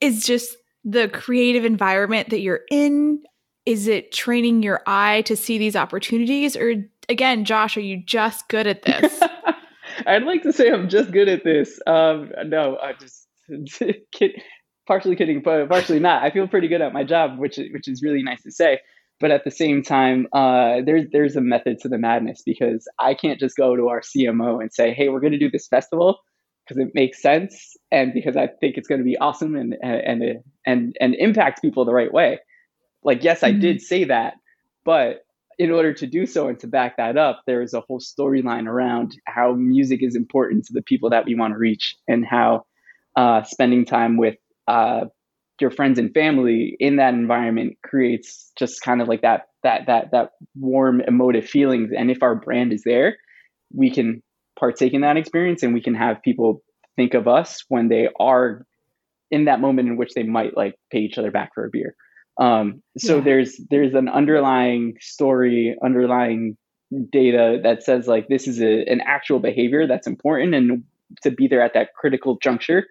is 0.00 0.24
just 0.24 0.56
the 0.84 1.08
creative 1.08 1.64
environment 1.64 2.30
that 2.30 2.40
you're 2.40 2.62
in? 2.70 3.22
Is 3.64 3.86
it 3.86 4.12
training 4.12 4.62
your 4.62 4.82
eye 4.86 5.22
to 5.22 5.36
see 5.36 5.58
these 5.58 5.76
opportunities? 5.76 6.56
Or 6.56 6.74
again, 7.08 7.44
Josh, 7.44 7.76
are 7.76 7.80
you 7.80 8.02
just 8.04 8.48
good 8.48 8.66
at 8.66 8.82
this? 8.82 9.22
I'd 10.06 10.24
like 10.24 10.42
to 10.42 10.52
say 10.52 10.70
I'm 10.70 10.88
just 10.88 11.12
good 11.12 11.28
at 11.28 11.44
this. 11.44 11.80
Um, 11.86 12.32
no, 12.46 12.78
I 12.78 12.94
just 12.94 13.28
kid, 14.12 14.32
partially 14.86 15.16
kidding, 15.16 15.42
but 15.42 15.68
partially 15.68 16.00
not. 16.00 16.22
I 16.22 16.30
feel 16.30 16.48
pretty 16.48 16.68
good 16.68 16.80
at 16.80 16.92
my 16.92 17.04
job, 17.04 17.38
which 17.38 17.58
which 17.72 17.88
is 17.88 18.02
really 18.02 18.22
nice 18.22 18.42
to 18.42 18.50
say 18.50 18.80
but 19.22 19.30
at 19.30 19.44
the 19.44 19.52
same 19.52 19.84
time, 19.84 20.26
uh, 20.32 20.80
there's 20.84 21.04
there's 21.12 21.36
a 21.36 21.40
method 21.40 21.78
to 21.78 21.88
the 21.88 21.96
madness 21.96 22.42
because 22.44 22.88
I 22.98 23.14
can't 23.14 23.38
just 23.38 23.56
go 23.56 23.76
to 23.76 23.88
our 23.88 24.00
CMO 24.00 24.60
and 24.60 24.72
say, 24.72 24.92
"Hey, 24.92 25.08
we're 25.08 25.20
going 25.20 25.32
to 25.32 25.38
do 25.38 25.48
this 25.48 25.68
festival," 25.68 26.18
because 26.66 26.84
it 26.84 26.92
makes 26.92 27.22
sense 27.22 27.76
and 27.92 28.12
because 28.12 28.36
I 28.36 28.48
think 28.48 28.76
it's 28.76 28.88
going 28.88 29.00
to 29.00 29.04
be 29.04 29.16
awesome 29.16 29.54
and 29.54 29.76
and 29.80 30.42
and 30.66 30.96
and 31.00 31.14
impact 31.14 31.62
people 31.62 31.84
the 31.84 31.94
right 31.94 32.12
way. 32.12 32.40
Like, 33.04 33.22
yes, 33.22 33.42
mm-hmm. 33.42 33.56
I 33.56 33.60
did 33.60 33.80
say 33.80 34.02
that, 34.04 34.34
but 34.84 35.24
in 35.56 35.70
order 35.70 35.94
to 35.94 36.06
do 36.08 36.26
so 36.26 36.48
and 36.48 36.58
to 36.58 36.66
back 36.66 36.96
that 36.96 37.16
up, 37.16 37.42
there 37.46 37.62
is 37.62 37.74
a 37.74 37.80
whole 37.80 38.00
storyline 38.00 38.66
around 38.66 39.16
how 39.28 39.52
music 39.52 40.02
is 40.02 40.16
important 40.16 40.64
to 40.64 40.72
the 40.72 40.82
people 40.82 41.10
that 41.10 41.26
we 41.26 41.36
want 41.36 41.52
to 41.52 41.58
reach 41.58 41.94
and 42.08 42.26
how 42.26 42.64
uh, 43.14 43.44
spending 43.44 43.84
time 43.84 44.16
with 44.16 44.34
uh, 44.68 45.06
your 45.60 45.70
friends 45.70 45.98
and 45.98 46.12
family 46.12 46.76
in 46.80 46.96
that 46.96 47.14
environment 47.14 47.78
creates 47.84 48.50
just 48.58 48.82
kind 48.82 49.00
of 49.00 49.08
like 49.08 49.22
that 49.22 49.42
that 49.62 49.86
that 49.86 50.10
that 50.10 50.30
warm 50.56 51.00
emotive 51.00 51.48
feelings. 51.48 51.90
And 51.96 52.10
if 52.10 52.22
our 52.22 52.34
brand 52.34 52.72
is 52.72 52.82
there 52.84 53.16
we 53.72 53.90
can 53.90 54.22
partake 54.58 54.92
in 54.92 55.00
that 55.00 55.16
experience 55.16 55.62
and 55.62 55.74
we 55.74 55.82
can 55.82 55.94
have 55.94 56.22
people 56.22 56.62
think 56.96 57.14
of 57.14 57.26
us 57.26 57.64
when 57.68 57.88
they 57.88 58.08
are 58.20 58.66
in 59.30 59.46
that 59.46 59.60
moment 59.60 59.88
in 59.88 59.96
which 59.96 60.12
they 60.14 60.22
might 60.22 60.56
like 60.56 60.74
pay 60.90 60.98
each 60.98 61.18
other 61.18 61.30
back 61.30 61.50
for 61.54 61.64
a 61.64 61.70
beer. 61.70 61.94
Um, 62.40 62.82
so 62.98 63.16
yeah. 63.16 63.24
there's 63.24 63.60
there's 63.70 63.94
an 63.94 64.08
underlying 64.08 64.94
story 65.00 65.76
underlying 65.84 66.56
data 67.10 67.58
that 67.62 67.82
says 67.82 68.06
like 68.06 68.28
this 68.28 68.46
is 68.46 68.60
a, 68.60 68.84
an 68.84 69.00
actual 69.06 69.38
behavior 69.38 69.86
that's 69.86 70.06
important 70.06 70.54
and 70.54 70.84
to 71.22 71.30
be 71.30 71.48
there 71.48 71.62
at 71.62 71.74
that 71.74 71.94
critical 71.94 72.38
juncture 72.42 72.84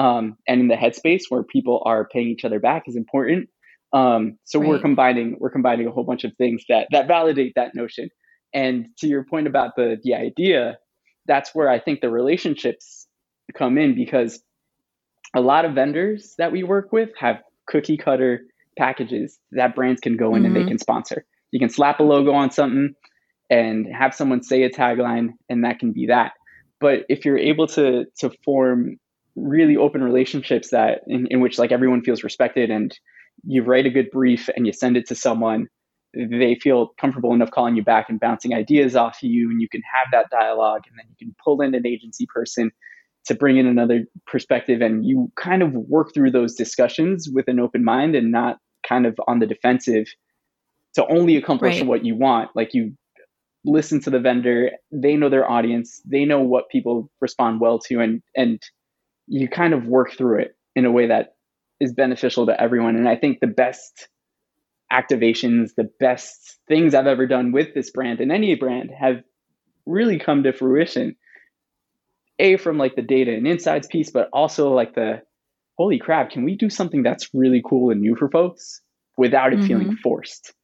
um, 0.00 0.38
and 0.48 0.62
in 0.62 0.68
the 0.68 0.76
headspace 0.76 1.24
where 1.28 1.42
people 1.42 1.82
are 1.84 2.08
paying 2.08 2.28
each 2.28 2.46
other 2.46 2.58
back 2.58 2.84
is 2.86 2.96
important. 2.96 3.50
Um, 3.92 4.38
so 4.44 4.58
right. 4.58 4.68
we're 4.68 4.78
combining 4.78 5.36
we're 5.38 5.50
combining 5.50 5.86
a 5.86 5.90
whole 5.90 6.04
bunch 6.04 6.24
of 6.24 6.32
things 6.38 6.64
that 6.70 6.88
that 6.90 7.06
validate 7.06 7.52
that 7.56 7.74
notion. 7.74 8.08
And 8.54 8.86
to 8.98 9.06
your 9.06 9.24
point 9.24 9.46
about 9.46 9.76
the 9.76 9.98
the 10.02 10.14
idea, 10.14 10.78
that's 11.26 11.54
where 11.54 11.68
I 11.68 11.78
think 11.78 12.00
the 12.00 12.08
relationships 12.08 13.06
come 13.54 13.76
in 13.76 13.94
because 13.94 14.42
a 15.34 15.42
lot 15.42 15.66
of 15.66 15.74
vendors 15.74 16.34
that 16.38 16.50
we 16.50 16.62
work 16.62 16.92
with 16.92 17.10
have 17.18 17.42
cookie 17.66 17.98
cutter 17.98 18.40
packages 18.78 19.38
that 19.52 19.74
brands 19.74 20.00
can 20.00 20.16
go 20.16 20.34
in 20.34 20.36
mm-hmm. 20.36 20.46
and 20.46 20.56
they 20.56 20.60
mm-hmm. 20.60 20.68
can 20.68 20.78
sponsor. 20.78 21.26
You 21.50 21.60
can 21.60 21.68
slap 21.68 22.00
a 22.00 22.04
logo 22.04 22.32
on 22.32 22.50
something 22.50 22.94
and 23.50 23.86
have 23.92 24.14
someone 24.14 24.42
say 24.42 24.62
a 24.62 24.70
tagline 24.70 25.34
and 25.50 25.64
that 25.64 25.78
can 25.78 25.92
be 25.92 26.06
that. 26.06 26.32
But 26.80 27.04
if 27.10 27.26
you're 27.26 27.36
able 27.36 27.66
to 27.68 28.06
to 28.20 28.30
form 28.44 28.96
really 29.40 29.76
open 29.76 30.02
relationships 30.02 30.70
that 30.70 31.00
in, 31.06 31.26
in 31.30 31.40
which 31.40 31.58
like 31.58 31.72
everyone 31.72 32.02
feels 32.02 32.22
respected 32.22 32.70
and 32.70 32.98
you 33.44 33.62
write 33.62 33.86
a 33.86 33.90
good 33.90 34.10
brief 34.10 34.48
and 34.54 34.66
you 34.66 34.72
send 34.72 34.96
it 34.96 35.06
to 35.08 35.14
someone 35.14 35.66
they 36.12 36.56
feel 36.60 36.88
comfortable 37.00 37.32
enough 37.32 37.52
calling 37.52 37.76
you 37.76 37.84
back 37.84 38.06
and 38.08 38.18
bouncing 38.18 38.52
ideas 38.52 38.96
off 38.96 39.22
you 39.22 39.48
and 39.50 39.60
you 39.60 39.68
can 39.68 39.82
have 39.82 40.08
that 40.10 40.28
dialogue 40.30 40.82
and 40.88 40.98
then 40.98 41.04
you 41.08 41.26
can 41.26 41.34
pull 41.42 41.60
in 41.60 41.74
an 41.74 41.86
agency 41.86 42.26
person 42.32 42.70
to 43.26 43.34
bring 43.34 43.58
in 43.58 43.66
another 43.66 44.04
perspective 44.26 44.80
and 44.80 45.04
you 45.04 45.30
kind 45.36 45.62
of 45.62 45.72
work 45.72 46.12
through 46.12 46.30
those 46.30 46.54
discussions 46.54 47.28
with 47.32 47.46
an 47.48 47.60
open 47.60 47.84
mind 47.84 48.14
and 48.14 48.32
not 48.32 48.56
kind 48.86 49.06
of 49.06 49.18
on 49.28 49.38
the 49.38 49.46
defensive 49.46 50.06
to 50.94 51.06
only 51.06 51.36
accomplish 51.36 51.78
right. 51.78 51.86
what 51.86 52.04
you 52.04 52.16
want 52.16 52.50
like 52.56 52.74
you 52.74 52.92
listen 53.64 54.00
to 54.00 54.10
the 54.10 54.18
vendor 54.18 54.70
they 54.90 55.16
know 55.16 55.28
their 55.28 55.48
audience 55.48 56.00
they 56.04 56.24
know 56.24 56.40
what 56.40 56.70
people 56.70 57.10
respond 57.20 57.60
well 57.60 57.78
to 57.78 58.00
and 58.00 58.22
and 58.34 58.60
you 59.30 59.48
kind 59.48 59.72
of 59.72 59.86
work 59.86 60.12
through 60.12 60.40
it 60.40 60.56
in 60.74 60.84
a 60.84 60.90
way 60.90 61.06
that 61.06 61.36
is 61.80 61.94
beneficial 61.94 62.46
to 62.46 62.60
everyone. 62.60 62.96
And 62.96 63.08
I 63.08 63.14
think 63.14 63.38
the 63.38 63.46
best 63.46 64.08
activations, 64.92 65.70
the 65.76 65.88
best 66.00 66.58
things 66.66 66.94
I've 66.94 67.06
ever 67.06 67.28
done 67.28 67.52
with 67.52 67.72
this 67.72 67.90
brand 67.90 68.20
and 68.20 68.32
any 68.32 68.56
brand 68.56 68.90
have 68.90 69.22
really 69.86 70.18
come 70.18 70.42
to 70.42 70.52
fruition. 70.52 71.14
A 72.40 72.56
from 72.56 72.76
like 72.76 72.96
the 72.96 73.02
data 73.02 73.32
and 73.32 73.46
insights 73.46 73.86
piece, 73.86 74.10
but 74.10 74.30
also 74.32 74.72
like 74.72 74.94
the 74.94 75.22
holy 75.78 75.98
crap, 75.98 76.30
can 76.30 76.42
we 76.42 76.56
do 76.56 76.68
something 76.68 77.02
that's 77.02 77.28
really 77.32 77.62
cool 77.64 77.90
and 77.90 78.00
new 78.00 78.16
for 78.16 78.28
folks 78.30 78.80
without 79.16 79.52
it 79.52 79.60
mm-hmm. 79.60 79.68
feeling 79.68 79.96
forced? 79.96 80.54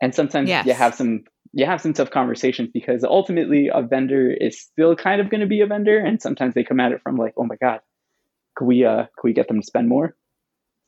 And 0.00 0.14
sometimes 0.14 0.48
yes. 0.48 0.64
you 0.64 0.72
have 0.72 0.94
some 0.94 1.24
you 1.52 1.66
have 1.66 1.80
some 1.80 1.92
tough 1.92 2.10
conversations 2.10 2.70
because 2.72 3.04
ultimately 3.04 3.68
a 3.72 3.82
vendor 3.82 4.30
is 4.30 4.60
still 4.60 4.94
kind 4.96 5.20
of 5.20 5.28
going 5.28 5.40
to 5.40 5.46
be 5.46 5.60
a 5.60 5.66
vendor 5.66 5.98
and 5.98 6.22
sometimes 6.22 6.54
they 6.54 6.62
come 6.62 6.80
at 6.80 6.92
it 6.92 7.02
from 7.02 7.16
like 7.16 7.34
oh 7.36 7.44
my 7.44 7.56
god 7.56 7.80
could 8.58 8.66
we 8.66 8.84
uh 8.84 9.04
could 9.16 9.28
we 9.28 9.32
get 9.32 9.46
them 9.48 9.60
to 9.60 9.66
spend 9.66 9.88
more? 9.88 10.16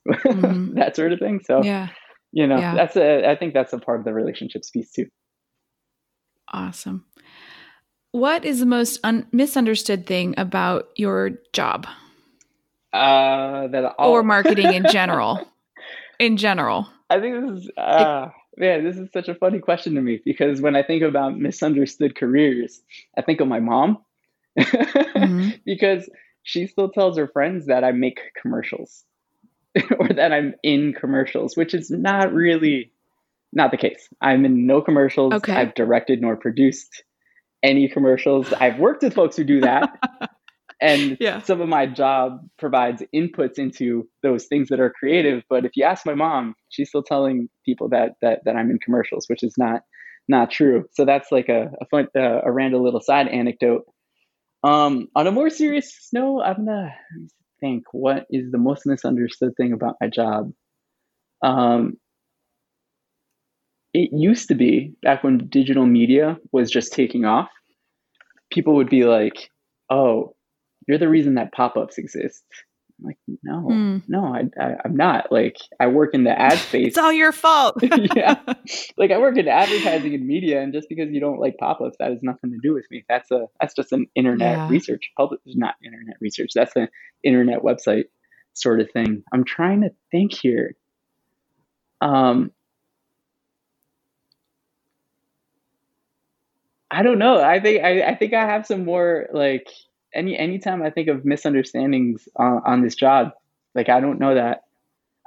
Mm-hmm. 0.09 0.75
that 0.79 0.97
sort 0.97 1.13
of 1.13 1.21
thing. 1.21 1.41
So 1.45 1.63
yeah. 1.63 1.89
you 2.33 2.47
know 2.47 2.59
yeah. 2.59 2.75
that's 2.75 2.97
a 2.97 3.31
i 3.31 3.37
think 3.37 3.55
that's 3.55 3.73
a 3.73 3.79
part 3.79 4.01
of 4.01 4.05
the 4.05 4.13
relationships 4.13 4.71
piece 4.71 4.91
too. 4.91 5.07
Awesome. 6.53 7.07
What 8.11 8.45
is 8.45 8.59
the 8.59 8.67
most 8.67 8.99
un- 9.05 9.29
misunderstood 9.31 10.05
thing 10.05 10.35
about 10.37 10.89
your 10.97 11.31
job? 11.53 11.87
Uh 12.93 13.69
that 13.69 13.95
all- 13.99 14.11
or 14.11 14.23
marketing 14.25 14.75
in 14.75 14.85
general? 14.91 15.47
In 16.19 16.37
general? 16.37 16.89
I 17.09 17.21
think 17.21 17.41
this 17.41 17.63
is 17.63 17.71
uh 17.79 18.29
man 18.57 18.85
this 18.85 18.97
is 18.97 19.09
such 19.13 19.29
a 19.29 19.35
funny 19.37 19.61
question 19.61 19.95
to 19.95 20.01
me 20.01 20.21
because 20.25 20.61
when 20.61 20.75
i 20.75 20.83
think 20.83 21.03
about 21.05 21.39
misunderstood 21.39 22.17
careers 22.17 22.83
i 23.17 23.23
think 23.23 23.41
of 23.41 23.47
my 23.47 23.61
mom. 23.61 23.99
Mm-hmm. 25.21 25.51
because 25.67 26.09
she 26.43 26.67
still 26.67 26.91
tells 26.91 27.17
her 27.19 27.29
friends 27.29 27.67
that 27.67 27.85
I 27.85 27.93
make 27.93 28.21
commercials 28.41 29.05
or 29.99 30.09
that 30.09 30.33
I'm 30.33 30.55
in 30.63 30.95
commercials, 30.99 31.57
which 31.57 31.75
is 31.75 31.91
not 31.91 32.33
really 32.33 32.93
not 33.53 33.71
the 33.71 33.77
case. 33.77 34.09
I'm 34.21 34.45
in 34.45 34.67
no 34.67 34.81
commercials. 34.81 35.35
Okay. 35.35 35.53
I've 35.53 35.75
directed 35.75 36.21
nor 36.21 36.37
produced 36.37 37.03
any 37.63 37.89
commercials. 37.89 38.53
I've 38.53 38.79
worked 38.79 39.03
with 39.03 39.15
folks 39.15 39.37
who 39.37 39.45
do 39.45 39.61
that. 39.61 39.91
and 40.81 41.17
yeah. 41.21 41.43
some 41.43 41.61
of 41.61 41.69
my 41.69 41.87
job 41.87 42.41
provides 42.59 43.03
inputs 43.15 43.59
into 43.59 44.09
those 44.23 44.47
things 44.47 44.69
that 44.69 44.81
are 44.81 44.91
creative. 44.91 45.43
But 45.49 45.65
if 45.65 45.73
you 45.77 45.85
ask 45.85 46.07
my 46.07 46.15
mom, 46.15 46.55
she's 46.69 46.89
still 46.89 47.03
telling 47.03 47.49
people 47.65 47.89
that 47.91 48.13
that 48.23 48.41
that 48.45 48.57
I'm 48.57 48.71
in 48.71 48.79
commercials, 48.79 49.27
which 49.29 49.43
is 49.43 49.55
not 49.59 49.83
not 50.29 50.51
true. 50.51 50.85
So 50.93 51.05
that's 51.05 51.33
like 51.33 51.49
a 51.49 51.71
a, 51.81 51.87
fun, 51.91 52.09
uh, 52.17 52.41
a 52.45 52.53
random 52.53 52.83
little 52.83 53.01
side 53.01 53.29
anecdote 53.29 53.85
um, 54.63 55.09
on 55.15 55.27
a 55.27 55.33
more 55.33 55.51
serious 55.51 56.09
note, 56.13 56.43
I'm 56.43 56.67
gonna 56.67 56.95
think 57.61 57.85
what 57.93 58.27
is 58.31 58.51
the 58.51 58.59
most 58.59 58.87
misunderstood 58.87 59.53
thing 59.57 59.73
about 59.73 59.97
my 60.01 60.09
job. 60.09 60.53
Um, 61.43 61.99
it 63.93 64.11
used 64.13 64.49
to 64.49 64.55
be 64.55 64.95
back 65.03 65.25
when 65.25 65.49
digital 65.49 65.87
media 65.87 66.39
was 66.53 66.71
just 66.71 66.93
taking 66.93 67.25
off. 67.25 67.49
People 68.51 68.75
would 68.75 68.91
be 68.91 69.05
like, 69.05 69.51
"Oh, 69.89 70.37
you're 70.87 70.99
the 70.99 71.09
reason 71.09 71.35
that 71.35 71.53
pop-ups 71.53 71.99
exist." 71.99 72.45
I'm 73.01 73.07
like, 73.07 73.19
no, 73.43 73.69
mm. 73.69 74.03
no, 74.09 74.25
I, 74.25 74.43
I, 74.63 74.77
am 74.85 74.97
not. 74.97 75.33
Like, 75.33 75.57
I 75.79 75.87
work 75.87 76.11
in 76.13 76.25
the 76.25 76.39
ad 76.39 76.59
space. 76.59 76.89
it's 76.89 76.99
all 76.99 77.13
your 77.13 77.33
fault. 77.33 77.77
yeah. 78.15 78.37
Like, 78.97 79.11
I 79.11 79.19
work 79.19 79.37
in 79.37 79.49
advertising 79.49 80.15
and 80.15 80.27
media, 80.27 80.61
and 80.61 80.73
just 80.73 80.89
because 80.89 81.11
you 81.11 81.21
don't 81.21 81.41
like 81.41 81.57
pop 81.59 81.81
ups, 81.81 81.97
that 81.99 82.11
has 82.11 82.23
nothing 82.23 82.51
to 82.53 82.59
do 82.63 82.75
with 82.75 82.85
me. 82.91 83.05
That's 83.09 83.31
a 83.31 83.47
that's 83.61 83.75
just 83.75 83.93
an 83.93 84.07
internet 84.15 84.57
yeah. 84.57 84.69
research. 84.69 85.11
Public, 85.17 85.41
not 85.47 85.75
internet 85.85 86.17
research. 86.21 86.51
That's 86.55 86.77
an 86.77 86.89
internet 87.25 87.63
website 87.63 88.05
sort 88.53 88.81
of 88.81 88.91
thing. 88.93 89.23
I'm 89.33 89.45
trying 89.45 89.81
to 89.83 89.91
think 90.11 90.33
here. 90.35 90.77
Um, 92.01 92.53
I 96.91 97.03
don't 97.03 97.19
know. 97.19 97.41
I 97.43 97.61
think 97.61 97.83
I, 97.83 98.03
I 98.03 98.15
think 98.17 98.35
I 98.35 98.45
have 98.47 98.67
some 98.67 98.85
more 98.85 99.29
like 99.33 99.67
any 100.15 100.37
anytime 100.37 100.83
I 100.83 100.91
think 100.91 101.09
of 101.09 101.25
misunderstandings 101.25 102.29
on, 102.37 102.63
on 102.65 102.83
this 102.83 102.95
job, 102.95 103.33
like 103.75 103.89
I 103.89 104.01
don't 104.01 104.19
know 104.19 104.35
that 104.35 104.65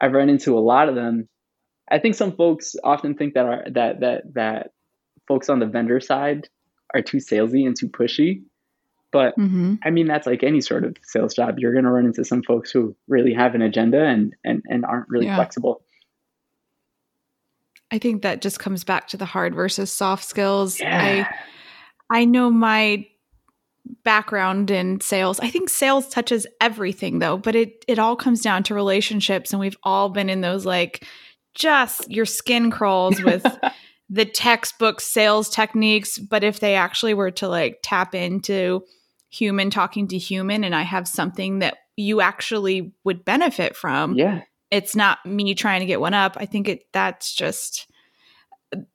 I've 0.01 0.13
run 0.13 0.29
into 0.29 0.57
a 0.57 0.59
lot 0.59 0.89
of 0.89 0.95
them. 0.95 1.27
I 1.89 1.99
think 1.99 2.15
some 2.15 2.35
folks 2.35 2.75
often 2.83 3.15
think 3.15 3.33
that 3.35 3.45
are 3.45 3.63
that 3.71 3.99
that 4.01 4.33
that 4.33 4.71
folks 5.27 5.49
on 5.49 5.59
the 5.59 5.65
vendor 5.65 5.99
side 5.99 6.49
are 6.93 7.01
too 7.01 7.17
salesy 7.17 7.65
and 7.65 7.75
too 7.77 7.87
pushy. 7.87 8.43
But 9.11 9.37
mm-hmm. 9.37 9.75
I 9.83 9.91
mean 9.91 10.07
that's 10.07 10.27
like 10.27 10.43
any 10.43 10.61
sort 10.61 10.83
of 10.83 10.97
sales 11.03 11.35
job. 11.35 11.59
You're 11.59 11.73
gonna 11.73 11.91
run 11.91 12.05
into 12.05 12.25
some 12.25 12.43
folks 12.43 12.71
who 12.71 12.95
really 13.07 13.33
have 13.33 13.55
an 13.55 13.61
agenda 13.61 14.03
and 14.03 14.35
and, 14.43 14.63
and 14.67 14.85
aren't 14.85 15.09
really 15.09 15.27
yeah. 15.27 15.35
flexible. 15.35 15.83
I 17.91 17.99
think 17.99 18.23
that 18.23 18.41
just 18.41 18.59
comes 18.59 18.83
back 18.83 19.07
to 19.09 19.17
the 19.17 19.25
hard 19.25 19.53
versus 19.53 19.91
soft 19.93 20.23
skills. 20.23 20.79
Yeah. 20.79 21.27
I 22.09 22.19
I 22.21 22.25
know 22.25 22.49
my 22.49 23.07
background 24.03 24.71
in 24.71 25.01
sales. 25.01 25.39
I 25.39 25.49
think 25.49 25.69
sales 25.69 26.07
touches 26.09 26.47
everything 26.61 27.19
though, 27.19 27.37
but 27.37 27.55
it 27.55 27.83
it 27.87 27.99
all 27.99 28.15
comes 28.15 28.41
down 28.41 28.63
to 28.63 28.73
relationships 28.73 29.51
and 29.51 29.59
we've 29.59 29.77
all 29.83 30.09
been 30.09 30.29
in 30.29 30.41
those 30.41 30.65
like 30.65 31.05
just 31.53 32.09
your 32.09 32.25
skin 32.25 32.71
crawls 32.71 33.21
with 33.21 33.45
the 34.09 34.25
textbook 34.25 35.01
sales 35.01 35.49
techniques, 35.49 36.17
but 36.17 36.43
if 36.43 36.59
they 36.59 36.75
actually 36.75 37.13
were 37.13 37.31
to 37.31 37.47
like 37.47 37.79
tap 37.83 38.15
into 38.15 38.83
human 39.29 39.69
talking 39.69 40.07
to 40.07 40.17
human 40.17 40.63
and 40.63 40.75
I 40.75 40.83
have 40.83 41.07
something 41.07 41.59
that 41.59 41.77
you 41.97 42.21
actually 42.21 42.93
would 43.03 43.25
benefit 43.25 43.75
from. 43.75 44.15
Yeah. 44.15 44.41
It's 44.71 44.95
not 44.95 45.25
me 45.25 45.55
trying 45.55 45.81
to 45.81 45.85
get 45.85 45.99
one 45.99 46.13
up. 46.13 46.37
I 46.39 46.45
think 46.45 46.67
it 46.67 46.85
that's 46.91 47.33
just 47.33 47.87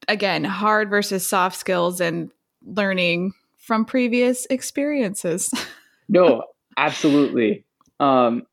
again, 0.08 0.44
hard 0.44 0.90
versus 0.90 1.26
soft 1.26 1.56
skills 1.56 2.00
and 2.00 2.30
learning 2.64 3.32
from 3.68 3.84
previous 3.84 4.46
experiences. 4.46 5.52
no, 6.08 6.44
absolutely. 6.78 7.66
Um, 8.00 8.46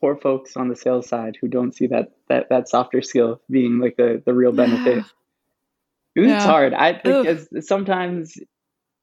poor 0.00 0.16
folks 0.16 0.56
on 0.56 0.68
the 0.68 0.74
sales 0.74 1.08
side 1.08 1.38
who 1.40 1.46
don't 1.46 1.72
see 1.72 1.86
that 1.86 2.10
that 2.28 2.48
that 2.50 2.68
softer 2.68 3.00
skill 3.00 3.40
being 3.48 3.78
like 3.78 3.96
the 3.96 4.20
the 4.26 4.34
real 4.34 4.50
benefit. 4.50 5.04
Yeah. 6.16 6.36
It's 6.36 6.44
hard. 6.44 6.74
I 6.74 6.98
think 6.98 7.62
sometimes 7.62 8.36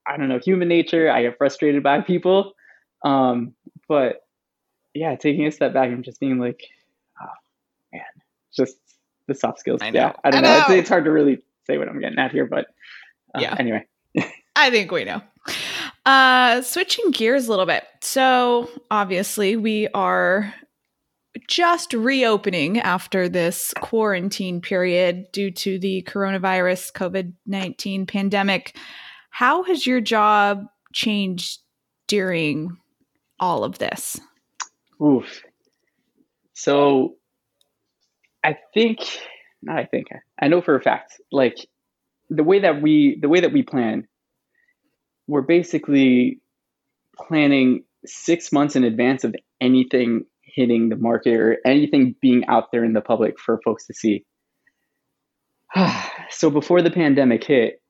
I 0.05 0.17
don't 0.17 0.27
know 0.27 0.39
human 0.39 0.67
nature. 0.67 1.09
I 1.09 1.23
get 1.23 1.37
frustrated 1.37 1.81
by 1.81 2.01
people, 2.01 2.53
um, 3.03 3.53
but 3.87 4.25
yeah, 4.93 5.15
taking 5.15 5.47
a 5.47 5.51
step 5.51 5.73
back 5.73 5.89
and 5.89 6.03
just 6.03 6.19
being 6.19 6.39
like, 6.39 6.61
oh 7.21 7.25
man, 7.93 8.03
just 8.53 8.77
the 9.27 9.33
soft 9.33 9.59
skills. 9.59 9.81
I 9.81 9.91
yeah, 9.91 10.13
I 10.23 10.29
don't 10.29 10.43
I 10.43 10.47
know. 10.47 10.53
know. 10.53 10.59
It's, 10.63 10.71
it's, 10.71 10.89
hard 10.89 11.05
to 11.05 11.11
really 11.11 11.41
say 11.67 11.77
what 11.77 11.87
I'm 11.87 11.99
getting 11.99 12.19
at 12.19 12.31
here, 12.31 12.45
but 12.45 12.67
uh, 13.33 13.39
yeah. 13.39 13.55
Anyway, 13.57 13.85
I 14.55 14.69
think 14.69 14.91
we 14.91 15.03
know. 15.03 15.21
Uh, 16.05 16.61
switching 16.61 17.11
gears 17.11 17.47
a 17.47 17.49
little 17.49 17.65
bit. 17.65 17.83
So 18.01 18.69
obviously, 18.89 19.55
we 19.55 19.87
are 19.89 20.53
just 21.47 21.93
reopening 21.93 22.79
after 22.79 23.29
this 23.29 23.73
quarantine 23.81 24.61
period 24.61 25.27
due 25.31 25.51
to 25.51 25.79
the 25.79 26.03
coronavirus 26.03 26.91
COVID 26.93 27.33
19 27.45 28.05
pandemic. 28.05 28.77
How 29.29 29.63
has 29.63 29.87
your 29.87 30.01
job 30.01 30.65
changed 30.93 31.59
during 32.07 32.77
all 33.39 33.63
of 33.63 33.77
this? 33.77 34.19
Oof. 35.01 35.43
So 36.53 37.15
I 38.43 38.57
think, 38.73 38.99
not 39.61 39.77
I 39.77 39.85
think, 39.85 40.07
I 40.39 40.47
know 40.47 40.61
for 40.61 40.75
a 40.75 40.81
fact, 40.81 41.21
like 41.31 41.67
the 42.29 42.43
way 42.43 42.59
that 42.59 42.81
we, 42.81 43.17
the 43.21 43.29
way 43.29 43.39
that 43.39 43.53
we 43.53 43.63
plan, 43.63 44.07
we're 45.31 45.41
basically 45.41 46.41
planning 47.15 47.85
six 48.05 48.51
months 48.51 48.75
in 48.75 48.83
advance 48.83 49.23
of 49.23 49.33
anything 49.61 50.25
hitting 50.43 50.89
the 50.89 50.97
market 50.97 51.35
or 51.35 51.57
anything 51.65 52.13
being 52.21 52.45
out 52.47 52.69
there 52.73 52.83
in 52.83 52.91
the 52.91 52.99
public 52.99 53.39
for 53.39 53.61
folks 53.63 53.87
to 53.87 53.93
see. 53.93 54.25
so 56.29 56.49
before 56.49 56.81
the 56.81 56.91
pandemic 56.91 57.45
hit, 57.45 57.81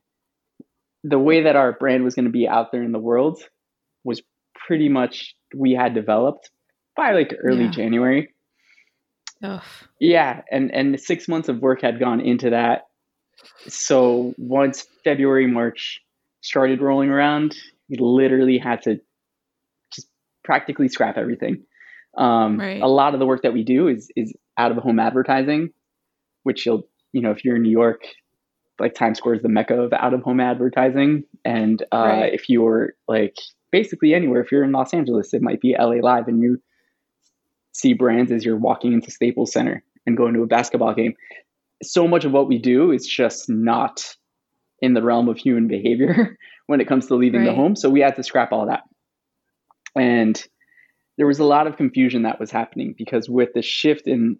the 1.03 1.17
way 1.17 1.41
that 1.41 1.55
our 1.55 1.71
brand 1.71 2.03
was 2.03 2.13
going 2.13 2.25
to 2.25 2.31
be 2.31 2.47
out 2.47 2.71
there 2.71 2.83
in 2.83 2.91
the 2.91 2.99
world 2.99 3.41
was 4.03 4.21
pretty 4.53 4.87
much 4.87 5.35
we 5.55 5.71
had 5.71 5.95
developed 5.95 6.51
by 6.95 7.13
like 7.13 7.33
early 7.43 7.65
yeah. 7.65 7.71
January. 7.71 8.35
Ugh. 9.43 9.63
Yeah, 9.99 10.41
and 10.51 10.71
and 10.71 10.99
six 10.99 11.27
months 11.27 11.49
of 11.49 11.57
work 11.57 11.81
had 11.81 11.99
gone 11.99 12.21
into 12.21 12.51
that. 12.51 12.83
So 13.67 14.35
once 14.37 14.85
February, 15.03 15.47
March 15.47 16.03
started 16.41 16.81
rolling 16.81 17.09
around, 17.09 17.55
we 17.89 17.97
literally 17.97 18.57
had 18.57 18.81
to 18.83 18.99
just 19.93 20.07
practically 20.43 20.87
scrap 20.87 21.17
everything. 21.17 21.63
Um, 22.17 22.59
right. 22.59 22.81
A 22.81 22.87
lot 22.87 23.13
of 23.13 23.19
the 23.19 23.25
work 23.25 23.43
that 23.43 23.53
we 23.53 23.63
do 23.63 23.87
is 23.87 24.11
is 24.15 24.33
out 24.57 24.71
of 24.71 24.77
home 24.77 24.99
advertising, 24.99 25.69
which 26.43 26.65
you'll 26.65 26.87
you 27.13 27.21
know 27.21 27.31
if 27.31 27.45
you're 27.45 27.55
in 27.55 27.61
New 27.61 27.71
York, 27.71 28.03
like 28.79 28.93
Times 28.93 29.17
Square 29.17 29.35
is 29.35 29.41
the 29.41 29.49
mecca 29.49 29.75
of 29.75 29.93
out 29.93 30.13
of 30.13 30.21
home 30.21 30.39
advertising, 30.39 31.23
and 31.45 31.81
uh, 31.93 31.97
right. 31.97 32.33
if 32.33 32.49
you're 32.49 32.93
like 33.07 33.37
basically 33.71 34.13
anywhere, 34.13 34.41
if 34.41 34.51
you're 34.51 34.63
in 34.63 34.71
Los 34.71 34.93
Angeles, 34.93 35.33
it 35.33 35.41
might 35.41 35.61
be 35.61 35.75
LA 35.77 36.01
Live, 36.01 36.27
and 36.27 36.41
you 36.41 36.61
see 37.71 37.93
brands 37.93 38.31
as 38.31 38.43
you're 38.43 38.57
walking 38.57 38.91
into 38.93 39.11
Staples 39.11 39.53
Center 39.53 39.83
and 40.05 40.17
going 40.17 40.33
to 40.33 40.43
a 40.43 40.47
basketball 40.47 40.93
game. 40.93 41.13
So 41.83 42.07
much 42.07 42.25
of 42.25 42.31
what 42.31 42.47
we 42.47 42.57
do 42.57 42.91
is 42.91 43.07
just 43.07 43.49
not 43.49 44.15
in 44.81 44.93
the 44.93 45.03
realm 45.03 45.29
of 45.29 45.37
human 45.37 45.67
behavior 45.67 46.37
when 46.67 46.81
it 46.81 46.87
comes 46.87 47.07
to 47.07 47.15
leaving 47.15 47.41
right. 47.41 47.47
the 47.47 47.55
home. 47.55 47.75
So 47.75 47.89
we 47.89 47.99
had 47.99 48.15
to 48.15 48.23
scrap 48.23 48.51
all 48.51 48.67
that. 48.67 48.83
And 49.95 50.41
there 51.17 51.27
was 51.27 51.39
a 51.39 51.45
lot 51.45 51.67
of 51.67 51.77
confusion 51.77 52.23
that 52.23 52.39
was 52.39 52.51
happening 52.51 52.95
because 52.97 53.29
with 53.29 53.49
the 53.53 53.61
shift 53.61 54.07
in 54.07 54.37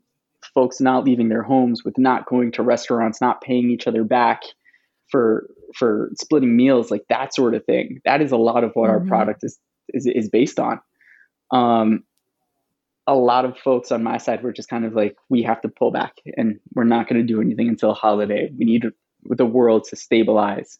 folks 0.53 0.81
not 0.81 1.03
leaving 1.03 1.29
their 1.29 1.43
homes, 1.43 1.83
with 1.83 1.97
not 1.97 2.25
going 2.25 2.51
to 2.53 2.63
restaurants, 2.63 3.21
not 3.21 3.41
paying 3.41 3.69
each 3.69 3.87
other 3.87 4.03
back 4.03 4.41
for 5.09 5.47
for 5.75 6.09
splitting 6.15 6.55
meals, 6.55 6.91
like 6.91 7.03
that 7.09 7.33
sort 7.33 7.53
of 7.53 7.65
thing. 7.65 8.01
That 8.05 8.21
is 8.21 8.31
a 8.31 8.37
lot 8.37 8.63
of 8.63 8.71
what 8.73 8.89
mm-hmm. 8.89 9.03
our 9.03 9.07
product 9.07 9.43
is, 9.43 9.59
is 9.89 10.07
is 10.07 10.29
based 10.29 10.59
on. 10.59 10.79
Um, 11.51 12.03
a 13.07 13.15
lot 13.15 13.45
of 13.45 13.57
folks 13.57 13.91
on 13.91 14.03
my 14.03 14.17
side 14.17 14.43
were 14.43 14.53
just 14.53 14.69
kind 14.69 14.85
of 14.85 14.93
like, 14.93 15.17
we 15.27 15.43
have 15.43 15.61
to 15.61 15.69
pull 15.69 15.91
back, 15.91 16.13
and 16.37 16.59
we're 16.73 16.83
not 16.83 17.07
going 17.07 17.19
to 17.19 17.27
do 17.27 17.41
anything 17.41 17.67
until 17.67 17.93
holiday. 17.93 18.49
We 18.57 18.65
need 18.65 18.85
the 19.25 19.45
world 19.45 19.85
to 19.89 19.95
stabilize 19.95 20.79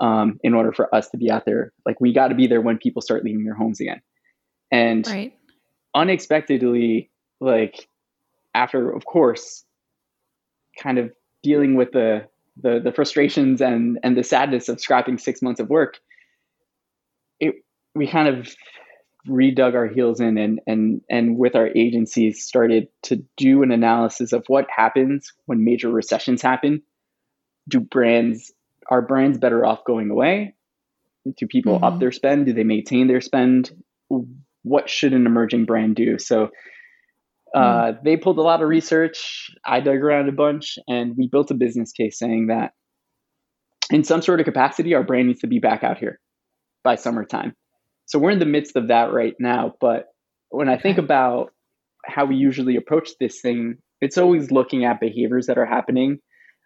um, 0.00 0.38
in 0.42 0.54
order 0.54 0.72
for 0.72 0.94
us 0.94 1.08
to 1.10 1.16
be 1.16 1.30
out 1.30 1.44
there. 1.46 1.72
Like 1.84 2.00
we 2.00 2.12
got 2.12 2.28
to 2.28 2.34
be 2.34 2.46
there 2.46 2.60
when 2.60 2.78
people 2.78 3.02
start 3.02 3.24
leaving 3.24 3.44
their 3.44 3.54
homes 3.54 3.80
again. 3.80 4.00
And 4.70 5.06
right. 5.06 5.32
unexpectedly, 5.94 7.10
like 7.40 7.88
after, 8.54 8.90
of 8.90 9.04
course, 9.04 9.64
kind 10.80 10.98
of 10.98 11.12
dealing 11.42 11.76
with 11.76 11.92
the, 11.92 12.26
the 12.62 12.80
the 12.82 12.92
frustrations 12.92 13.60
and 13.60 13.98
and 14.02 14.16
the 14.16 14.24
sadness 14.24 14.68
of 14.68 14.80
scrapping 14.80 15.18
six 15.18 15.42
months 15.42 15.60
of 15.60 15.68
work, 15.68 15.98
it 17.38 17.54
we 17.94 18.06
kind 18.06 18.28
of 18.28 18.48
redug 19.28 19.74
our 19.74 19.86
heels 19.86 20.20
in 20.20 20.38
and 20.38 20.60
and 20.66 21.00
and 21.10 21.36
with 21.36 21.54
our 21.54 21.68
agencies 21.76 22.44
started 22.46 22.88
to 23.02 23.22
do 23.36 23.62
an 23.62 23.72
analysis 23.72 24.32
of 24.32 24.44
what 24.46 24.66
happens 24.74 25.32
when 25.46 25.64
major 25.64 25.90
recessions 25.90 26.42
happen. 26.42 26.82
Do 27.68 27.80
brands 27.80 28.52
are 28.88 29.02
brands 29.02 29.38
better 29.38 29.64
off 29.66 29.84
going 29.84 30.10
away? 30.10 30.54
Do 31.36 31.46
people 31.46 31.76
mm-hmm. 31.76 31.84
up 31.84 31.98
their 31.98 32.12
spend? 32.12 32.46
Do 32.46 32.52
they 32.52 32.64
maintain 32.64 33.08
their 33.08 33.20
spend? 33.20 33.70
what 34.66 34.90
should 34.90 35.12
an 35.12 35.26
emerging 35.26 35.64
brand 35.64 35.94
do? 35.94 36.18
So 36.18 36.50
uh, 37.54 37.60
mm. 37.60 38.02
they 38.02 38.16
pulled 38.16 38.38
a 38.38 38.42
lot 38.42 38.62
of 38.62 38.68
research. 38.68 39.50
I 39.64 39.80
dug 39.80 39.98
around 39.98 40.28
a 40.28 40.32
bunch, 40.32 40.76
and 40.88 41.16
we 41.16 41.28
built 41.28 41.52
a 41.52 41.54
business 41.54 41.92
case 41.92 42.18
saying 42.18 42.48
that 42.48 42.72
in 43.90 44.02
some 44.02 44.22
sort 44.22 44.40
of 44.40 44.44
capacity, 44.44 44.94
our 44.94 45.04
brand 45.04 45.28
needs 45.28 45.40
to 45.40 45.46
be 45.46 45.60
back 45.60 45.84
out 45.84 45.98
here 45.98 46.18
by 46.82 46.96
summertime. 46.96 47.54
So 48.06 48.18
we're 48.18 48.32
in 48.32 48.40
the 48.40 48.44
midst 48.44 48.74
of 48.74 48.88
that 48.88 49.12
right 49.12 49.34
now. 49.38 49.74
But 49.80 50.06
when 50.48 50.68
I 50.68 50.78
think 50.78 50.98
about 50.98 51.52
how 52.04 52.24
we 52.24 52.34
usually 52.34 52.74
approach 52.74 53.10
this 53.20 53.40
thing, 53.40 53.76
it's 54.00 54.18
always 54.18 54.50
looking 54.50 54.84
at 54.84 55.00
behaviors 55.00 55.46
that 55.46 55.58
are 55.58 55.66
happening 55.66 56.18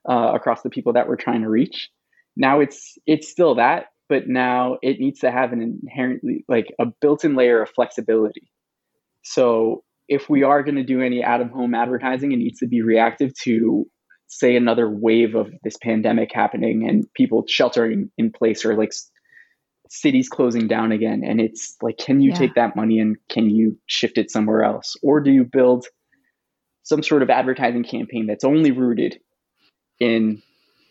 uh, 0.09 0.32
across 0.34 0.62
the 0.62 0.70
people 0.70 0.94
that 0.94 1.09
we're 1.09 1.16
trying 1.16 1.42
to 1.42 1.48
reach. 1.48 1.90
Now 2.36 2.61
it's 2.61 2.96
it's 3.07 3.28
still 3.28 3.57
that, 3.57 3.86
but 4.09 4.28
now 4.28 4.78
it 4.82 4.98
needs 4.98 5.20
to 5.20 5.30
have 5.30 5.53
an 5.53 5.80
inherently 5.82 6.44
like 6.48 6.74
a 6.78 6.86
built-in 7.01 7.34
layer 7.34 7.62
of 7.62 7.70
flexibility. 7.70 8.51
So 9.22 9.84
if 10.09 10.28
we 10.28 10.42
are 10.42 10.62
going 10.62 10.76
to 10.76 10.84
do 10.84 11.01
any 11.01 11.22
out 11.22 11.40
of 11.40 11.51
home 11.51 11.74
advertising, 11.74 12.32
it 12.32 12.36
needs 12.36 12.59
to 12.61 12.66
be 12.66 12.82
reactive 12.82 13.32
to 13.42 13.86
say 14.30 14.57
another 14.57 14.88
wave 14.88 15.34
of 15.34 15.51
this 15.64 15.76
pandemic 15.82 16.30
happening 16.32 16.88
and 16.88 17.05
people 17.14 17.44
sheltering 17.48 18.11
in 18.16 18.30
place 18.30 18.64
or 18.64 18.76
like 18.76 18.92
cities 19.88 20.28
closing 20.28 20.68
down 20.68 20.92
again 20.92 21.22
and 21.26 21.40
it's 21.40 21.76
like 21.82 21.98
can 21.98 22.20
you 22.20 22.30
yeah. 22.30 22.36
take 22.36 22.55
that 22.55 22.76
money 22.76 23.01
and 23.01 23.16
can 23.28 23.51
you 23.51 23.76
shift 23.86 24.18
it 24.18 24.30
somewhere 24.30 24.62
else 24.62 24.94
or 25.03 25.20
do 25.20 25.32
you 25.32 25.42
build 25.42 25.84
some 26.84 27.03
sort 27.03 27.24
of 27.24 27.30
advertising 27.30 27.82
campaign 27.82 28.26
that's 28.26 28.44
only 28.44 28.70
rooted 28.70 29.18
in 30.01 30.42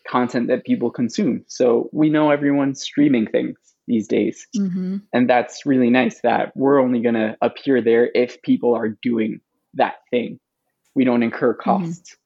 content 0.08 0.48
that 0.48 0.64
people 0.64 0.90
consume. 0.90 1.44
So 1.46 1.90
we 1.92 2.08
know 2.08 2.30
everyone's 2.30 2.80
streaming 2.80 3.26
things 3.26 3.58
these 3.86 4.08
days. 4.08 4.46
Mm-hmm. 4.56 4.98
And 5.12 5.28
that's 5.28 5.66
really 5.66 5.90
nice 5.90 6.20
that 6.22 6.56
we're 6.56 6.80
only 6.80 7.00
going 7.00 7.16
to 7.16 7.36
appear 7.42 7.82
there 7.82 8.10
if 8.14 8.40
people 8.42 8.74
are 8.74 8.88
doing 8.88 9.40
that 9.74 9.96
thing. 10.10 10.40
We 10.94 11.04
don't 11.04 11.22
incur 11.22 11.54
mm-hmm. 11.54 11.62
costs. 11.62 12.16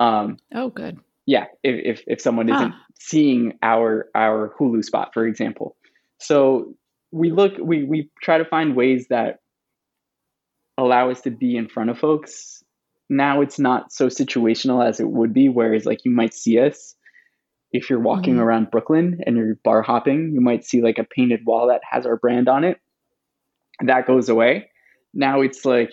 Mm-hmm. 0.00 0.04
Um, 0.04 0.36
oh, 0.54 0.70
good. 0.70 0.98
Yeah, 1.26 1.46
if, 1.62 1.98
if, 1.98 2.04
if 2.06 2.20
someone 2.20 2.50
isn't 2.50 2.74
seeing 2.98 3.58
our 3.62 4.08
our 4.14 4.54
Hulu 4.58 4.84
spot, 4.84 5.14
for 5.14 5.26
example. 5.26 5.76
So 6.18 6.74
we 7.12 7.30
look, 7.30 7.54
we 7.58 7.84
we 7.84 8.10
try 8.20 8.38
to 8.38 8.44
find 8.44 8.76
ways 8.76 9.06
that 9.08 9.38
allow 10.76 11.10
us 11.10 11.22
to 11.22 11.30
be 11.30 11.56
in 11.56 11.68
front 11.68 11.90
of 11.90 11.98
folks. 11.98 12.63
Now 13.10 13.40
it's 13.42 13.58
not 13.58 13.92
so 13.92 14.06
situational 14.06 14.86
as 14.86 15.00
it 15.00 15.08
would 15.08 15.32
be, 15.32 15.48
whereas 15.48 15.84
like 15.84 16.04
you 16.04 16.10
might 16.10 16.34
see 16.34 16.58
us 16.58 16.94
if 17.74 17.90
you're 17.90 18.00
walking 18.00 18.34
mm-hmm. 18.34 18.42
around 18.42 18.70
Brooklyn 18.70 19.18
and 19.26 19.36
you're 19.36 19.56
bar 19.64 19.82
hopping, 19.82 20.30
you 20.32 20.40
might 20.40 20.64
see 20.64 20.80
like 20.80 20.98
a 20.98 21.04
painted 21.04 21.40
wall 21.44 21.66
that 21.68 21.80
has 21.90 22.06
our 22.06 22.16
brand 22.16 22.48
on 22.48 22.62
it. 22.62 22.78
That 23.84 24.06
goes 24.06 24.28
away. 24.28 24.70
Now 25.12 25.40
it's 25.40 25.64
like, 25.64 25.92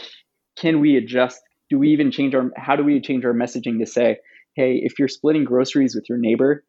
can 0.55 0.80
we 0.80 0.95
adjust? 0.95 1.41
Do 1.72 1.80
we 1.80 1.89
even 1.89 2.12
change 2.12 2.36
our, 2.36 2.51
how 2.55 2.76
do 2.76 2.84
we 2.84 3.01
change 3.01 3.26
our 3.26 3.34
messaging 3.34 3.80
to 3.80 3.88
say, 3.88 4.18
hey, 4.55 4.80
if 4.84 4.99
you're 4.99 5.07
splitting 5.07 5.43
groceries 5.43 5.95
with 5.95 6.07
your 6.07 6.20
neighbor, 6.20 6.64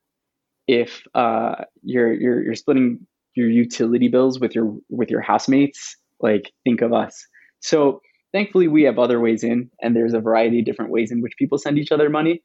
if 0.66 1.02
uh, 1.14 1.56
you're, 1.82 2.14
you're, 2.14 2.42
you're 2.42 2.54
splitting 2.54 3.06
your 3.34 3.50
utility 3.50 4.08
bills 4.08 4.40
with 4.40 4.54
your, 4.54 4.74
with 4.88 5.10
your 5.10 5.20
housemates, 5.20 5.94
like 6.20 6.52
think 6.64 6.80
of 6.80 6.94
us. 6.94 7.26
So 7.60 8.00
thankfully 8.32 8.68
we 8.68 8.82
have 8.84 8.98
other 8.98 9.20
ways 9.20 9.44
in 9.44 9.70
and 9.80 9.94
there's 9.94 10.14
a 10.14 10.20
variety 10.20 10.60
of 10.60 10.64
different 10.64 10.90
ways 10.90 11.12
in 11.12 11.20
which 11.20 11.36
people 11.38 11.58
send 11.58 11.78
each 11.78 11.92
other 11.92 12.10
money. 12.10 12.42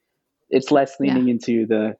It's 0.50 0.70
less 0.70 0.98
leaning 1.00 1.28
yeah. 1.28 1.32
into 1.32 1.66
the 1.66 1.96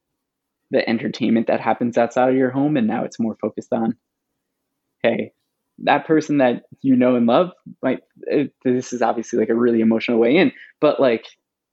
the 0.70 0.86
entertainment 0.89 1.47
that 1.47 1.61
happens 1.61 1.97
outside 1.97 2.30
of 2.30 2.36
your 2.36 2.51
home 2.51 2.76
and 2.76 2.86
now 2.86 3.05
it's 3.05 3.18
more 3.18 3.36
focused 3.41 3.72
on 3.72 3.97
hey 5.03 5.32
that 5.78 6.07
person 6.07 6.39
that 6.39 6.64
you 6.82 6.95
know 6.95 7.14
and 7.16 7.26
love 7.26 7.53
might 7.82 8.01
it, 8.22 8.53
this 8.64 8.93
is 8.93 9.01
obviously 9.01 9.39
like 9.39 9.49
a 9.49 9.55
really 9.55 9.80
emotional 9.80 10.18
way 10.18 10.36
in 10.36 10.53
but 10.78 11.01
like 11.01 11.26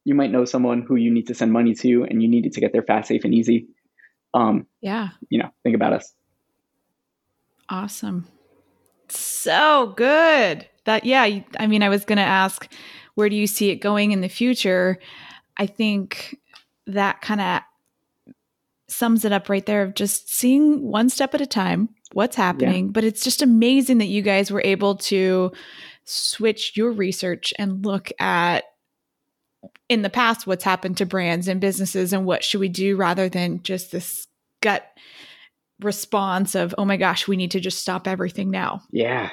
you 0.06 0.14
might 0.14 0.32
know 0.32 0.46
someone 0.46 0.82
who 0.82 0.96
you 0.96 1.12
need 1.12 1.28
to 1.28 1.34
send 1.34 1.52
money 1.52 1.74
to 1.74 2.04
and 2.04 2.22
you 2.22 2.30
need 2.30 2.46
it 2.46 2.54
to 2.54 2.62
get 2.62 2.72
there 2.72 2.84
fast 2.84 3.08
safe 3.10 3.26
and 3.26 3.34
easy. 3.34 3.68
Um 4.34 4.68
yeah. 4.82 5.10
you 5.30 5.40
know 5.40 5.50
think 5.64 5.76
about 5.76 5.94
us. 5.94 6.14
Awesome. 7.68 8.28
So 9.10 9.94
good 9.98 10.68
That 10.86 11.06
yeah, 11.06 11.24
I 11.60 11.68
mean 11.68 11.84
I 11.84 11.90
was 11.90 12.06
going 12.06 12.18
to 12.18 12.24
ask 12.24 12.72
where 13.16 13.30
do 13.30 13.36
you 13.36 13.48
see 13.48 13.70
it 13.70 13.78
going 13.78 14.12
in 14.12 14.22
the 14.22 14.30
future? 14.30 15.00
I 15.58 15.66
think 15.66 16.38
that 16.88 17.22
kind 17.22 17.42
of 17.42 17.62
sums 18.88 19.26
it 19.26 19.32
up 19.32 19.50
right 19.50 19.66
there 19.66 19.82
of 19.82 19.96
just 19.96 20.30
seeing 20.30 20.84
one 20.84 21.10
step 21.10 21.34
at 21.34 21.42
a 21.42 21.48
time 21.48 21.90
what's 22.14 22.36
happening. 22.36 22.86
Yeah. 22.86 22.92
But 22.92 23.04
it's 23.04 23.24
just 23.24 23.42
amazing 23.42 23.98
that 23.98 24.06
you 24.06 24.22
guys 24.22 24.52
were 24.52 24.62
able 24.64 24.96
to 24.96 25.52
switch 26.06 26.78
your 26.78 26.92
research 26.92 27.54
and 27.58 27.86
look 27.86 28.12
at 28.20 28.64
in 29.90 30.04
the 30.04 30.10
past 30.10 30.46
what's 30.46 30.64
happened 30.64 30.98
to 30.98 31.06
brands 31.06 31.48
and 31.48 31.60
businesses 31.60 32.14
and 32.14 32.26
what 32.26 32.44
should 32.44 32.60
we 32.60 32.70
do 32.70 32.96
rather 32.96 33.28
than 33.28 33.62
just 33.64 33.92
this 33.92 34.28
gut 34.62 34.86
response 35.82 36.56
of 36.56 36.74
oh 36.78 36.86
my 36.86 36.96
gosh 36.96 37.28
we 37.28 37.36
need 37.36 37.52
to 37.52 37.60
just 37.60 37.80
stop 37.80 38.08
everything 38.08 38.50
now 38.50 38.82
yeah 38.92 39.30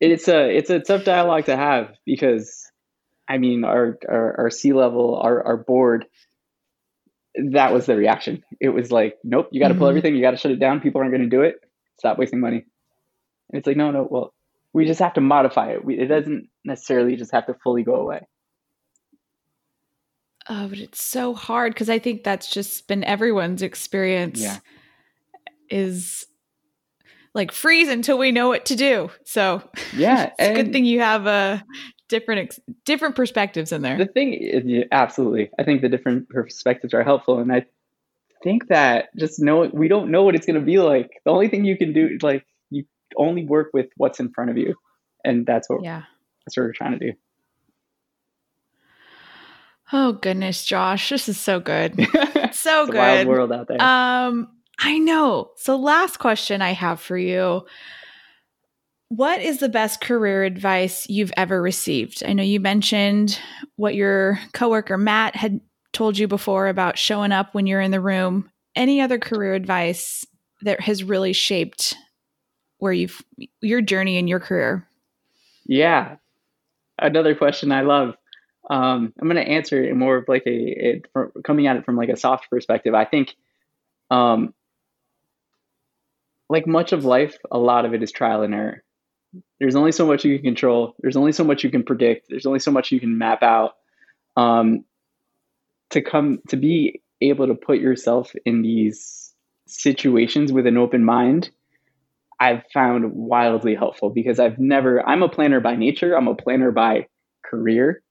it's 0.00 0.28
a 0.28 0.56
it's 0.56 0.70
a 0.70 0.80
tough 0.80 1.04
dialogue 1.04 1.44
to 1.44 1.56
have 1.56 1.94
because 2.04 2.70
i 3.28 3.38
mean 3.38 3.64
our 3.64 3.98
our, 4.08 4.40
our 4.40 4.50
c-level 4.50 5.16
our, 5.16 5.42
our 5.44 5.56
board 5.56 6.06
that 7.52 7.72
was 7.72 7.86
the 7.86 7.96
reaction 7.96 8.42
it 8.60 8.70
was 8.70 8.90
like 8.90 9.16
nope 9.22 9.48
you 9.52 9.60
got 9.60 9.68
to 9.68 9.74
mm-hmm. 9.74 9.80
pull 9.80 9.88
everything 9.88 10.14
you 10.14 10.22
got 10.22 10.32
to 10.32 10.36
shut 10.36 10.50
it 10.50 10.60
down 10.60 10.80
people 10.80 11.00
aren't 11.00 11.12
going 11.12 11.22
to 11.22 11.28
do 11.28 11.42
it 11.42 11.56
stop 11.98 12.18
wasting 12.18 12.40
money 12.40 12.64
and 13.50 13.58
it's 13.58 13.66
like 13.66 13.76
no 13.76 13.90
no 13.90 14.06
well 14.10 14.34
we 14.72 14.86
just 14.86 15.00
have 15.00 15.14
to 15.14 15.20
modify 15.20 15.70
it 15.70 15.84
we, 15.84 15.98
it 15.98 16.06
doesn't 16.06 16.48
necessarily 16.64 17.16
just 17.16 17.32
have 17.32 17.46
to 17.46 17.54
fully 17.62 17.82
go 17.82 17.96
away 17.96 18.20
Oh, 20.48 20.66
but 20.66 20.78
it's 20.78 21.00
so 21.00 21.32
hard 21.32 21.74
because 21.74 21.88
I 21.88 22.00
think 22.00 22.24
that's 22.24 22.50
just 22.50 22.88
been 22.88 23.04
everyone's 23.04 23.62
experience. 23.62 24.40
Yeah. 24.40 24.58
Is 25.68 26.26
like 27.34 27.52
freeze 27.52 27.88
until 27.88 28.18
we 28.18 28.32
know 28.32 28.48
what 28.48 28.66
to 28.66 28.76
do. 28.76 29.10
So 29.24 29.62
yeah, 29.94 30.32
it's 30.38 30.50
a 30.50 30.54
good 30.54 30.72
thing 30.72 30.84
you 30.84 31.00
have 31.00 31.26
a 31.26 31.30
uh, 31.30 31.58
different 32.08 32.42
ex- 32.42 32.60
different 32.84 33.16
perspectives 33.16 33.72
in 33.72 33.82
there. 33.82 33.96
The 33.96 34.06
thing, 34.06 34.34
is, 34.34 34.84
absolutely, 34.92 35.50
I 35.58 35.64
think 35.64 35.82
the 35.82 35.88
different 35.88 36.28
perspectives 36.28 36.94
are 36.94 37.02
helpful, 37.02 37.38
and 37.38 37.52
I 37.52 37.66
think 38.42 38.68
that 38.68 39.14
just 39.16 39.40
know 39.40 39.70
we 39.72 39.88
don't 39.88 40.10
know 40.10 40.22
what 40.22 40.34
it's 40.34 40.46
going 40.46 40.58
to 40.58 40.64
be 40.64 40.78
like. 40.78 41.10
The 41.24 41.30
only 41.30 41.48
thing 41.48 41.64
you 41.64 41.76
can 41.76 41.92
do, 41.92 42.06
is 42.06 42.22
like 42.22 42.44
you 42.70 42.84
only 43.16 43.44
work 43.44 43.70
with 43.72 43.86
what's 43.96 44.20
in 44.20 44.32
front 44.32 44.50
of 44.50 44.58
you, 44.58 44.74
and 45.24 45.46
that's 45.46 45.68
what 45.68 45.82
yeah, 45.82 46.02
that's 46.44 46.56
what 46.56 46.64
we're 46.64 46.72
trying 46.72 46.98
to 46.98 47.12
do. 47.12 47.12
Oh 49.92 50.12
goodness, 50.12 50.64
Josh, 50.64 51.08
this 51.08 51.28
is 51.28 51.38
so 51.38 51.58
good. 51.58 51.94
so 52.52 52.86
good. 52.86 52.94
wild 52.94 53.26
world 53.26 53.52
out 53.52 53.66
there. 53.66 53.82
Um, 53.82 54.48
I 54.80 54.98
know. 54.98 55.50
So 55.56 55.76
last 55.76 56.18
question 56.18 56.62
I 56.62 56.72
have 56.72 57.00
for 57.00 57.16
you. 57.18 57.66
What 59.08 59.40
is 59.40 59.58
the 59.58 59.68
best 59.68 60.00
career 60.00 60.44
advice 60.44 61.08
you've 61.08 61.32
ever 61.36 61.60
received? 61.60 62.22
I 62.24 62.32
know 62.32 62.42
you 62.42 62.60
mentioned 62.60 63.38
what 63.76 63.94
your 63.94 64.38
coworker 64.54 64.96
Matt 64.96 65.36
had 65.36 65.60
told 65.92 66.16
you 66.16 66.28
before 66.28 66.68
about 66.68 66.96
showing 66.96 67.32
up 67.32 67.54
when 67.54 67.66
you're 67.66 67.80
in 67.80 67.90
the 67.90 68.00
room. 68.00 68.48
Any 68.76 69.00
other 69.00 69.18
career 69.18 69.54
advice 69.54 70.24
that 70.62 70.80
has 70.80 71.02
really 71.02 71.32
shaped 71.32 71.96
where 72.78 72.92
you've 72.92 73.20
your 73.60 73.82
journey 73.82 74.16
in 74.16 74.28
your 74.28 74.40
career? 74.40 74.86
Yeah. 75.66 76.16
Another 76.98 77.34
question 77.34 77.72
I 77.72 77.82
love. 77.82 78.14
Um, 78.70 79.12
I'm 79.20 79.28
going 79.28 79.44
to 79.44 79.50
answer 79.50 79.82
it 79.82 79.96
more 79.96 80.16
of 80.18 80.28
like 80.28 80.44
a, 80.46 81.02
coming 81.44 81.66
at 81.66 81.76
it 81.76 81.84
from 81.84 81.96
like 81.96 82.08
a 82.08 82.16
soft 82.16 82.48
perspective. 82.48 82.94
I 82.94 83.04
think, 83.04 83.34
um, 84.10 84.54
like 86.50 86.66
much 86.66 86.92
of 86.92 87.04
life, 87.04 87.38
a 87.50 87.58
lot 87.58 87.84
of 87.84 87.94
it 87.94 88.02
is 88.02 88.10
trial 88.10 88.42
and 88.42 88.52
error. 88.52 88.82
There's 89.60 89.76
only 89.76 89.92
so 89.92 90.04
much 90.04 90.24
you 90.24 90.36
can 90.36 90.44
control. 90.44 90.96
There's 90.98 91.16
only 91.16 91.30
so 91.30 91.44
much 91.44 91.62
you 91.62 91.70
can 91.70 91.84
predict. 91.84 92.26
There's 92.28 92.44
only 92.44 92.58
so 92.58 92.72
much 92.72 92.90
you 92.90 92.98
can 92.98 93.16
map 93.16 93.44
out. 93.44 93.74
Um, 94.36 94.84
to 95.90 96.02
come 96.02 96.40
to 96.48 96.56
be 96.56 97.02
able 97.20 97.46
to 97.46 97.54
put 97.54 97.78
yourself 97.78 98.32
in 98.44 98.62
these 98.62 99.32
situations 99.68 100.52
with 100.52 100.66
an 100.66 100.76
open 100.76 101.04
mind, 101.04 101.50
I've 102.40 102.64
found 102.74 103.12
wildly 103.12 103.76
helpful 103.76 104.10
because 104.10 104.40
I've 104.40 104.58
never. 104.58 105.08
I'm 105.08 105.22
a 105.22 105.28
planner 105.28 105.60
by 105.60 105.76
nature. 105.76 106.16
I'm 106.16 106.26
a 106.26 106.34
planner 106.34 106.72
by 106.72 107.06
career. 107.44 108.02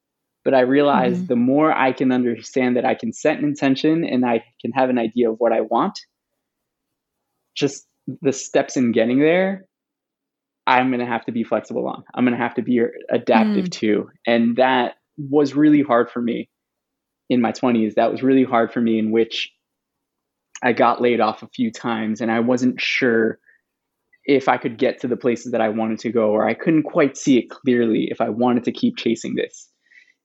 But 0.46 0.54
I 0.54 0.62
realize 0.62 1.18
mm-hmm. 1.18 1.26
the 1.26 1.36
more 1.36 1.74
I 1.74 1.92
can 1.92 2.14
understand 2.14 2.78
that 2.78 2.86
I 2.86 2.96
can 2.96 3.12
set 3.12 3.38
an 3.38 3.44
intention 3.44 4.06
and 4.06 4.26
I 4.26 4.46
can 4.62 4.72
have 4.72 4.90
an 4.90 4.98
idea 4.98 5.30
of 5.30 5.38
what 5.40 5.52
I 5.52 5.62
want, 5.62 6.00
just 7.56 7.89
the 8.22 8.34
steps 8.34 8.78
in 8.78 8.92
getting 8.92 9.20
there, 9.20 9.66
I'm 10.68 10.90
going 10.90 11.00
to 11.00 11.06
have 11.06 11.26
to 11.26 11.32
be 11.32 11.44
flexible 11.44 11.88
on. 11.88 12.04
I'm 12.14 12.26
going 12.26 12.38
to 12.38 12.44
have 12.44 12.56
to 12.56 12.62
be 12.62 12.80
adaptive 13.10 13.66
mm. 13.66 13.72
to. 13.72 14.10
And 14.28 14.56
that 14.58 14.96
was 15.18 15.56
really 15.56 15.82
hard 15.82 16.10
for 16.10 16.22
me 16.22 16.50
in 17.30 17.42
my 17.42 17.52
20s. 17.52 17.96
That 17.96 18.12
was 18.12 18.24
really 18.24 18.44
hard 18.44 18.72
for 18.72 18.82
me, 18.82 19.00
in 19.00 19.12
which 19.12 19.52
I 20.64 20.74
got 20.74 21.02
laid 21.02 21.22
off 21.22 21.44
a 21.44 21.48
few 21.48 21.72
times 21.72 22.22
and 22.22 22.32
I 22.32 22.40
wasn't 22.42 22.80
sure 22.80 23.40
if 24.26 24.48
I 24.48 24.58
could 24.58 24.78
get 24.78 25.02
to 25.02 25.08
the 25.08 25.18
places 25.18 25.54
that 25.54 25.62
I 25.62 25.70
wanted 25.70 26.00
to 26.00 26.12
go, 26.12 26.30
or 26.30 26.48
I 26.48 26.54
couldn't 26.54 26.84
quite 26.84 27.18
see 27.18 27.40
it 27.40 27.50
clearly 27.50 28.10
if 28.12 28.22
I 28.22 28.30
wanted 28.30 28.66
to 28.66 28.72
keep 28.72 28.98
chasing 28.98 29.34
this 29.34 29.70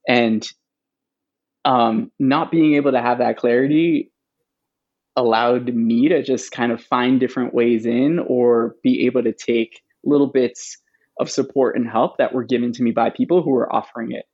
and 0.06 0.46
um, 1.64 2.10
not 2.18 2.50
being 2.50 2.74
able 2.74 2.92
to 2.92 3.00
have 3.00 3.18
that 3.18 3.38
clarity 3.38 4.10
allowed 5.16 5.74
me 5.74 6.08
to 6.08 6.22
just 6.22 6.50
kind 6.50 6.72
of 6.72 6.82
find 6.82 7.20
different 7.20 7.54
ways 7.54 7.86
in 7.86 8.18
or 8.26 8.76
be 8.82 9.06
able 9.06 9.22
to 9.22 9.32
take 9.32 9.82
little 10.04 10.26
bits 10.26 10.78
of 11.20 11.30
support 11.30 11.76
and 11.76 11.88
help 11.88 12.18
that 12.18 12.34
were 12.34 12.42
given 12.42 12.72
to 12.72 12.82
me 12.82 12.90
by 12.90 13.10
people 13.10 13.42
who 13.42 13.50
were 13.50 13.72
offering 13.72 14.12
it. 14.12 14.24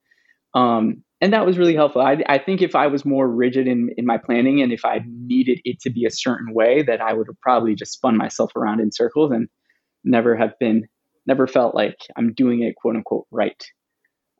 Um, 0.54 1.04
and 1.20 1.32
that 1.32 1.44
was 1.44 1.58
really 1.58 1.74
helpful. 1.74 2.00
I, 2.00 2.22
I, 2.28 2.38
think 2.38 2.62
if 2.62 2.74
i 2.74 2.86
was 2.86 3.04
more 3.04 3.28
rigid 3.28 3.68
in, 3.68 3.90
in 3.96 4.06
my 4.06 4.18
planning 4.18 4.60
and 4.62 4.72
if 4.72 4.84
i 4.84 5.00
needed 5.06 5.60
it 5.64 5.80
to 5.80 5.90
be 5.90 6.04
a 6.04 6.10
certain 6.10 6.54
way 6.54 6.82
that 6.82 7.00
i 7.00 7.12
would 7.12 7.26
have 7.28 7.40
probably 7.40 7.74
just 7.74 7.92
spun 7.92 8.16
myself 8.16 8.56
around 8.56 8.80
in 8.80 8.90
circles 8.90 9.30
and 9.30 9.48
never 10.02 10.36
have 10.36 10.58
been 10.58 10.88
never 11.26 11.46
felt 11.46 11.74
like 11.74 11.98
i'm 12.16 12.32
doing 12.32 12.62
it 12.62 12.74
quote 12.76 12.96
unquote 12.96 13.26
right. 13.30 13.64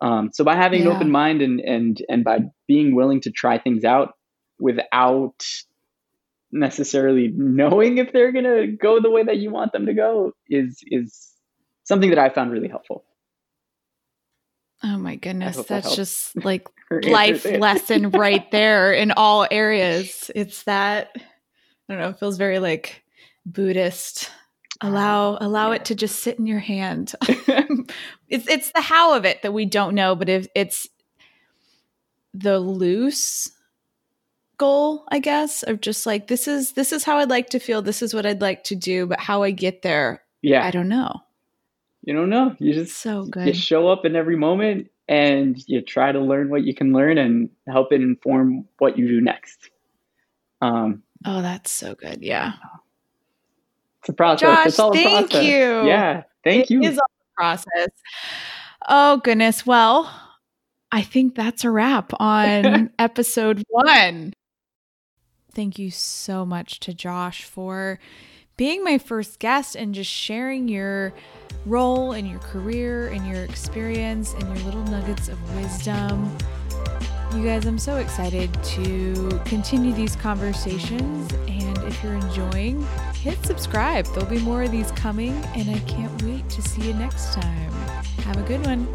Um, 0.03 0.31
so 0.33 0.45
by 0.45 0.57
having 0.57 0.81
yeah. 0.81 0.91
an 0.91 0.97
open 0.97 1.11
mind 1.11 1.43
and 1.43 1.61
and 1.61 2.03
and 2.09 2.25
by 2.25 2.41
being 2.67 2.95
willing 2.95 3.21
to 3.21 3.31
try 3.31 3.59
things 3.59 3.85
out 3.85 4.15
without 4.59 5.45
necessarily 6.53 7.33
knowing 7.35 7.99
if 7.99 8.13
they're 8.13 8.33
gonna 8.33 8.67
go 8.67 9.01
the 9.01 9.11
way 9.11 9.23
that 9.23 9.39
you 9.39 9.51
want 9.51 9.73
them 9.73 9.87
to 9.87 9.95
go 9.95 10.33
is 10.49 10.83
is 10.87 11.31
something 11.85 12.11
that 12.11 12.19
I 12.19 12.29
found 12.29 12.53
really 12.53 12.69
helpful. 12.69 13.05
Oh 14.83 14.97
my 14.97 15.17
goodness, 15.17 15.57
that's 15.57 15.89
that 15.89 15.97
just 15.97 16.37
like 16.45 16.69
life 16.91 17.45
lesson 17.45 18.11
right 18.13 18.51
there 18.51 18.93
in 18.93 19.13
all 19.13 19.47
areas. 19.51 20.31
It's 20.35 20.63
that 20.65 21.11
I 21.17 21.21
don't 21.89 21.99
know, 21.99 22.09
it 22.11 22.19
feels 22.19 22.39
very 22.39 22.59
like 22.59 23.03
Buddhist 23.47 24.31
allow 24.81 25.37
allow 25.41 25.71
yeah. 25.71 25.77
it 25.77 25.85
to 25.87 25.95
just 25.95 26.23
sit 26.23 26.39
in 26.39 26.47
your 26.47 26.59
hand 26.59 27.13
it's 28.29 28.49
it's 28.49 28.73
the 28.73 28.81
how 28.81 29.15
of 29.15 29.27
it 29.27 29.43
that 29.43 29.53
we 29.53 29.67
don't 29.67 29.95
know 29.95 30.15
but 30.15 30.29
if 30.29 30.47
it's 30.55 30.89
the 32.33 32.59
loose 32.59 33.51
goal 34.61 35.05
i 35.09 35.19
guess 35.19 35.63
of 35.63 35.81
just 35.81 36.05
like 36.05 36.27
this 36.27 36.47
is 36.47 36.73
this 36.73 36.93
is 36.93 37.03
how 37.03 37.17
i'd 37.19 37.31
like 37.31 37.49
to 37.49 37.59
feel 37.59 37.81
this 37.83 38.03
is 38.03 38.13
what 38.13 38.27
i'd 38.27 38.43
like 38.43 38.63
to 38.63 38.77
do 38.77 39.07
but 39.07 39.19
how 39.19 39.43
i 39.43 39.51
get 39.51 39.83
there 39.83 40.23
yeah 40.43 40.65
i 40.65 40.71
don't 40.71 40.89
know 40.89 41.13
you 42.03 42.15
don't 42.15 42.29
know 42.29 42.55
you 42.59 42.73
just 42.73 42.99
so 42.99 43.25
good 43.25 43.47
you 43.47 43.55
show 43.55 43.89
up 43.89 44.05
in 44.05 44.15
every 44.15 44.37
moment 44.37 44.91
and 45.09 45.63
you 45.67 45.81
try 45.81 46.13
to 46.13 46.21
learn 46.21 46.51
what 46.51 46.63
you 46.63 46.75
can 46.75 46.93
learn 46.93 47.19
and 47.19 47.49
help 47.67 47.93
it 47.93 48.01
inform 48.01 48.67
what 48.79 48.99
you 48.99 49.09
do 49.09 49.21
next 49.21 49.71
um 50.61 51.03
oh 51.25 51.41
that's 51.41 51.71
so 51.71 51.95
good 51.95 52.23
yeah 52.23 52.53
it's 54.01 54.09
a 54.09 54.13
process. 54.15 54.41
Josh, 54.41 54.67
it's 54.67 54.79
all 54.79 54.93
a 54.93 54.95
thank 54.95 55.31
process. 55.31 55.45
you. 55.45 55.87
Yeah, 55.87 56.23
thank 56.43 56.65
it 56.65 56.71
you. 56.71 56.81
It 56.81 56.93
is 56.93 56.99
all 56.99 57.05
a 57.05 57.35
process. 57.37 57.89
Oh 58.89 59.19
goodness. 59.19 59.67
Well, 59.67 60.11
I 60.91 61.03
think 61.03 61.35
that's 61.35 61.65
a 61.65 61.71
wrap 61.71 62.13
on 62.19 62.91
episode 62.99 63.63
one. 63.69 64.33
Thank 65.61 65.79
you 65.79 65.91
so 65.91 66.47
much 66.47 66.81
to 66.81 66.95
Josh 66.95 67.45
for 67.45 67.99
being 68.57 68.83
my 68.83 68.97
first 68.97 69.39
guest 69.39 69.77
and 69.77 69.95
just 69.95 70.11
sharing 70.11 70.69
your 70.69 71.13
role 71.67 72.13
and 72.13 72.27
your 72.27 72.39
career 72.39 73.09
and 73.09 73.27
your 73.27 73.45
experience 73.45 74.33
and 74.33 74.43
your 74.45 74.65
little 74.65 74.85
nuggets 74.85 75.29
of 75.29 75.39
wisdom. 75.57 76.35
You 77.35 77.45
guys, 77.45 77.67
I'm 77.67 77.79
so 77.79 77.99
excited 77.99 78.51
to 78.55 79.39
continue 79.45 79.93
these 79.93 80.17
conversations. 80.17 81.31
And 81.47 81.77
if 81.87 82.03
you're 82.03 82.15
enjoying, 82.15 82.83
hit 83.17 83.45
subscribe. 83.45 84.07
There'll 84.15 84.31
be 84.31 84.39
more 84.39 84.63
of 84.63 84.71
these 84.71 84.91
coming, 84.93 85.35
and 85.55 85.69
I 85.69 85.79
can't 85.81 86.23
wait 86.23 86.49
to 86.49 86.63
see 86.63 86.89
you 86.89 86.95
next 86.95 87.35
time. 87.35 87.73
Have 88.25 88.39
a 88.39 88.43
good 88.45 88.65
one. 88.65 88.89